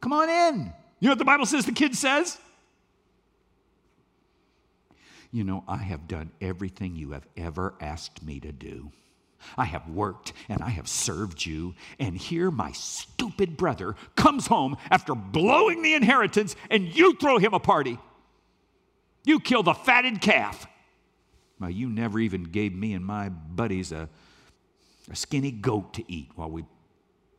come 0.00 0.12
on 0.12 0.28
in. 0.28 0.72
You 1.00 1.06
know 1.06 1.12
what 1.12 1.18
the 1.18 1.24
Bible 1.24 1.46
says 1.46 1.64
the 1.64 1.72
kid 1.72 1.94
says? 1.94 2.38
You 5.30 5.44
know, 5.44 5.62
I 5.68 5.76
have 5.76 6.08
done 6.08 6.30
everything 6.40 6.96
you 6.96 7.10
have 7.10 7.26
ever 7.36 7.74
asked 7.80 8.22
me 8.22 8.40
to 8.40 8.52
do. 8.52 8.90
I 9.56 9.66
have 9.66 9.88
worked 9.88 10.32
and 10.48 10.62
I 10.62 10.70
have 10.70 10.88
served 10.88 11.44
you, 11.46 11.74
and 11.98 12.16
here 12.16 12.50
my 12.50 12.72
stupid 12.72 13.56
brother 13.56 13.94
comes 14.16 14.46
home 14.46 14.76
after 14.90 15.14
blowing 15.14 15.82
the 15.82 15.94
inheritance, 15.94 16.56
and 16.70 16.94
you 16.94 17.14
throw 17.16 17.38
him 17.38 17.54
a 17.54 17.60
party. 17.60 17.98
You 19.24 19.38
kill 19.38 19.62
the 19.62 19.74
fatted 19.74 20.20
calf. 20.20 20.66
Well, 21.60 21.70
you 21.70 21.88
never 21.88 22.18
even 22.18 22.44
gave 22.44 22.74
me 22.74 22.94
and 22.94 23.04
my 23.04 23.28
buddies 23.28 23.92
a 23.92 24.08
a 25.10 25.16
skinny 25.16 25.50
goat 25.50 25.94
to 25.94 26.12
eat 26.12 26.30
while 26.34 26.50
we 26.50 26.64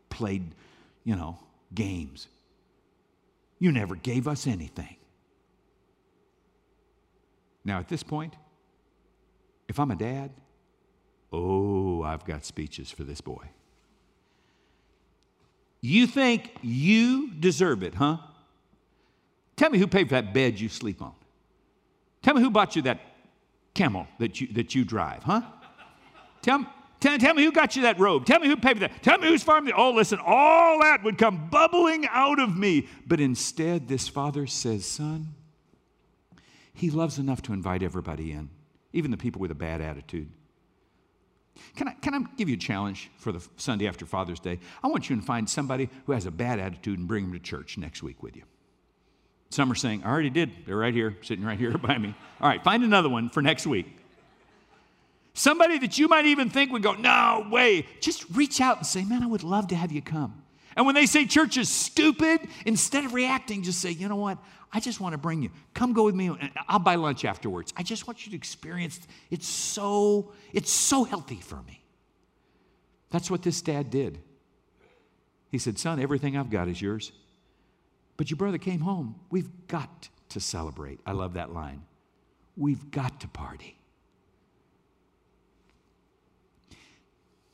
played, 0.09 0.55
you 1.03 1.15
know, 1.15 1.37
games. 1.73 2.27
You 3.59 3.71
never 3.71 3.95
gave 3.95 4.27
us 4.27 4.47
anything. 4.47 4.95
Now, 7.65 7.79
at 7.79 7.89
this 7.89 8.03
point, 8.03 8.35
if 9.67 9.79
I'm 9.79 9.91
a 9.91 9.95
dad, 9.95 10.31
oh, 11.31 12.01
I've 12.03 12.25
got 12.25 12.45
speeches 12.45 12.89
for 12.89 13.03
this 13.03 13.21
boy. 13.21 13.49
You 15.81 16.07
think 16.07 16.51
you 16.61 17.31
deserve 17.33 17.83
it, 17.83 17.95
huh? 17.95 18.17
Tell 19.55 19.69
me 19.69 19.77
who 19.77 19.87
paid 19.87 20.07
for 20.07 20.15
that 20.15 20.33
bed 20.33 20.59
you 20.59 20.69
sleep 20.69 21.01
on. 21.01 21.13
Tell 22.21 22.33
me 22.33 22.41
who 22.41 22.49
bought 22.49 22.75
you 22.75 22.81
that 22.83 22.99
camel 23.73 24.07
that 24.19 24.41
you, 24.41 24.47
that 24.53 24.73
you 24.73 24.83
drive, 24.83 25.23
huh? 25.23 25.41
Tell, 26.41 26.65
Tell, 26.99 27.17
tell, 27.17 27.33
me 27.33 27.45
who 27.45 27.51
got 27.51 27.75
you 27.75 27.83
that 27.83 27.97
robe. 27.99 28.25
Tell 28.25 28.39
me 28.39 28.47
who 28.47 28.57
paid 28.57 28.73
for 28.73 28.79
that. 28.81 29.01
Tell 29.01 29.17
me 29.17 29.27
who's 29.27 29.43
farmed 29.43 29.69
it. 29.69 29.75
Oh, 29.77 29.91
listen, 29.91 30.19
all 30.25 30.81
that 30.81 31.03
would 31.03 31.17
come 31.17 31.49
bubbling 31.49 32.05
out 32.09 32.39
of 32.39 32.57
me. 32.57 32.87
But 33.07 33.21
instead, 33.21 33.87
this 33.87 34.09
father 34.09 34.47
says, 34.47 34.85
Son, 34.85 35.33
he 36.73 36.89
loves 36.89 37.17
enough 37.17 37.41
to 37.43 37.53
invite 37.53 37.83
everybody 37.83 38.31
in, 38.31 38.49
even 38.91 39.11
the 39.11 39.17
people 39.17 39.39
with 39.39 39.51
a 39.51 39.55
bad 39.55 39.79
attitude. 39.79 40.29
Can 41.75 41.87
I, 41.87 41.93
can 41.93 42.13
I 42.13 42.19
give 42.37 42.49
you 42.49 42.55
a 42.55 42.59
challenge 42.59 43.09
for 43.17 43.31
the 43.31 43.45
Sunday 43.57 43.87
after 43.87 44.05
Father's 44.05 44.39
Day? 44.39 44.59
I 44.83 44.87
want 44.87 45.09
you 45.09 45.15
to 45.15 45.21
find 45.21 45.49
somebody 45.49 45.89
who 46.05 46.13
has 46.13 46.25
a 46.25 46.31
bad 46.31 46.59
attitude 46.59 46.99
and 46.99 47.07
bring 47.07 47.25
them 47.25 47.33
to 47.33 47.39
church 47.39 47.77
next 47.77 48.03
week 48.03 48.23
with 48.23 48.35
you. 48.35 48.43
Some 49.49 49.71
are 49.71 49.75
saying, 49.75 50.03
I 50.03 50.09
already 50.09 50.29
did. 50.29 50.51
They're 50.65 50.77
right 50.77 50.93
here, 50.93 51.17
sitting 51.21 51.43
right 51.45 51.57
here 51.57 51.77
by 51.77 51.97
me. 51.97 52.15
All 52.39 52.47
right, 52.47 52.63
find 52.63 52.83
another 52.83 53.09
one 53.09 53.29
for 53.29 53.41
next 53.41 53.65
week. 53.65 53.98
Somebody 55.39 55.79
that 55.79 55.97
you 55.97 56.09
might 56.09 56.25
even 56.25 56.49
think 56.49 56.69
would 56.73 56.83
go, 56.83 56.95
no 56.95 57.47
way. 57.49 57.85
Just 58.01 58.29
reach 58.31 58.59
out 58.59 58.75
and 58.75 58.85
say, 58.85 59.05
man, 59.05 59.23
I 59.23 59.25
would 59.25 59.41
love 59.41 59.69
to 59.69 59.75
have 59.77 59.89
you 59.89 60.01
come. 60.01 60.43
And 60.75 60.85
when 60.85 60.95
they 60.95 61.05
say 61.05 61.25
church 61.25 61.55
is 61.55 61.69
stupid, 61.69 62.41
instead 62.65 63.05
of 63.05 63.13
reacting, 63.13 63.63
just 63.63 63.79
say, 63.79 63.89
you 63.91 64.09
know 64.09 64.17
what? 64.17 64.37
I 64.73 64.81
just 64.81 64.99
want 64.99 65.13
to 65.13 65.17
bring 65.17 65.41
you. 65.41 65.49
Come 65.73 65.93
go 65.93 66.03
with 66.03 66.13
me. 66.13 66.29
I'll 66.67 66.79
buy 66.79 66.95
lunch 66.95 67.23
afterwards. 67.23 67.73
I 67.77 67.83
just 67.83 68.05
want 68.05 68.25
you 68.25 68.31
to 68.31 68.35
experience 68.35 68.99
it's 69.31 69.47
so, 69.47 70.33
it's 70.51 70.73
so 70.73 71.05
healthy 71.05 71.39
for 71.39 71.61
me. 71.61 71.85
That's 73.09 73.31
what 73.31 73.41
this 73.41 73.61
dad 73.61 73.89
did. 73.89 74.19
He 75.51 75.57
said, 75.57 75.79
Son, 75.79 76.01
everything 76.01 76.35
I've 76.35 76.49
got 76.49 76.67
is 76.67 76.81
yours. 76.81 77.13
But 78.17 78.29
your 78.29 78.35
brother 78.35 78.57
came 78.57 78.81
home. 78.81 79.15
We've 79.29 79.67
got 79.69 80.09
to 80.27 80.41
celebrate. 80.41 80.99
I 81.05 81.13
love 81.13 81.35
that 81.35 81.53
line. 81.53 81.83
We've 82.57 82.91
got 82.91 83.21
to 83.21 83.29
party. 83.29 83.78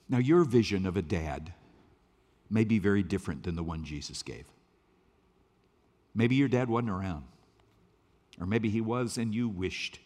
Now, 0.08 0.20
your 0.20 0.44
vision 0.44 0.86
of 0.86 0.98
a 0.98 1.02
dad 1.02 1.54
may 2.50 2.64
be 2.64 2.80
very 2.80 3.04
different 3.04 3.44
than 3.44 3.56
the 3.56 3.64
one 3.64 3.84
Jesus 3.84 4.22
gave. 4.22 4.46
Maybe 6.14 6.36
your 6.36 6.48
dad 6.48 6.70
wasn't 6.70 6.92
around, 6.92 7.26
or 8.40 8.46
maybe 8.46 8.70
he 8.70 8.82
was 8.82 9.18
and 9.18 9.34
you 9.34 9.50
wished 9.50 10.00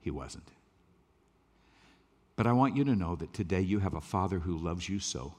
he 0.00 0.10
wasn't. 0.10 0.48
But 2.36 2.46
I 2.46 2.52
want 2.52 2.76
you 2.76 2.84
to 2.84 2.96
know 2.96 3.14
that 3.16 3.32
today 3.32 3.60
you 3.60 3.80
have 3.80 3.94
a 3.94 4.00
father 4.00 4.40
who 4.40 4.56
loves 4.56 4.88
you 4.88 4.98
so. 4.98 5.34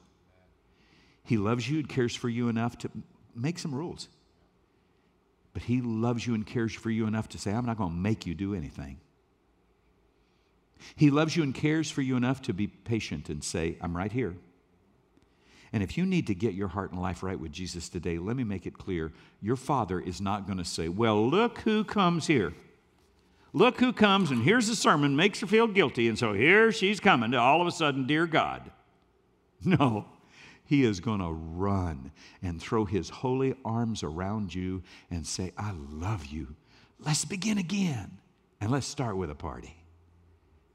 He 1.23 1.37
loves 1.37 1.69
you 1.69 1.79
and 1.79 1.89
cares 1.89 2.15
for 2.15 2.29
you 2.29 2.49
enough 2.49 2.77
to 2.79 2.91
make 3.35 3.59
some 3.59 3.73
rules. 3.73 4.07
But 5.53 5.63
he 5.63 5.81
loves 5.81 6.27
you 6.27 6.35
and 6.35 6.45
cares 6.45 6.73
for 6.73 6.89
you 6.89 7.07
enough 7.07 7.29
to 7.29 7.37
say, 7.37 7.51
I'm 7.51 7.65
not 7.65 7.77
going 7.77 7.91
to 7.91 7.95
make 7.95 8.25
you 8.25 8.35
do 8.35 8.53
anything. 8.53 8.99
He 10.95 11.09
loves 11.09 11.35
you 11.35 11.43
and 11.43 11.53
cares 11.53 11.89
for 11.89 12.01
you 12.01 12.15
enough 12.15 12.41
to 12.43 12.53
be 12.53 12.67
patient 12.67 13.29
and 13.29 13.43
say, 13.43 13.77
I'm 13.81 13.95
right 13.95 14.11
here. 14.11 14.35
And 15.73 15.83
if 15.83 15.97
you 15.97 16.05
need 16.05 16.27
to 16.27 16.35
get 16.35 16.53
your 16.53 16.69
heart 16.69 16.91
and 16.91 17.01
life 17.01 17.21
right 17.21 17.39
with 17.39 17.51
Jesus 17.51 17.89
today, 17.89 18.17
let 18.17 18.37
me 18.37 18.43
make 18.43 18.65
it 18.65 18.77
clear 18.77 19.11
your 19.41 19.55
father 19.57 19.99
is 19.99 20.21
not 20.21 20.45
going 20.45 20.57
to 20.57 20.65
say, 20.65 20.87
Well, 20.87 21.27
look 21.29 21.59
who 21.59 21.83
comes 21.83 22.27
here. 22.27 22.53
Look 23.51 23.79
who 23.79 23.93
comes, 23.93 24.31
and 24.31 24.43
here's 24.43 24.67
the 24.67 24.75
sermon, 24.75 25.15
makes 25.15 25.39
her 25.39 25.47
feel 25.47 25.67
guilty, 25.67 26.09
and 26.09 26.19
so 26.19 26.33
here 26.33 26.73
she's 26.73 26.99
coming 26.99 27.31
to 27.31 27.37
all 27.37 27.61
of 27.61 27.67
a 27.67 27.71
sudden, 27.71 28.07
dear 28.07 28.25
God. 28.25 28.71
No, 29.63 30.05
he 30.65 30.83
is 30.83 30.99
going 30.99 31.21
to 31.21 31.31
run 31.31 32.11
and 32.41 32.61
throw 32.61 32.85
his 32.85 33.09
holy 33.09 33.55
arms 33.63 34.03
around 34.03 34.53
you 34.53 34.83
and 35.09 35.25
say, 35.25 35.53
I 35.57 35.71
love 35.89 36.25
you. 36.25 36.55
Let's 36.99 37.25
begin 37.25 37.57
again, 37.57 38.19
and 38.61 38.69
let's 38.71 38.85
start 38.85 39.17
with 39.17 39.31
a 39.31 39.35
party. 39.35 39.75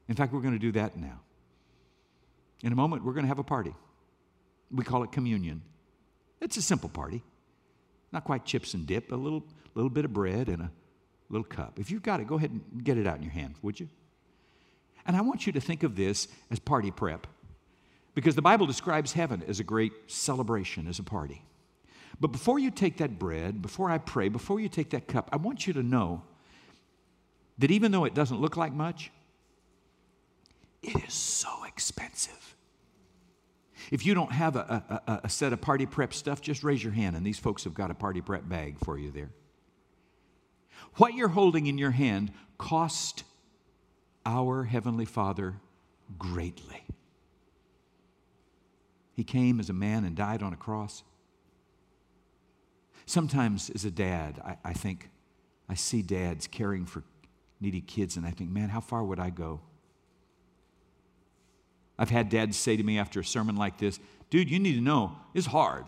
In 0.07 0.15
fact, 0.15 0.33
we're 0.33 0.41
going 0.41 0.53
to 0.53 0.59
do 0.59 0.71
that 0.73 0.97
now. 0.97 1.19
In 2.63 2.71
a 2.71 2.75
moment, 2.75 3.03
we're 3.03 3.13
going 3.13 3.23
to 3.23 3.29
have 3.29 3.39
a 3.39 3.43
party. 3.43 3.73
We 4.71 4.83
call 4.83 5.03
it 5.03 5.11
communion. 5.11 5.61
It's 6.39 6.57
a 6.57 6.61
simple 6.61 6.89
party. 6.89 7.23
Not 8.11 8.23
quite 8.23 8.45
chips 8.45 8.73
and 8.73 8.85
dip, 8.85 9.11
a 9.11 9.15
little, 9.15 9.43
little 9.73 9.89
bit 9.89 10.05
of 10.05 10.13
bread 10.13 10.49
and 10.49 10.63
a 10.63 10.71
little 11.29 11.45
cup. 11.45 11.79
If 11.79 11.91
you've 11.91 12.03
got 12.03 12.19
it, 12.19 12.27
go 12.27 12.35
ahead 12.35 12.51
and 12.51 12.83
get 12.83 12.97
it 12.97 13.07
out 13.07 13.17
in 13.17 13.23
your 13.23 13.31
hand, 13.31 13.55
would 13.61 13.79
you? 13.79 13.89
And 15.05 15.15
I 15.15 15.21
want 15.21 15.47
you 15.47 15.53
to 15.53 15.61
think 15.61 15.83
of 15.83 15.95
this 15.95 16.27
as 16.51 16.59
party 16.59 16.91
prep 16.91 17.25
because 18.13 18.35
the 18.35 18.41
Bible 18.41 18.65
describes 18.65 19.13
heaven 19.13 19.43
as 19.47 19.59
a 19.59 19.63
great 19.63 19.93
celebration, 20.07 20.87
as 20.87 20.99
a 20.99 21.03
party. 21.03 21.43
But 22.19 22.27
before 22.27 22.59
you 22.59 22.69
take 22.69 22.97
that 22.97 23.17
bread, 23.17 23.61
before 23.61 23.89
I 23.89 23.97
pray, 23.97 24.29
before 24.29 24.59
you 24.59 24.69
take 24.69 24.91
that 24.91 25.07
cup, 25.07 25.29
I 25.31 25.37
want 25.37 25.65
you 25.65 25.73
to 25.73 25.83
know 25.83 26.23
that 27.57 27.71
even 27.71 27.91
though 27.91 28.05
it 28.05 28.13
doesn't 28.13 28.39
look 28.39 28.57
like 28.57 28.73
much, 28.73 29.11
it 30.83 30.95
is 31.07 31.13
so 31.13 31.63
expensive. 31.65 32.55
If 33.91 34.05
you 34.05 34.13
don't 34.13 34.31
have 34.31 34.55
a, 34.55 35.01
a, 35.07 35.21
a, 35.25 35.29
set 35.29 35.53
of 35.53 35.61
party 35.61 35.85
prep 35.85 36.13
stuff, 36.13 36.41
just 36.41 36.63
raise 36.63 36.83
your 36.83 36.93
hand, 36.93 37.15
and 37.15 37.25
these 37.25 37.39
folks 37.39 37.63
have 37.63 37.73
got 37.73 37.91
a 37.91 37.93
party 37.93 38.21
prep 38.21 38.47
bag 38.47 38.77
for 38.83 38.97
you 38.97 39.11
there. 39.11 39.31
What 40.95 41.13
you're 41.13 41.29
holding 41.29 41.67
in 41.67 41.77
your 41.77 41.91
hand 41.91 42.31
cost 42.57 43.23
our 44.25 44.63
Heavenly 44.63 45.05
Father 45.05 45.55
greatly. 46.17 46.83
He 49.15 49.23
came 49.23 49.59
as 49.59 49.69
a 49.69 49.73
man 49.73 50.03
and 50.03 50.15
died 50.15 50.41
on 50.41 50.53
a 50.53 50.57
cross. 50.57 51.03
Sometimes, 53.05 53.69
as 53.71 53.83
a 53.83 53.91
dad, 53.91 54.39
I, 54.43 54.69
I 54.69 54.73
think 54.73 55.09
I 55.67 55.75
see 55.75 56.01
dads 56.01 56.47
caring 56.47 56.85
for 56.85 57.03
needy 57.59 57.81
kids, 57.81 58.15
and 58.15 58.25
I 58.25 58.31
think, 58.31 58.51
man, 58.51 58.69
how 58.69 58.79
far 58.79 59.03
would 59.03 59.19
I 59.19 59.29
go? 59.29 59.61
I've 62.01 62.09
had 62.09 62.29
dads 62.29 62.57
say 62.57 62.75
to 62.75 62.81
me 62.81 62.97
after 62.97 63.19
a 63.19 63.23
sermon 63.23 63.55
like 63.55 63.77
this, 63.77 63.99
dude, 64.31 64.49
you 64.49 64.57
need 64.57 64.73
to 64.73 64.81
know 64.81 65.15
it's 65.35 65.45
hard. 65.45 65.85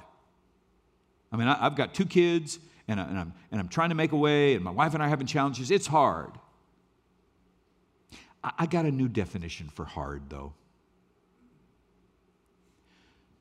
I 1.31 1.37
mean, 1.37 1.47
I, 1.47 1.55
have 1.55 1.75
got 1.75 1.95
two 1.95 2.05
kids, 2.05 2.59
and, 2.87 2.99
I, 2.99 3.03
and, 3.05 3.17
I'm, 3.17 3.33
and 3.51 3.59
I'm 3.59 3.67
trying 3.67 3.89
to 3.89 3.95
make 3.95 4.11
a 4.11 4.15
way, 4.15 4.53
and 4.53 4.63
my 4.63 4.69
wife 4.69 4.93
and 4.93 5.01
I 5.01 5.07
are 5.07 5.09
having 5.09 5.25
challenges. 5.25 5.71
It's 5.71 5.87
hard. 5.87 6.29
I, 8.43 8.51
I 8.59 8.65
got 8.67 8.85
a 8.85 8.91
new 8.91 9.07
definition 9.07 9.69
for 9.69 9.85
hard, 9.85 10.29
though. 10.29 10.53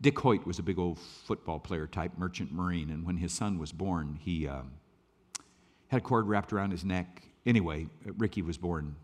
Dick 0.01 0.18
Hoyt 0.18 0.47
was 0.47 0.59
a 0.59 0.62
big 0.62 0.79
old 0.79 0.99
football 0.99 1.59
player 1.59 1.87
type, 1.87 2.12
merchant 2.16 2.55
marine, 2.55 2.89
and 2.89 3.05
when 3.05 3.18
his 3.18 3.35
son 3.35 3.59
was 3.59 3.70
born, 3.70 4.18
he 4.18 4.49
um, 4.49 4.70
had 5.89 5.99
a 5.99 6.03
cord 6.03 6.27
wrapped 6.27 6.55
around 6.55 6.70
his 6.70 6.87
neck. 6.87 7.23
Anyway, 7.45 7.89
Ricky 8.16 8.41
was 8.41 8.57
born, 8.57 8.97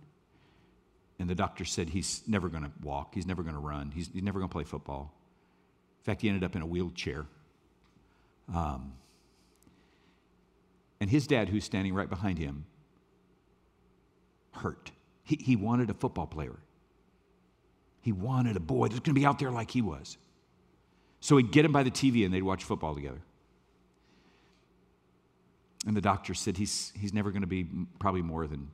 and 1.18 1.28
the 1.28 1.34
doctor 1.34 1.64
said 1.64 1.88
he's 1.90 2.22
never 2.26 2.48
going 2.48 2.64
to 2.64 2.70
walk, 2.82 3.14
he's 3.14 3.26
never 3.26 3.42
going 3.42 3.54
to 3.54 3.60
run, 3.60 3.90
he's, 3.90 4.08
he's 4.12 4.22
never 4.22 4.38
going 4.38 4.48
to 4.48 4.52
play 4.52 4.64
football. 4.64 5.14
In 6.00 6.04
fact, 6.04 6.22
he 6.22 6.28
ended 6.28 6.44
up 6.44 6.54
in 6.56 6.62
a 6.62 6.66
wheelchair. 6.66 7.26
Um, 8.54 8.92
and 11.00 11.10
his 11.10 11.26
dad, 11.26 11.48
who's 11.48 11.64
standing 11.64 11.94
right 11.94 12.08
behind 12.08 12.38
him, 12.38 12.64
hurt. 14.52 14.90
He, 15.22 15.36
he 15.36 15.56
wanted 15.56 15.90
a 15.90 15.94
football 15.94 16.26
player. 16.26 16.56
He 18.00 18.12
wanted 18.12 18.56
a 18.56 18.60
boy 18.60 18.88
that's 18.88 19.00
going 19.00 19.14
to 19.14 19.20
be 19.20 19.26
out 19.26 19.38
there 19.38 19.50
like 19.50 19.70
he 19.70 19.82
was. 19.82 20.16
So 21.20 21.36
he'd 21.36 21.50
get 21.50 21.64
him 21.64 21.72
by 21.72 21.82
the 21.82 21.90
TV 21.90 22.24
and 22.24 22.32
they'd 22.32 22.42
watch 22.42 22.64
football 22.64 22.94
together. 22.94 23.20
And 25.86 25.96
the 25.96 26.00
doctor 26.00 26.34
said 26.34 26.56
he's, 26.56 26.92
he's 26.98 27.12
never 27.12 27.30
going 27.30 27.42
to 27.42 27.48
be 27.48 27.66
probably 27.98 28.22
more 28.22 28.46
than 28.46 28.70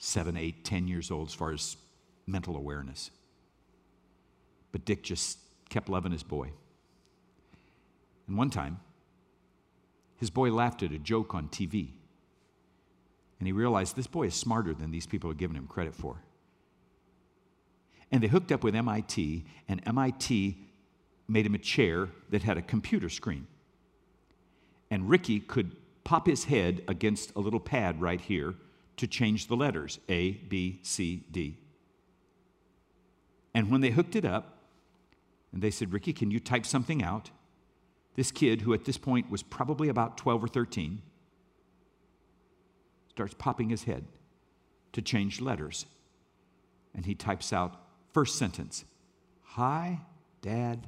seven, 0.00 0.36
eight, 0.36 0.64
ten 0.64 0.88
years 0.88 1.10
old 1.10 1.28
as 1.28 1.34
far 1.34 1.52
as 1.52 1.76
mental 2.26 2.56
awareness. 2.56 3.10
But 4.72 4.84
Dick 4.84 5.02
just 5.02 5.38
kept 5.68 5.88
loving 5.88 6.10
his 6.10 6.22
boy. 6.22 6.50
And 8.26 8.36
one 8.36 8.50
time, 8.50 8.80
his 10.16 10.30
boy 10.30 10.52
laughed 10.52 10.82
at 10.82 10.92
a 10.92 10.98
joke 10.98 11.34
on 11.34 11.48
TV. 11.48 11.90
And 13.38 13.46
he 13.46 13.52
realized 13.52 13.94
this 13.94 14.06
boy 14.06 14.24
is 14.24 14.34
smarter 14.34 14.72
than 14.72 14.90
these 14.90 15.06
people 15.06 15.30
are 15.30 15.34
giving 15.34 15.56
him 15.56 15.66
credit 15.66 15.94
for. 15.94 16.22
And 18.10 18.22
they 18.22 18.28
hooked 18.28 18.50
up 18.52 18.64
with 18.64 18.74
MIT, 18.74 19.44
and 19.68 19.82
MIT 19.86 20.58
made 21.28 21.46
him 21.46 21.54
a 21.54 21.58
chair 21.58 22.08
that 22.30 22.42
had 22.42 22.56
a 22.56 22.62
computer 22.62 23.08
screen. 23.08 23.46
And 24.90 25.08
Ricky 25.08 25.40
could 25.40 25.76
pop 26.04 26.26
his 26.26 26.44
head 26.44 26.82
against 26.88 27.34
a 27.36 27.40
little 27.40 27.60
pad 27.60 28.00
right 28.00 28.20
here 28.20 28.54
to 29.00 29.06
change 29.06 29.48
the 29.48 29.56
letters 29.56 29.98
A, 30.08 30.32
B, 30.32 30.80
C, 30.82 31.24
D. 31.30 31.58
And 33.54 33.70
when 33.70 33.80
they 33.80 33.90
hooked 33.90 34.14
it 34.14 34.24
up, 34.24 34.58
and 35.52 35.60
they 35.60 35.70
said, 35.70 35.92
Ricky, 35.92 36.12
can 36.12 36.30
you 36.30 36.38
type 36.38 36.64
something 36.64 37.02
out? 37.02 37.30
This 38.14 38.30
kid, 38.30 38.60
who 38.62 38.72
at 38.72 38.84
this 38.84 38.96
point 38.96 39.30
was 39.30 39.42
probably 39.42 39.88
about 39.88 40.16
12 40.16 40.44
or 40.44 40.48
13, 40.48 41.02
starts 43.08 43.34
popping 43.36 43.70
his 43.70 43.84
head 43.84 44.04
to 44.92 45.02
change 45.02 45.40
letters. 45.40 45.86
And 46.94 47.04
he 47.04 47.14
types 47.14 47.52
out 47.52 47.80
first 48.12 48.38
sentence 48.38 48.84
Hi, 49.42 50.00
Dad 50.42 50.86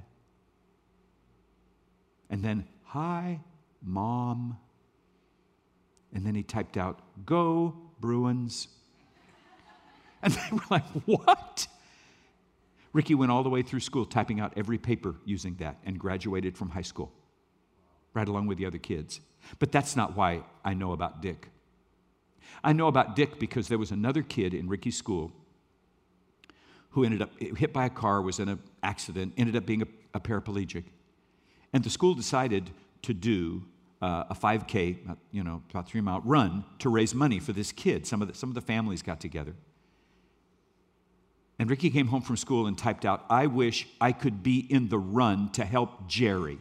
and 2.33 2.43
then, 2.43 2.67
Hi, 2.85 3.41
Mom. 3.83 4.57
And 6.15 6.27
then 6.27 6.35
he 6.35 6.43
typed 6.43 6.79
out, 6.79 7.01
Go, 7.27 7.77
Bruins. 8.03 8.69
And 10.25 10.35
they 10.35 10.49
were 10.53 10.63
like, 10.71 10.85
What? 11.05 11.67
Ricky 12.93 13.15
went 13.15 13.33
all 13.33 13.43
the 13.43 13.49
way 13.49 13.63
through 13.63 13.81
school 13.81 14.05
typing 14.05 14.39
out 14.39 14.53
every 14.57 14.79
paper 14.79 15.17
using 15.25 15.57
that 15.57 15.79
and 15.85 15.99
graduated 15.99 16.57
from 16.57 16.71
high 16.71 16.83
school, 16.83 17.11
right 18.15 18.29
along 18.29 18.47
with 18.47 18.59
the 18.59 18.67
other 18.67 18.79
kids. 18.79 19.21
But 19.59 19.73
that's 19.73 19.97
not 19.97 20.15
why 20.15 20.43
I 20.65 20.75
know 20.75 20.93
about 20.93 21.23
Dick. 21.23 21.49
I 22.63 22.73
know 22.73 22.87
about 22.87 23.17
Dick 23.17 23.39
because 23.39 23.69
there 23.69 23.79
was 23.79 23.91
another 23.91 24.23
kid 24.23 24.55
in 24.55 24.69
Ricky's 24.69 24.97
school 24.97 25.33
who 26.91 27.05
ended 27.05 27.23
up 27.23 27.31
hit 27.41 27.73
by 27.73 27.87
a 27.87 27.91
car, 27.91 28.21
was 28.21 28.39
in 28.39 28.49
an 28.49 28.61
accident, 28.83 29.33
ended 29.37 29.57
up 29.57 29.65
being 29.65 29.83
a, 29.83 29.87
a 30.15 30.21
paraplegic. 30.21 30.85
And 31.73 31.83
the 31.83 31.91
school 31.91 32.15
decided 32.15 32.71
to 33.03 33.15
do 33.15 33.65
uh, 34.03 34.25
a 34.31 34.35
5K, 34.35 35.17
you 35.31 35.45
know, 35.45 35.63
about 35.71 35.89
three 35.89 36.01
mile 36.01 36.21
run 36.25 36.65
to 36.81 36.89
raise 36.89 37.15
money 37.15 37.39
for 37.39 37.53
this 37.53 37.71
kid. 37.71 38.07
Some 38.07 38.21
of 38.21 38.29
the, 38.29 38.35
some 38.35 38.51
of 38.51 38.55
the 38.57 38.61
families 38.61 39.01
got 39.01 39.21
together. 39.21 39.55
And 41.59 41.71
Ricky 41.71 41.89
came 41.91 42.09
home 42.09 42.23
from 42.23 42.37
school 42.37 42.67
and 42.67 42.77
typed 42.77 43.05
out, 43.05 43.25
I 43.31 43.47
wish 43.47 43.87
I 44.01 44.11
could 44.11 44.43
be 44.43 44.59
in 44.59 44.89
the 44.89 44.99
run 44.99 45.51
to 45.53 45.65
help 45.65 46.09
Jerry. 46.09 46.59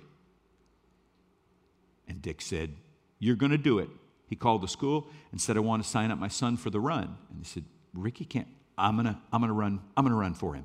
And 2.07 2.21
Dick 2.21 2.41
said, 2.41 2.75
You're 3.17 3.35
going 3.35 3.51
to 3.51 3.57
do 3.57 3.79
it. 3.79 3.89
He 4.27 4.35
called 4.35 4.61
the 4.61 4.67
school 4.67 5.07
and 5.31 5.41
said, 5.41 5.57
I 5.57 5.61
want 5.61 5.83
to 5.83 5.89
sign 5.89 6.11
up 6.11 6.19
my 6.19 6.27
son 6.27 6.57
for 6.57 6.69
the 6.69 6.79
run. 6.79 7.17
And 7.29 7.39
he 7.39 7.45
said, 7.45 7.65
Ricky 7.93 8.23
can't, 8.23 8.47
I'm 8.77 8.95
going 8.95 9.07
to, 9.07 9.17
I'm 9.33 9.41
going 9.41 9.49
to 9.49 9.53
run, 9.53 9.81
I'm 9.97 10.03
going 10.03 10.13
to 10.13 10.19
run 10.19 10.35
for 10.35 10.53
him. 10.53 10.63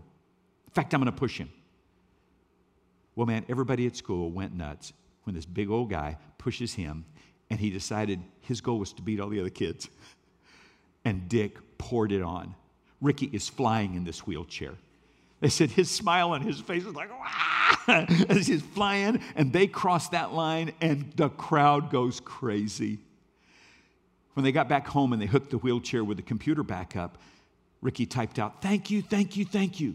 In 0.67 0.73
fact, 0.73 0.93
I'm 0.93 1.01
going 1.01 1.13
to 1.13 1.19
push 1.19 1.39
him. 1.39 1.49
Well, 3.15 3.27
man, 3.27 3.47
everybody 3.49 3.87
at 3.87 3.97
school 3.97 4.31
went 4.31 4.55
nuts 4.55 4.93
when 5.27 5.35
this 5.35 5.45
big 5.45 5.69
old 5.69 5.91
guy 5.91 6.17
pushes 6.39 6.73
him, 6.73 7.05
and 7.51 7.59
he 7.59 7.69
decided 7.69 8.21
his 8.41 8.61
goal 8.61 8.79
was 8.79 8.93
to 8.93 9.03
beat 9.03 9.21
all 9.21 9.29
the 9.29 9.41
other 9.41 9.51
kids. 9.51 9.89
And 11.05 11.29
Dick 11.29 11.59
poured 11.79 12.11
it 12.11 12.21
on. 12.21 12.57
Ricky 13.01 13.31
is 13.33 13.49
flying 13.49 13.95
in 13.95 14.03
this 14.03 14.27
wheelchair. 14.27 14.73
They 15.39 15.49
said 15.49 15.71
his 15.71 15.89
smile 15.89 16.33
on 16.33 16.41
his 16.41 16.59
face 16.59 16.83
was 16.83 16.97
like, 16.97 17.11
as 18.29 18.49
he's 18.49 18.63
flying, 18.63 19.21
and 19.37 19.53
they 19.53 19.69
cross 19.69 20.09
that 20.09 20.33
line, 20.33 20.73
and 20.81 21.13
the 21.15 21.29
crowd 21.29 21.91
goes 21.91 22.19
crazy. 22.19 22.99
When 24.35 24.43
they 24.43 24.51
got 24.51 24.69
back 24.69 24.89
home 24.89 25.13
and 25.13 25.23
they 25.23 25.27
hooked 25.27 25.51
the 25.51 25.59
wheelchair 25.59 26.03
with 26.03 26.17
the 26.17 26.25
computer 26.25 26.65
back 26.65 26.97
up, 26.97 27.19
Ricky 27.81 28.05
typed 28.05 28.41
out, 28.41 28.61
Thank 28.61 28.91
you, 28.91 29.01
thank 29.01 29.37
you, 29.37 29.45
thank 29.45 29.79
you. 29.79 29.95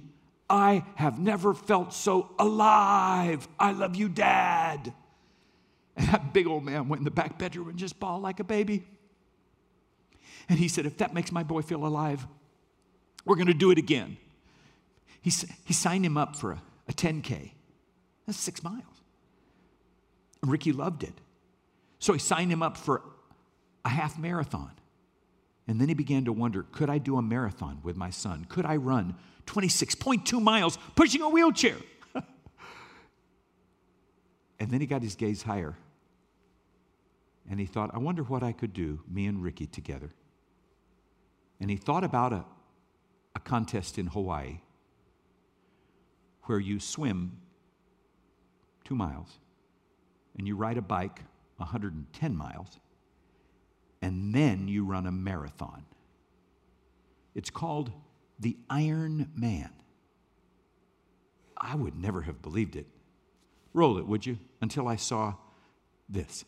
I 0.50 0.86
have 0.96 1.20
never 1.20 1.54
felt 1.54 1.94
so 1.94 2.30
alive. 2.40 3.48
I 3.60 3.72
love 3.74 3.98
you, 3.98 4.10
Dad. 4.10 4.94
And 5.98 6.08
that 6.08 6.34
big 6.34 6.48
old 6.48 6.64
man 6.64 6.88
went 6.88 7.02
in 7.02 7.04
the 7.04 7.12
back 7.12 7.38
bedroom 7.38 7.70
and 7.70 7.78
just 7.78 8.00
bawled 8.00 8.24
like 8.24 8.40
a 8.40 8.44
baby. 8.44 8.86
And 10.48 10.58
he 10.58 10.68
said, 10.68 10.86
If 10.86 10.98
that 10.98 11.14
makes 11.14 11.32
my 11.32 11.44
boy 11.44 11.62
feel 11.62 11.86
alive, 11.86 12.26
we're 13.26 13.36
going 13.36 13.48
to 13.48 13.54
do 13.54 13.72
it 13.72 13.78
again. 13.78 14.18
He, 15.22 15.32
he 15.66 15.74
signed 15.74 16.06
him 16.06 16.18
up 16.18 16.36
for 16.36 16.54
a, 16.54 16.62
a 16.88 16.94
10K. 16.94 17.52
That's 18.26 18.40
six 18.40 18.64
miles. 18.64 18.84
And 20.42 20.52
Ricky 20.52 20.72
loved 20.72 21.04
it. 21.04 21.14
So 22.00 22.14
he 22.14 22.20
signed 22.20 22.52
him 22.52 22.64
up 22.64 22.78
for 22.78 23.02
a 23.86 23.90
half 23.90 24.18
marathon. 24.18 24.72
And 25.68 25.80
then 25.80 25.88
he 25.88 25.94
began 25.94 26.26
to 26.26 26.34
wonder 26.34 26.64
could 26.72 26.90
I 26.90 26.98
do 26.98 27.18
a 27.18 27.22
marathon 27.22 27.80
with 27.84 27.96
my 27.96 28.10
son? 28.10 28.46
Could 28.50 28.66
I 28.66 28.78
run 28.78 29.16
26.2 29.46 30.42
miles 30.42 30.78
pushing 30.96 31.22
a 31.22 31.30
wheelchair? 31.30 31.76
And 34.62 34.70
then 34.70 34.80
he 34.80 34.86
got 34.86 35.02
his 35.02 35.16
gaze 35.16 35.42
higher. 35.42 35.76
And 37.50 37.60
he 37.60 37.66
thought, 37.66 37.90
I 37.96 37.98
wonder 37.98 38.22
what 38.22 38.44
I 38.44 38.52
could 38.52 38.74
do, 38.74 39.02
me 39.12 39.26
and 39.26 39.42
Ricky 39.42 39.66
together. 39.66 40.12
And 41.60 41.72
he 41.72 41.78
thought 41.78 42.04
about 42.04 42.32
a, 42.32 42.46
a 43.36 43.40
contest 43.40 43.98
in 43.98 44.06
Hawaii 44.06 44.60
where 46.44 46.60
you 46.60 46.80
swim 46.80 47.40
two 48.84 48.94
miles 48.94 49.40
and 50.38 50.48
you 50.48 50.56
ride 50.56 50.78
a 50.78 50.84
bike 50.84 51.22
110 51.58 52.36
miles, 52.36 52.78
and 54.04 54.34
then 54.34 54.68
you 54.68 54.86
run 54.86 55.08
a 55.08 55.12
marathon. 55.12 55.86
It's 57.34 57.50
called 57.50 57.92
the 58.40 58.56
Iron 58.70 59.32
Man. 59.36 59.72
I 61.58 61.74
would 61.74 61.96
never 61.96 62.22
have 62.22 62.44
believed 62.44 62.76
it. 62.76 62.86
Roll 63.74 63.98
it, 63.98 64.08
would 64.08 64.26
you? 64.26 64.38
Until 64.62 64.88
I 64.88 64.96
saw 64.96 65.36
this. 66.10 66.46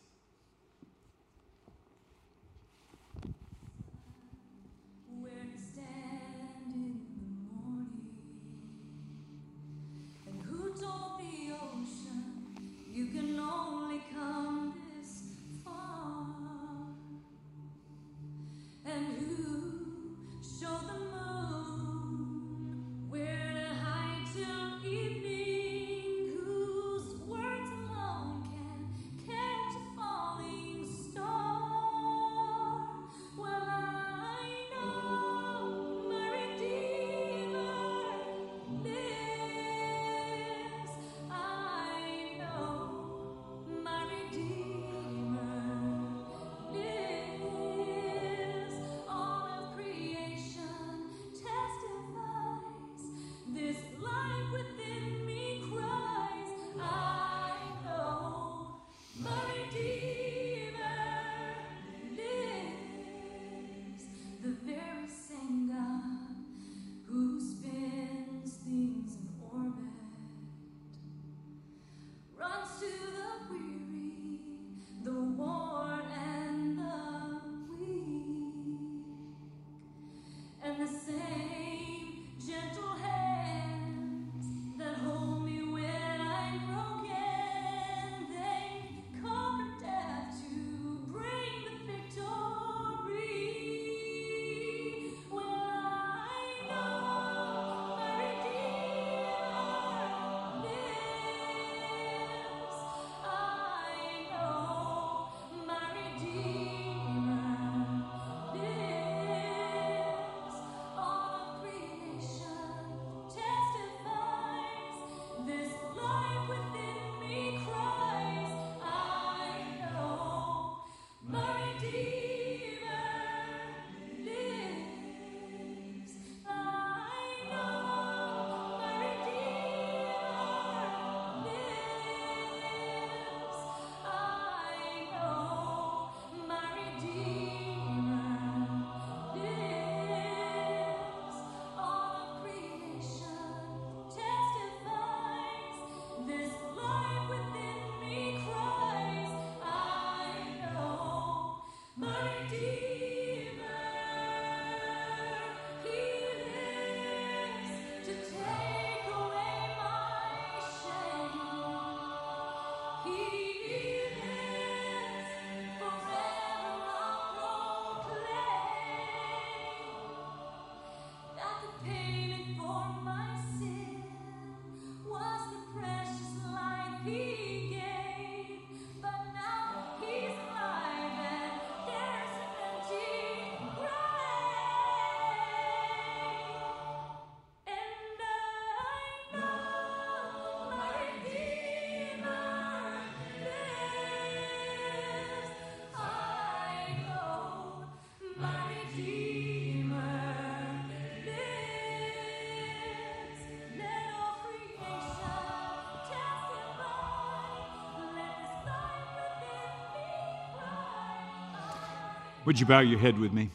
Would 212.44 212.60
you 212.60 212.66
bow 212.66 212.80
your 212.80 212.98
head 212.98 213.18
with 213.18 213.32
me? 213.32 213.50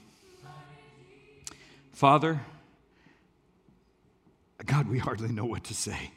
Father, 1.91 2.39
God, 4.65 4.87
we 4.87 4.97
hardly 4.97 5.29
know 5.29 5.45
what 5.45 5.65
to 5.65 5.73
say. 5.73 6.11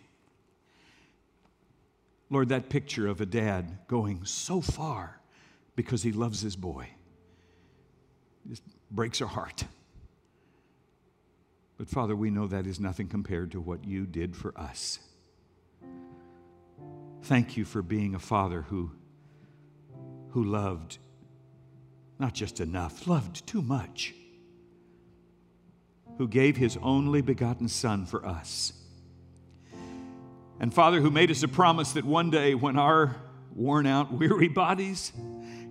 Lord, 2.30 2.48
that 2.48 2.70
picture 2.70 3.06
of 3.08 3.20
a 3.20 3.26
dad 3.26 3.78
going 3.88 4.24
so 4.24 4.60
far 4.60 5.20
because 5.76 6.02
he 6.02 6.12
loves 6.12 6.40
his 6.40 6.56
boy 6.56 6.88
just 8.48 8.62
breaks 8.90 9.20
our 9.20 9.28
heart. 9.28 9.64
But 11.78 11.88
Father, 11.88 12.14
we 12.16 12.30
know 12.30 12.46
that 12.46 12.66
is 12.66 12.80
nothing 12.80 13.08
compared 13.08 13.52
to 13.52 13.60
what 13.60 13.84
you 13.84 14.06
did 14.06 14.36
for 14.36 14.56
us. 14.58 14.98
Thank 17.22 17.56
you 17.56 17.64
for 17.64 17.82
being 17.82 18.14
a 18.14 18.18
father 18.18 18.62
who, 18.62 18.90
who 20.30 20.44
loved 20.44 20.98
not 22.22 22.34
just 22.34 22.60
enough, 22.60 23.08
loved 23.08 23.44
too 23.48 23.60
much, 23.60 24.14
who 26.18 26.28
gave 26.28 26.56
his 26.56 26.78
only 26.80 27.20
begotten 27.20 27.66
Son 27.66 28.06
for 28.06 28.24
us. 28.24 28.72
And 30.60 30.72
Father, 30.72 31.00
who 31.00 31.10
made 31.10 31.32
us 31.32 31.42
a 31.42 31.48
promise 31.48 31.92
that 31.94 32.04
one 32.04 32.30
day 32.30 32.54
when 32.54 32.78
our 32.78 33.16
worn 33.56 33.86
out, 33.86 34.12
weary 34.12 34.46
bodies 34.46 35.12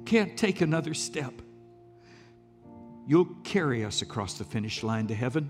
can't 0.06 0.38
take 0.38 0.60
another 0.60 0.94
step, 0.94 1.34
you'll 3.08 3.34
carry 3.46 3.86
us 3.86 4.02
across 4.02 4.34
the 4.34 4.44
finish 4.44 4.84
line 4.84 5.08
to 5.08 5.16
heaven, 5.16 5.50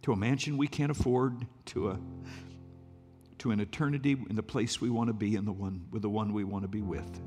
to 0.00 0.12
a 0.12 0.16
mansion 0.16 0.56
we 0.56 0.66
can't 0.66 0.90
afford, 0.90 1.46
to 1.66 1.90
a 1.90 2.00
to 3.36 3.52
an 3.52 3.60
eternity 3.60 4.16
in 4.28 4.34
the 4.34 4.42
place 4.42 4.80
we 4.80 4.90
want 4.90 5.06
to 5.08 5.14
be 5.14 5.36
and 5.36 5.46
the 5.46 5.52
one 5.52 5.86
with 5.92 6.02
the 6.02 6.08
one 6.08 6.32
we 6.32 6.42
want 6.42 6.64
to 6.64 6.68
be 6.68 6.82
with. 6.82 7.20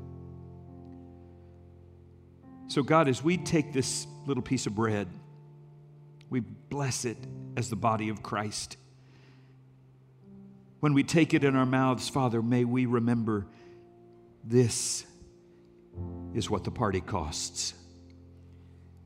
So, 2.72 2.82
God, 2.82 3.06
as 3.06 3.22
we 3.22 3.36
take 3.36 3.74
this 3.74 4.06
little 4.24 4.42
piece 4.42 4.64
of 4.64 4.74
bread, 4.74 5.06
we 6.30 6.40
bless 6.40 7.04
it 7.04 7.18
as 7.54 7.68
the 7.68 7.76
body 7.76 8.08
of 8.08 8.22
Christ. 8.22 8.78
When 10.80 10.94
we 10.94 11.02
take 11.02 11.34
it 11.34 11.44
in 11.44 11.54
our 11.54 11.66
mouths, 11.66 12.08
Father, 12.08 12.40
may 12.40 12.64
we 12.64 12.86
remember 12.86 13.46
This 14.42 15.04
is 16.32 16.48
what 16.48 16.64
the 16.64 16.70
party 16.70 17.02
costs 17.02 17.74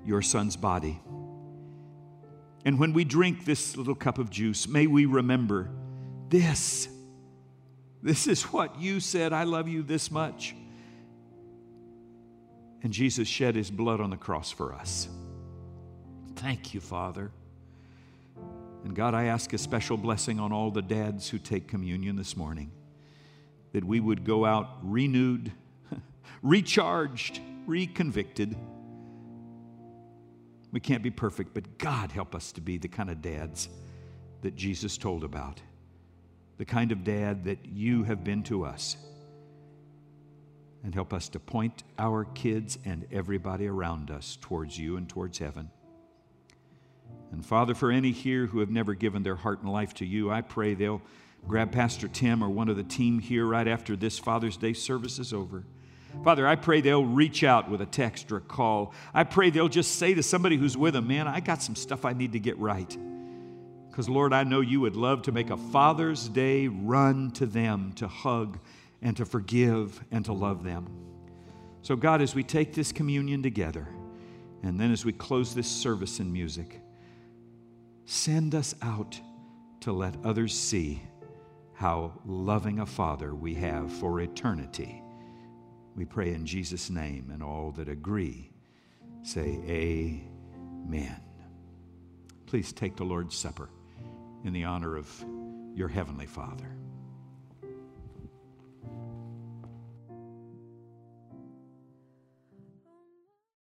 your 0.05 0.23
son's 0.23 0.55
body. 0.57 1.01
And 2.65 2.79
when 2.79 2.93
we 2.93 3.03
drink 3.03 3.45
this 3.45 3.77
little 3.77 3.97
cup 3.97 4.19
of 4.19 4.31
juice, 4.31 4.69
may 4.69 4.87
we 4.87 5.07
remember 5.07 5.71
this. 6.29 6.89
This 8.01 8.29
is 8.29 8.45
what 8.45 8.81
you 8.81 9.01
said, 9.01 9.33
I 9.33 9.43
love 9.43 9.67
you 9.67 9.83
this 9.83 10.13
much. 10.13 10.55
And 12.83 12.93
Jesus 12.93 13.27
shed 13.27 13.55
his 13.55 13.71
blood 13.71 14.01
on 14.01 14.11
the 14.11 14.17
cross 14.17 14.51
for 14.51 14.75
us. 14.75 15.09
Thank 16.37 16.75
you, 16.75 16.81
Father. 16.81 17.31
And 18.85 18.95
God, 18.95 19.15
I 19.15 19.25
ask 19.25 19.53
a 19.53 19.59
special 19.59 19.97
blessing 19.97 20.39
on 20.39 20.53
all 20.53 20.71
the 20.71 20.83
dads 20.83 21.29
who 21.29 21.39
take 21.39 21.67
communion 21.67 22.15
this 22.15 22.37
morning, 22.37 22.71
that 23.73 23.83
we 23.83 23.99
would 23.99 24.25
go 24.25 24.45
out 24.45 24.69
renewed, 24.83 25.51
recharged, 26.43 27.41
reconvicted. 27.67 28.57
We 30.71 30.79
can't 30.79 31.03
be 31.03 31.11
perfect, 31.11 31.53
but 31.53 31.79
God 31.79 32.13
help 32.13 32.35
us 32.35 32.53
to 32.53 32.61
be 32.61 32.79
the 32.79 32.87
kind 32.87 33.11
of 33.11 33.21
dads 33.21 33.69
that 34.43 34.55
Jesus 34.55 34.97
told 34.97 35.25
about, 35.25 35.61
the 36.59 36.65
kind 36.65 36.93
of 36.93 37.03
dad 37.03 37.45
that 37.47 37.59
you 37.67 38.05
have 38.05 38.23
been 38.23 38.45
to 38.45 38.65
us. 38.65 38.97
And 40.85 40.95
help 40.95 41.13
us 41.13 41.29
to 41.31 41.41
point 41.41 41.83
our 41.99 42.25
kids 42.25 42.79
and 42.85 43.07
everybody 43.11 43.67
around 43.67 44.11
us 44.11 44.39
towards 44.41 44.79
you 44.79 44.97
and 44.97 45.09
towards 45.09 45.39
heaven. 45.39 45.71
And 47.33 47.45
Father, 47.45 47.75
for 47.75 47.91
any 47.91 48.13
here 48.13 48.47
who 48.47 48.61
have 48.61 48.71
never 48.71 48.95
given 48.95 49.23
their 49.23 49.37
heart 49.37 49.63
and 49.63 49.73
life 49.73 49.95
to 49.95 50.07
you, 50.07 50.31
I 50.31 50.43
pray 50.43 50.75
they'll 50.75 51.03
grab 51.47 51.73
Pastor 51.73 52.09
Tim 52.09 52.43
or 52.43 52.49
one 52.49 52.69
of 52.69 52.77
the 52.77 52.85
team 52.85 53.19
here 53.19 53.45
right 53.45 53.67
after 53.67 53.97
this 53.97 54.19
Father's 54.19 54.57
Day 54.57 54.73
service 54.73 55.19
is 55.19 55.33
over. 55.33 55.65
Father, 56.25 56.47
I 56.47 56.57
pray 56.57 56.81
they'll 56.81 57.05
reach 57.05 57.45
out 57.45 57.71
with 57.71 57.81
a 57.81 57.87
text 57.87 58.33
or 58.33 58.39
a 58.39 58.41
call. 58.41 58.95
I 59.13 59.25
pray 59.25 59.51
they'll 59.51 59.69
just 59.69 59.97
say 59.97 60.15
to 60.15 60.23
somebody 60.23 60.57
who's 60.57 60.77
with 60.77 60.95
them, 60.95 61.09
Man, 61.09 61.29
I 61.29 61.41
got 61.41 61.63
some 61.63 61.77
stuff 61.77 62.05
I 62.05 62.13
need 62.13 62.33
to 62.33 62.41
get 62.41 62.59
right. 62.59 62.97
Because, 63.89 64.09
Lord, 64.09 64.33
I 64.33 64.45
know 64.45 64.61
you 64.61 64.81
would 64.81 64.97
love 64.97 65.23
to 65.23 65.33
make 65.33 65.51
a 65.51 65.57
Father's 65.57 66.29
Day 66.29 66.69
run 66.69 67.31
to 67.33 67.47
them 67.47 67.93
to 67.97 68.09
hug 68.09 68.59
and 69.03 69.17
to 69.17 69.25
forgive 69.25 70.03
and 70.11 70.25
to 70.25 70.33
love 70.33 70.65
them. 70.65 70.89
So, 71.83 71.97
God, 71.97 72.21
as 72.21 72.35
we 72.35 72.43
take 72.43 72.75
this 72.75 72.93
communion 72.93 73.43
together, 73.43 73.89
and 74.63 74.81
then 74.81 74.91
as 74.91 75.05
we 75.05 75.13
close 75.13 75.55
this 75.55 75.69
service 75.69 76.19
in 76.19 76.33
music, 76.33 76.81
Send 78.07 78.55
us 78.55 78.75
out 78.83 79.21
to 79.81 79.93
let 79.93 80.15
others 80.25 80.57
see 80.57 81.03
how 81.75 82.13
loving 82.25 82.79
a 82.79 82.87
Father 82.87 83.35
we 83.35 83.53
have 83.55 83.93
for 83.93 84.21
eternity. 84.21 85.03
We 85.97 86.05
pray 86.05 86.33
in 86.33 86.47
Jesus' 86.47 86.89
name, 86.89 87.31
and 87.33 87.43
all 87.43 87.73
that 87.73 87.89
agree 87.89 88.53
say, 89.23 89.59
Amen. 89.69 91.21
Please 92.47 92.73
take 92.73 92.95
the 92.95 93.05
Lord's 93.05 93.37
Supper 93.37 93.71
in 94.45 94.53
the 94.53 94.65
honor 94.65 94.97
of 94.97 95.13
your 95.75 95.89
Heavenly 95.89 96.27
Father. 96.27 96.71